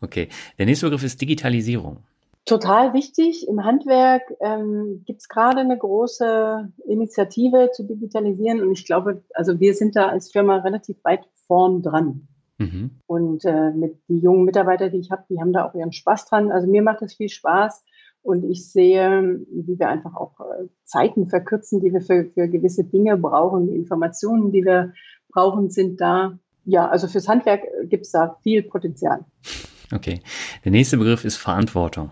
Okay. 0.02 0.30
Der 0.60 0.68
nächste 0.68 0.86
Begriff 0.86 1.04
ist 1.04 1.20
Digitalisierung. 1.20 2.04
Total 2.46 2.94
wichtig. 2.94 3.48
Im 3.48 3.66
Handwerk 3.66 4.22
ähm, 4.40 5.02
gibt 5.06 5.22
es 5.22 5.28
gerade 5.28 5.60
eine 5.60 5.78
große 5.78 6.72
Initiative 6.86 7.72
zu 7.74 7.84
digitalisieren 7.84 8.62
und 8.62 8.72
ich 8.72 8.86
glaube, 8.86 9.24
also 9.34 9.60
wir 9.60 9.74
sind 9.74 9.96
da 9.96 10.10
als 10.10 10.32
Firma 10.32 10.58
relativ 10.58 11.04
weit 11.04 11.28
vorn 11.48 11.82
dran. 11.82 12.28
Mhm. 12.58 12.92
Und 13.06 13.44
äh, 13.46 13.72
mit 13.72 13.98
die 14.08 14.20
jungen 14.20 14.46
Mitarbeiter, 14.46 14.90
die 14.90 15.00
ich 15.00 15.12
habe, 15.12 15.24
die 15.30 15.42
haben 15.42 15.54
da 15.54 15.66
auch 15.66 15.76
ihren 15.76 15.92
Spaß 15.92 16.26
dran. 16.28 16.52
Also 16.52 16.68
mir 16.68 16.82
macht 16.82 17.02
das 17.02 17.16
viel 17.16 17.30
Spaß 17.30 17.84
und 18.24 18.44
ich 18.44 18.72
sehe, 18.72 19.40
wie 19.52 19.80
wir 19.80 19.90
einfach 19.90 20.16
auch 20.16 20.40
äh, 20.40 20.68
Zeiten 20.84 21.28
verkürzen, 21.28 21.82
die 21.82 21.94
wir 21.94 22.02
für, 22.02 22.26
für 22.26 22.48
gewisse 22.48 22.84
Dinge 22.84 23.18
brauchen. 23.18 23.68
Die 23.68 23.76
Informationen, 23.76 24.52
die 24.52 24.64
wir 24.64 24.94
brauchen, 25.38 25.70
sind 25.70 26.02
da. 26.02 26.40
Ja, 26.66 26.88
also 26.88 27.08
fürs 27.08 27.28
Handwerk 27.28 27.62
gibt 27.84 28.06
es 28.06 28.12
da 28.12 28.38
viel 28.42 28.64
Potenzial. 28.64 29.24
Okay. 29.94 30.22
Der 30.66 30.72
nächste 30.72 30.98
Begriff 30.98 31.24
ist 31.24 31.38
Verantwortung. 31.38 32.10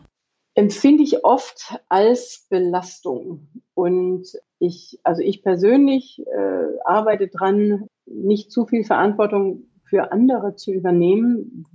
Empfinde 0.54 1.04
ich 1.04 1.26
oft 1.26 1.76
als 1.90 2.46
Belastung. 2.50 3.48
Und 3.74 4.28
ich, 4.60 5.00
also 5.04 5.22
ich 5.24 5.42
persönlich 5.42 6.20
äh, 6.20 6.80
arbeite 6.86 7.28
dran, 7.28 7.88
nicht 8.06 8.52
zu 8.52 8.68
viel 8.68 8.84
Verantwortung 8.84 9.64
für 9.90 10.12
andere 10.12 10.56
zu 10.56 10.72
übernehmen, 10.72 11.66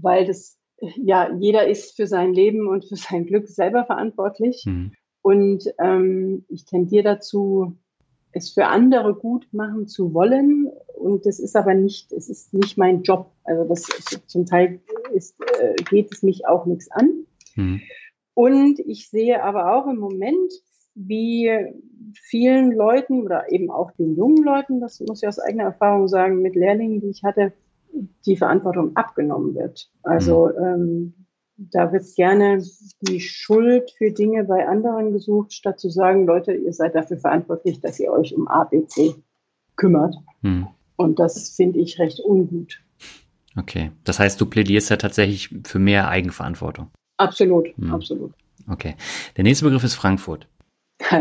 weil 0.00 0.24
das, 0.24 0.56
ja, 0.78 1.30
jeder 1.34 1.66
ist 1.66 1.96
für 1.96 2.06
sein 2.06 2.32
Leben 2.32 2.68
und 2.68 2.84
für 2.84 2.96
sein 2.96 3.26
Glück 3.26 3.48
selber 3.48 3.84
verantwortlich. 3.84 4.62
Mhm. 4.66 4.92
Und 5.20 5.64
ähm, 5.78 6.44
ich 6.48 6.64
tendiere 6.64 7.04
dazu, 7.04 7.76
es 8.32 8.50
für 8.50 8.66
andere 8.66 9.14
gut 9.14 9.46
machen 9.52 9.88
zu 9.88 10.14
wollen. 10.14 10.70
Und 10.94 11.26
das 11.26 11.38
ist 11.38 11.56
aber 11.56 11.74
nicht, 11.74 12.12
es 12.12 12.28
ist 12.28 12.54
nicht 12.54 12.78
mein 12.78 13.02
Job. 13.02 13.30
Also 13.44 13.64
das 13.64 13.82
zum 14.26 14.46
Teil 14.46 14.80
ist, 15.12 15.36
äh, 15.60 15.74
geht 15.90 16.12
es 16.12 16.22
mich 16.22 16.46
auch 16.46 16.66
nichts 16.66 16.90
an. 16.90 17.26
Mhm. 17.56 17.80
Und 18.34 18.78
ich 18.80 19.10
sehe 19.10 19.42
aber 19.42 19.74
auch 19.76 19.86
im 19.86 19.98
Moment, 19.98 20.52
wie 20.94 21.50
vielen 22.14 22.72
Leuten 22.72 23.22
oder 23.22 23.50
eben 23.50 23.70
auch 23.70 23.90
den 23.92 24.16
jungen 24.16 24.42
Leuten, 24.42 24.80
das 24.80 25.00
muss 25.00 25.22
ich 25.22 25.28
aus 25.28 25.38
eigener 25.38 25.64
Erfahrung 25.64 26.08
sagen, 26.08 26.42
mit 26.42 26.54
Lehrlingen, 26.54 27.00
die 27.00 27.08
ich 27.08 27.22
hatte, 27.22 27.52
die 28.26 28.36
Verantwortung 28.36 28.96
abgenommen 28.96 29.54
wird. 29.54 29.90
Also 30.02 30.48
mhm. 30.48 30.64
ähm, 30.64 31.14
da 31.70 31.92
wird 31.92 32.04
gerne 32.16 32.62
die 33.00 33.20
Schuld 33.20 33.90
für 33.96 34.10
Dinge 34.10 34.44
bei 34.44 34.66
anderen 34.66 35.12
gesucht, 35.12 35.52
statt 35.52 35.78
zu 35.78 35.90
sagen, 35.90 36.26
Leute, 36.26 36.52
ihr 36.52 36.72
seid 36.72 36.94
dafür 36.94 37.18
verantwortlich, 37.18 37.80
dass 37.80 38.00
ihr 38.00 38.10
euch 38.10 38.34
um 38.34 38.48
ABC 38.48 39.14
kümmert. 39.76 40.16
Hm. 40.42 40.66
Und 40.96 41.18
das 41.18 41.50
finde 41.50 41.80
ich 41.80 41.98
recht 41.98 42.20
ungut. 42.20 42.80
Okay, 43.56 43.92
das 44.04 44.18
heißt, 44.18 44.40
du 44.40 44.46
plädierst 44.46 44.90
ja 44.90 44.96
tatsächlich 44.96 45.54
für 45.64 45.78
mehr 45.78 46.08
Eigenverantwortung. 46.08 46.90
Absolut, 47.18 47.68
hm. 47.76 47.92
absolut. 47.92 48.32
Okay, 48.68 48.94
der 49.36 49.44
nächste 49.44 49.64
Begriff 49.64 49.84
ist 49.84 49.94
Frankfurt. 49.94 50.48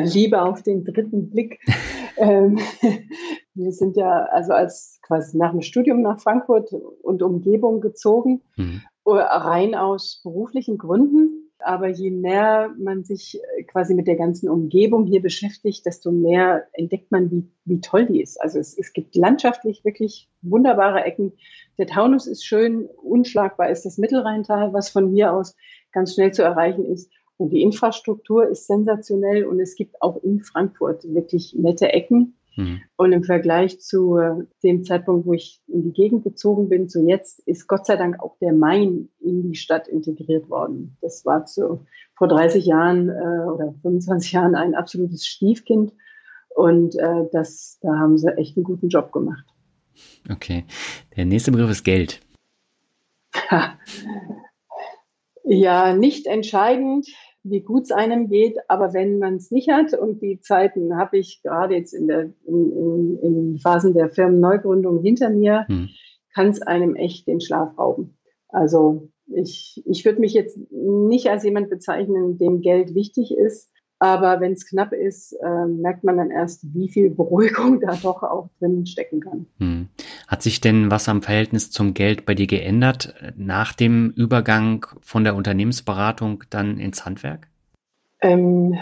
Liebe 0.04 0.42
auf 0.42 0.64
den 0.64 0.84
dritten 0.84 1.30
Blick. 1.30 1.60
Ähm, 2.18 2.60
wir 3.56 3.72
sind 3.72 3.96
ja 3.96 4.26
also 4.32 4.52
als 4.54 5.00
quasi 5.02 5.38
nach 5.38 5.52
dem 5.52 5.62
Studium 5.62 6.02
nach 6.02 6.20
Frankfurt 6.20 6.72
und 7.02 7.24
Umgebung 7.24 7.82
gezogen. 7.82 8.42
Mhm 8.58 8.82
rein 9.14 9.76
aus 9.76 10.22
beruflichen 10.24 10.78
Gründen. 10.78 11.50
Aber 11.64 11.90
je 11.90 12.10
mehr 12.10 12.74
man 12.78 13.04
sich 13.04 13.40
äh, 13.58 13.64
quasi 13.64 13.94
mit 13.94 14.08
der 14.08 14.16
ganzen 14.16 14.50
Umgebung 14.50 15.06
hier 15.06 15.22
beschäftigt, 15.22 15.86
desto 15.86 16.12
mehr 16.12 16.66
entdeckt 16.74 17.12
man, 17.12 17.30
wie, 17.30 17.48
wie 17.66 17.82
toll 17.82 18.08
die 18.08 18.22
ist. 18.22 18.42
Also 18.42 18.58
es, 18.58 18.76
es 18.76 18.94
gibt 18.94 19.16
landschaftlich 19.16 19.86
wirklich 19.86 20.28
wunderbare 20.42 21.04
Ecken. 21.04 21.34
Der 21.78 21.86
Taunus 21.86 22.26
ist 22.26 22.44
schön, 22.44 22.90
unschlagbar 23.04 23.70
ist 23.70 23.86
das 23.86 24.00
Mittelrheintal, 24.00 24.74
was 24.74 24.90
von 24.90 25.12
hier 25.12 25.34
aus 25.34 25.56
ganz 25.92 26.16
schnell 26.16 26.34
zu 26.34 26.42
erreichen 26.42 26.86
ist. 26.86 27.12
Und 27.38 27.50
die 27.50 27.62
Infrastruktur 27.62 28.48
ist 28.48 28.68
sensationell 28.68 29.46
und 29.46 29.60
es 29.60 29.76
gibt 29.76 30.02
auch 30.02 30.22
in 30.24 30.42
Frankfurt 30.42 31.04
wirklich 31.12 31.56
nette 31.58 31.92
Ecken. 31.92 32.38
Mhm. 32.56 32.82
Und 32.98 33.12
im 33.14 33.24
Vergleich 33.24 33.80
zu 33.80 34.18
äh, 34.18 34.46
dem 34.64 34.84
Zeitpunkt, 34.84 35.26
wo 35.26 35.34
ich 35.34 35.62
in 35.68 35.84
die 35.84 35.94
Gegend 35.94 36.24
gezogen 36.24 36.70
bin, 36.70 36.90
zu 36.90 37.02
jetzt, 37.08 37.40
ist 37.48 37.68
Gott 37.68 37.86
sei 37.86 37.96
Dank 37.96 38.20
auch 38.22 38.38
der 38.40 38.54
Main 38.54 39.10
in 39.20 39.44
die 39.44 39.56
Stadt 39.56 39.88
integriert 39.88 40.50
worden. 40.50 40.98
Das 41.02 41.26
war 41.26 41.46
zu, 41.46 41.86
vor 42.16 42.28
30 42.28 42.66
Jahren 42.66 43.10
äh, 43.10 43.46
oder 43.50 43.74
25 43.82 44.34
Jahren 44.34 44.56
ein 44.56 44.76
absolutes 44.76 45.26
Stiefkind. 45.26 45.94
Und 46.56 46.96
äh, 47.00 47.26
das, 47.32 47.80
da 47.82 47.98
haben 47.98 48.18
sie 48.18 48.36
echt 48.38 48.58
einen 48.58 48.66
guten 48.66 48.90
Job 48.90 49.12
gemacht. 49.12 49.46
Okay. 50.30 50.66
Der 51.16 51.26
nächste 51.26 51.52
Begriff 51.52 51.72
ist 51.72 51.84
Geld. 51.84 52.20
ja, 55.44 55.96
nicht 55.96 56.28
entscheidend 56.28 57.08
wie 57.44 57.62
gut 57.62 57.84
es 57.84 57.92
einem 57.92 58.28
geht, 58.28 58.58
aber 58.68 58.94
wenn 58.94 59.20
man 59.20 59.36
es 59.36 59.52
nicht 59.52 59.70
hat 59.70 59.94
und 59.94 60.22
die 60.22 60.40
Zeiten 60.40 60.98
habe 60.98 61.18
ich 61.18 61.42
gerade 61.44 61.76
jetzt 61.76 61.94
in, 61.94 62.08
der, 62.08 62.32
in, 62.46 62.72
in, 62.72 63.20
in 63.22 63.58
Phasen 63.58 63.94
der 63.94 64.10
Firmenneugründung 64.10 65.02
hinter 65.02 65.30
mir, 65.30 65.66
hm. 65.68 65.90
kann 66.34 66.50
es 66.50 66.62
einem 66.62 66.96
echt 66.96 67.28
den 67.28 67.42
Schlaf 67.42 67.78
rauben. 67.78 68.18
Also 68.50 69.10
ich, 69.28 69.82
ich 69.86 70.06
würde 70.06 70.20
mich 70.20 70.34
jetzt 70.34 70.58
nicht 70.72 71.30
als 71.30 71.44
jemand 71.44 71.70
bezeichnen, 71.70 72.38
dem 72.38 72.62
Geld 72.62 72.94
wichtig 72.94 73.36
ist, 73.36 73.72
aber 74.02 74.42
wenn 74.42 74.54
es 74.54 74.68
knapp 74.68 74.94
ist, 74.94 75.34
äh, 75.34 75.66
merkt 75.68 76.04
man 76.04 76.18
dann 76.18 76.32
erst, 76.32 76.74
wie 76.74 76.90
viel 76.90 77.12
Beruhigung 77.12 77.80
da 77.86 77.96
doch 78.02 78.24
auch 78.24 78.50
drin 78.60 78.86
stecken 78.88 79.20
kann. 79.20 79.46
Hm. 79.60 79.90
Hat 80.32 80.42
sich 80.42 80.62
denn 80.62 80.90
was 80.90 81.10
am 81.10 81.22
Verhältnis 81.22 81.72
zum 81.72 81.94
Geld 81.94 82.26
bei 82.26 82.34
dir 82.34 82.48
geändert 82.48 83.14
nach 83.36 83.74
dem 83.74 84.12
Übergang 84.12 84.86
von 85.02 85.26
der 85.26 85.36
Unternehmensberatung 85.36 86.46
dann 86.50 86.78
ins 86.78 87.04
Handwerk? 87.04 87.50
Ähm, 88.22 88.80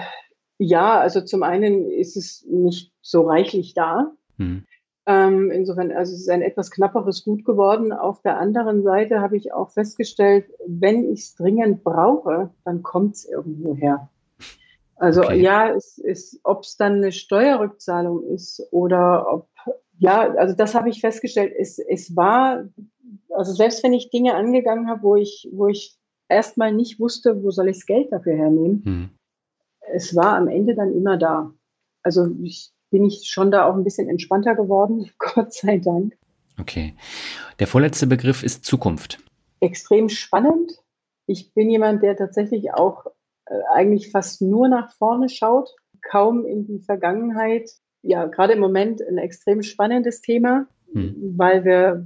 ja, 0.59 0.99
also 0.99 1.21
zum 1.21 1.41
einen 1.41 1.89
ist 1.89 2.17
es 2.17 2.45
nicht 2.47 2.93
so 3.01 3.23
reichlich 3.23 3.73
da. 3.73 4.11
Hm. 4.37 4.63
Ähm, 5.07 5.49
insofern, 5.49 5.91
also 5.91 6.13
es 6.13 6.21
ist 6.21 6.29
ein 6.29 6.43
etwas 6.43 6.69
knapperes 6.69 7.23
Gut 7.23 7.43
geworden. 7.43 7.93
Auf 7.93 8.21
der 8.21 8.37
anderen 8.37 8.83
Seite 8.83 9.19
habe 9.19 9.35
ich 9.35 9.51
auch 9.51 9.71
festgestellt, 9.71 10.45
wenn 10.67 11.11
ich 11.11 11.21
es 11.21 11.35
dringend 11.35 11.83
brauche, 11.83 12.51
dann 12.63 12.83
kommt 12.83 13.15
es 13.15 13.25
irgendwo 13.25 13.75
her. 13.75 14.07
Also 14.97 15.23
okay. 15.23 15.41
ja, 15.41 15.73
es 15.73 15.97
ist, 15.97 16.41
ob 16.43 16.63
es 16.63 16.75
dann 16.75 16.97
eine 16.97 17.13
Steuerrückzahlung 17.13 18.23
ist 18.23 18.61
oder 18.71 19.33
ob, 19.33 19.48
ja, 19.99 20.33
also 20.33 20.55
das 20.55 20.75
habe 20.75 20.89
ich 20.89 21.01
festgestellt. 21.01 21.53
Es, 21.57 21.77
es 21.77 22.15
war, 22.15 22.65
also 23.29 23.53
selbst 23.53 23.83
wenn 23.83 23.93
ich 23.93 24.09
Dinge 24.09 24.33
angegangen 24.33 24.89
habe, 24.89 25.03
wo 25.03 25.15
ich, 25.15 25.47
wo 25.51 25.67
ich 25.67 25.97
erstmal 26.29 26.73
nicht 26.73 26.99
wusste, 26.99 27.43
wo 27.43 27.51
soll 27.51 27.69
ich 27.69 27.77
das 27.77 27.85
Geld 27.85 28.11
dafür 28.11 28.35
hernehmen, 28.35 28.81
hm. 28.83 29.09
es 29.93 30.15
war 30.15 30.37
am 30.37 30.47
Ende 30.47 30.73
dann 30.73 30.93
immer 30.93 31.17
da. 31.17 31.53
Also 32.01 32.27
ich, 32.41 32.71
bin 32.91 33.03
ich 33.05 33.29
schon 33.29 33.51
da 33.51 33.65
auch 33.65 33.75
ein 33.75 33.83
bisschen 33.83 34.09
entspannter 34.09 34.55
geworden, 34.55 35.09
Gott 35.17 35.53
sei 35.53 35.77
Dank. 35.77 36.17
Okay. 36.59 36.95
Der 37.59 37.67
vorletzte 37.67 38.07
Begriff 38.07 38.43
ist 38.43 38.65
Zukunft. 38.65 39.19
Extrem 39.59 40.09
spannend. 40.09 40.71
Ich 41.25 41.53
bin 41.53 41.69
jemand, 41.69 42.03
der 42.03 42.15
tatsächlich 42.15 42.73
auch 42.73 43.05
äh, 43.45 43.53
eigentlich 43.73 44.11
fast 44.11 44.41
nur 44.41 44.67
nach 44.67 44.91
vorne 44.93 45.29
schaut, 45.29 45.69
kaum 46.01 46.45
in 46.45 46.65
die 46.65 46.79
Vergangenheit. 46.79 47.69
Ja, 48.01 48.25
gerade 48.25 48.53
im 48.53 48.59
Moment 48.59 49.01
ein 49.01 49.17
extrem 49.17 49.61
spannendes 49.61 50.21
Thema, 50.21 50.67
hm. 50.93 51.33
weil 51.37 51.65
wir, 51.65 52.05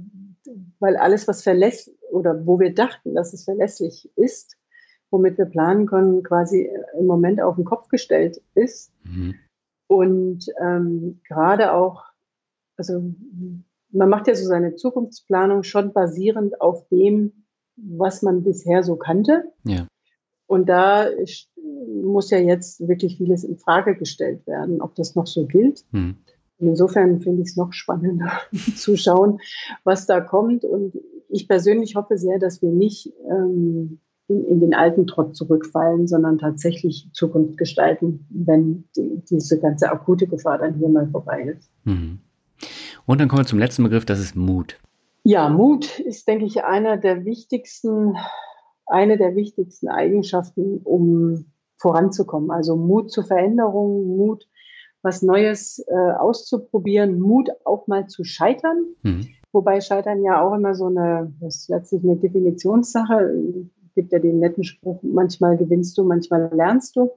weil 0.80 0.96
alles, 0.96 1.28
was 1.28 1.42
verlässlich 1.42 1.96
oder 2.10 2.46
wo 2.46 2.58
wir 2.58 2.74
dachten, 2.74 3.14
dass 3.14 3.32
es 3.32 3.44
verlässlich 3.44 4.10
ist, 4.16 4.56
womit 5.10 5.38
wir 5.38 5.46
planen 5.46 5.86
können, 5.86 6.22
quasi 6.22 6.70
im 6.98 7.06
Moment 7.06 7.40
auf 7.40 7.56
den 7.56 7.64
Kopf 7.64 7.88
gestellt 7.88 8.40
ist. 8.54 8.92
Hm. 9.04 9.34
Und 9.86 10.46
ähm, 10.60 11.20
gerade 11.28 11.72
auch, 11.72 12.04
also 12.76 13.14
man 13.90 14.08
macht 14.08 14.26
ja 14.26 14.34
so 14.34 14.44
seine 14.44 14.74
Zukunftsplanung 14.74 15.62
schon 15.62 15.92
basierend 15.92 16.60
auf 16.60 16.88
dem, 16.88 17.44
was 17.76 18.22
man 18.22 18.42
bisher 18.42 18.82
so 18.82 18.96
kannte. 18.96 19.44
Ja. 19.64 19.86
Und 20.46 20.68
da 20.68 21.06
muss 22.02 22.30
ja 22.30 22.38
jetzt 22.38 22.86
wirklich 22.86 23.16
vieles 23.16 23.44
in 23.44 23.56
Frage 23.56 23.96
gestellt 23.96 24.46
werden, 24.46 24.80
ob 24.80 24.94
das 24.94 25.14
noch 25.14 25.26
so 25.26 25.46
gilt. 25.46 25.84
Hm. 25.92 26.16
Insofern 26.58 27.20
finde 27.20 27.42
ich 27.42 27.48
es 27.48 27.56
noch 27.56 27.72
spannender 27.72 28.30
zu 28.76 28.96
schauen, 28.96 29.38
was 29.82 30.06
da 30.06 30.20
kommt. 30.20 30.64
Und 30.64 30.94
ich 31.28 31.48
persönlich 31.48 31.96
hoffe 31.96 32.16
sehr, 32.16 32.38
dass 32.38 32.62
wir 32.62 32.70
nicht 32.70 33.12
ähm, 33.28 33.98
in, 34.28 34.44
in, 34.44 34.60
den 34.60 34.74
alten 34.74 35.06
Trott 35.06 35.36
zurückfallen, 35.36 36.06
sondern 36.06 36.38
tatsächlich 36.38 37.08
Zukunft 37.12 37.58
gestalten, 37.58 38.26
wenn 38.30 38.84
die, 38.96 39.20
diese 39.28 39.58
ganze 39.60 39.90
akute 39.90 40.26
Gefahr 40.26 40.58
dann 40.58 40.74
hier 40.74 40.88
mal 40.88 41.08
vorbei 41.08 41.54
ist. 41.56 41.70
Hm. 41.84 42.20
Und 43.06 43.20
dann 43.20 43.28
kommen 43.28 43.42
wir 43.42 43.46
zum 43.46 43.58
letzten 43.58 43.82
Begriff, 43.82 44.04
das 44.04 44.20
ist 44.20 44.34
Mut. 44.34 44.78
Ja, 45.24 45.48
Mut 45.48 45.98
ist, 46.00 46.28
denke 46.28 46.44
ich, 46.44 46.64
einer 46.64 46.96
der 46.96 47.24
wichtigsten 47.24 48.14
eine 48.86 49.16
der 49.16 49.34
wichtigsten 49.34 49.88
Eigenschaften, 49.88 50.78
um 50.84 51.46
voranzukommen. 51.78 52.50
Also 52.50 52.76
Mut 52.76 53.10
zur 53.10 53.24
Veränderung, 53.24 54.16
Mut, 54.16 54.48
was 55.02 55.22
Neues 55.22 55.84
äh, 55.86 56.12
auszuprobieren, 56.18 57.18
Mut 57.18 57.50
auch 57.64 57.86
mal 57.86 58.06
zu 58.06 58.24
scheitern. 58.24 58.86
Mhm. 59.02 59.28
Wobei 59.52 59.80
Scheitern 59.80 60.22
ja 60.24 60.42
auch 60.42 60.54
immer 60.54 60.74
so 60.74 60.86
eine, 60.86 61.32
das 61.40 61.56
ist 61.56 61.68
letztlich 61.68 62.02
eine 62.02 62.16
Definitionssache. 62.16 63.34
Es 63.86 63.94
gibt 63.94 64.12
ja 64.12 64.18
den 64.18 64.40
netten 64.40 64.64
Spruch, 64.64 65.00
manchmal 65.02 65.56
gewinnst 65.56 65.96
du, 65.98 66.04
manchmal 66.04 66.50
lernst 66.52 66.96
du. 66.96 67.10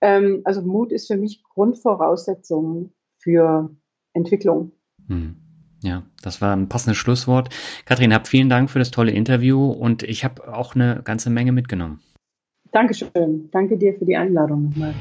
Ähm, 0.00 0.42
also 0.44 0.62
Mut 0.62 0.92
ist 0.92 1.08
für 1.08 1.16
mich 1.16 1.42
Grundvoraussetzung 1.42 2.92
für 3.18 3.70
Entwicklung. 4.14 4.72
Mhm. 5.08 5.41
Ja, 5.82 6.04
das 6.22 6.40
war 6.40 6.54
ein 6.54 6.68
passendes 6.68 6.96
Schlusswort. 6.96 7.48
Kathrin, 7.86 8.14
hab 8.14 8.28
vielen 8.28 8.48
Dank 8.48 8.70
für 8.70 8.78
das 8.78 8.92
tolle 8.92 9.10
Interview 9.10 9.70
und 9.70 10.04
ich 10.04 10.24
habe 10.24 10.54
auch 10.54 10.76
eine 10.76 11.02
ganze 11.02 11.28
Menge 11.28 11.50
mitgenommen. 11.50 12.00
Dankeschön. 12.70 13.50
Danke 13.50 13.76
dir 13.76 13.92
für 13.98 14.04
die 14.04 14.16
Einladung 14.16 14.70
nochmal. 14.70 14.94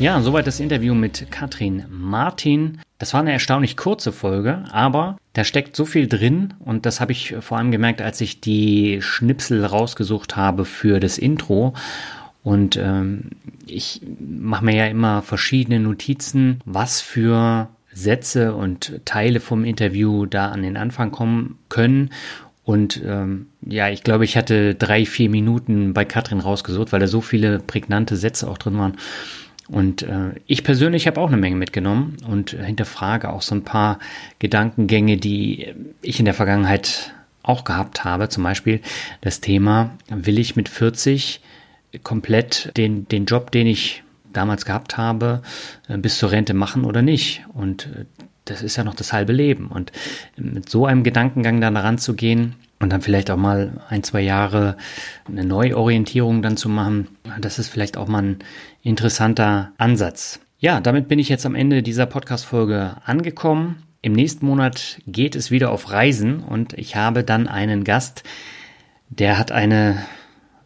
Ja, 0.00 0.20
soweit 0.20 0.46
das 0.46 0.58
Interview 0.58 0.94
mit 0.94 1.30
Katrin 1.30 1.84
Martin. 1.90 2.80
Das 2.98 3.12
war 3.12 3.20
eine 3.20 3.32
erstaunlich 3.32 3.76
kurze 3.76 4.12
Folge, 4.12 4.64
aber 4.70 5.18
da 5.34 5.44
steckt 5.44 5.76
so 5.76 5.84
viel 5.84 6.08
drin 6.08 6.54
und 6.60 6.86
das 6.86 7.00
habe 7.00 7.12
ich 7.12 7.34
vor 7.40 7.58
allem 7.58 7.70
gemerkt, 7.70 8.00
als 8.00 8.20
ich 8.20 8.40
die 8.40 9.02
Schnipsel 9.02 9.64
rausgesucht 9.64 10.36
habe 10.36 10.64
für 10.64 10.98
das 10.98 11.18
Intro. 11.18 11.74
Und 12.42 12.76
ähm, 12.76 13.30
ich 13.66 14.00
mache 14.18 14.64
mir 14.64 14.74
ja 14.74 14.86
immer 14.86 15.20
verschiedene 15.22 15.80
Notizen, 15.80 16.60
was 16.64 17.00
für 17.00 17.68
Sätze 17.98 18.54
und 18.54 19.00
Teile 19.04 19.40
vom 19.40 19.64
Interview 19.64 20.26
da 20.26 20.48
an 20.48 20.62
den 20.62 20.76
Anfang 20.76 21.10
kommen 21.10 21.58
können. 21.68 22.10
Und 22.64 23.02
ähm, 23.04 23.46
ja, 23.62 23.88
ich 23.88 24.02
glaube, 24.04 24.24
ich 24.24 24.36
hatte 24.36 24.74
drei, 24.74 25.06
vier 25.06 25.30
Minuten 25.30 25.94
bei 25.94 26.04
Katrin 26.04 26.40
rausgesucht, 26.40 26.92
weil 26.92 27.00
da 27.00 27.06
so 27.06 27.20
viele 27.20 27.58
prägnante 27.60 28.16
Sätze 28.16 28.48
auch 28.48 28.58
drin 28.58 28.78
waren. 28.78 28.96
Und 29.68 30.02
äh, 30.02 30.32
ich 30.46 30.64
persönlich 30.64 31.06
habe 31.06 31.20
auch 31.20 31.28
eine 31.28 31.36
Menge 31.36 31.56
mitgenommen 31.56 32.16
und 32.26 32.50
hinterfrage 32.50 33.30
auch 33.30 33.42
so 33.42 33.54
ein 33.54 33.64
paar 33.64 33.98
Gedankengänge, 34.38 35.18
die 35.18 35.74
ich 36.00 36.18
in 36.18 36.24
der 36.24 36.34
Vergangenheit 36.34 37.12
auch 37.42 37.64
gehabt 37.64 38.04
habe. 38.04 38.28
Zum 38.28 38.44
Beispiel 38.44 38.80
das 39.20 39.40
Thema, 39.40 39.90
will 40.08 40.38
ich 40.38 40.56
mit 40.56 40.68
40 40.68 41.40
komplett 42.02 42.72
den, 42.76 43.08
den 43.08 43.26
Job, 43.26 43.50
den 43.50 43.66
ich 43.66 44.02
damals 44.32 44.64
gehabt 44.64 44.96
habe, 44.96 45.42
äh, 45.88 45.98
bis 45.98 46.18
zur 46.18 46.30
Rente 46.30 46.54
machen 46.54 46.84
oder 46.84 47.02
nicht. 47.02 47.44
Und 47.54 47.86
äh, 47.86 48.04
das 48.44 48.62
ist 48.62 48.76
ja 48.76 48.84
noch 48.84 48.94
das 48.94 49.12
halbe 49.12 49.32
Leben. 49.32 49.68
Und 49.68 49.92
mit 50.36 50.68
so 50.68 50.86
einem 50.86 51.02
Gedankengang 51.02 51.60
dann 51.60 51.76
ranzugehen 51.76 52.54
und 52.80 52.90
dann 52.92 53.02
vielleicht 53.02 53.30
auch 53.30 53.36
mal 53.36 53.80
ein, 53.88 54.02
zwei 54.02 54.20
Jahre 54.20 54.76
eine 55.26 55.44
Neuorientierung 55.44 56.42
dann 56.42 56.56
zu 56.56 56.68
machen, 56.68 57.08
das 57.40 57.58
ist 57.58 57.68
vielleicht 57.68 57.96
auch 57.96 58.08
mal 58.08 58.22
ein 58.22 58.38
interessanter 58.82 59.72
Ansatz. 59.78 60.40
Ja, 60.58 60.80
damit 60.80 61.08
bin 61.08 61.18
ich 61.18 61.28
jetzt 61.28 61.46
am 61.46 61.54
Ende 61.54 61.82
dieser 61.82 62.06
Podcast-Folge 62.06 62.96
angekommen. 63.04 63.82
Im 64.00 64.12
nächsten 64.12 64.46
Monat 64.46 64.98
geht 65.06 65.34
es 65.36 65.50
wieder 65.50 65.70
auf 65.70 65.90
Reisen 65.90 66.40
und 66.40 66.72
ich 66.74 66.96
habe 66.96 67.24
dann 67.24 67.48
einen 67.48 67.84
Gast, 67.84 68.22
der 69.08 69.38
hat 69.38 69.50
eine 69.52 70.04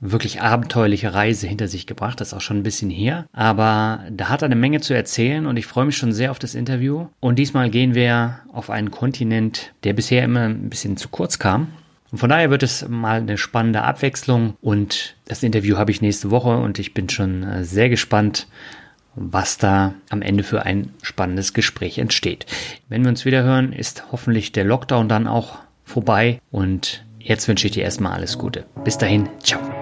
wirklich 0.02 0.42
abenteuerliche 0.42 1.14
Reise 1.14 1.46
hinter 1.46 1.68
sich 1.68 1.86
gebracht. 1.86 2.20
Das 2.20 2.28
ist 2.28 2.34
auch 2.34 2.40
schon 2.40 2.58
ein 2.58 2.64
bisschen 2.64 2.90
her. 2.90 3.26
Aber 3.32 4.00
da 4.10 4.28
hat 4.28 4.42
er 4.42 4.46
eine 4.46 4.56
Menge 4.56 4.80
zu 4.80 4.94
erzählen 4.94 5.46
und 5.46 5.56
ich 5.56 5.66
freue 5.66 5.86
mich 5.86 5.96
schon 5.96 6.12
sehr 6.12 6.32
auf 6.32 6.40
das 6.40 6.54
Interview. 6.54 7.06
Und 7.20 7.38
diesmal 7.38 7.70
gehen 7.70 7.94
wir 7.94 8.40
auf 8.52 8.68
einen 8.68 8.90
Kontinent, 8.90 9.72
der 9.84 9.92
bisher 9.94 10.24
immer 10.24 10.40
ein 10.40 10.68
bisschen 10.68 10.96
zu 10.96 11.08
kurz 11.08 11.38
kam. 11.38 11.68
Und 12.10 12.18
von 12.18 12.28
daher 12.28 12.50
wird 12.50 12.62
es 12.62 12.86
mal 12.88 13.20
eine 13.20 13.38
spannende 13.38 13.82
Abwechslung 13.82 14.54
und 14.60 15.16
das 15.24 15.42
Interview 15.42 15.78
habe 15.78 15.92
ich 15.92 16.02
nächste 16.02 16.30
Woche 16.30 16.58
und 16.58 16.78
ich 16.78 16.92
bin 16.92 17.08
schon 17.08 17.42
äh, 17.42 17.64
sehr 17.64 17.88
gespannt, 17.88 18.48
was 19.14 19.56
da 19.56 19.94
am 20.10 20.20
Ende 20.20 20.42
für 20.42 20.66
ein 20.66 20.90
spannendes 21.02 21.54
Gespräch 21.54 21.96
entsteht. 21.98 22.44
Wenn 22.90 23.02
wir 23.02 23.08
uns 23.08 23.24
wieder 23.24 23.44
hören, 23.44 23.72
ist 23.72 24.12
hoffentlich 24.12 24.52
der 24.52 24.64
Lockdown 24.64 25.08
dann 25.08 25.26
auch 25.26 25.60
vorbei 25.84 26.38
und 26.50 27.02
jetzt 27.18 27.48
wünsche 27.48 27.66
ich 27.66 27.72
dir 27.72 27.84
erstmal 27.84 28.12
alles 28.12 28.36
Gute. 28.36 28.66
Bis 28.84 28.98
dahin, 28.98 29.28
ciao. 29.42 29.81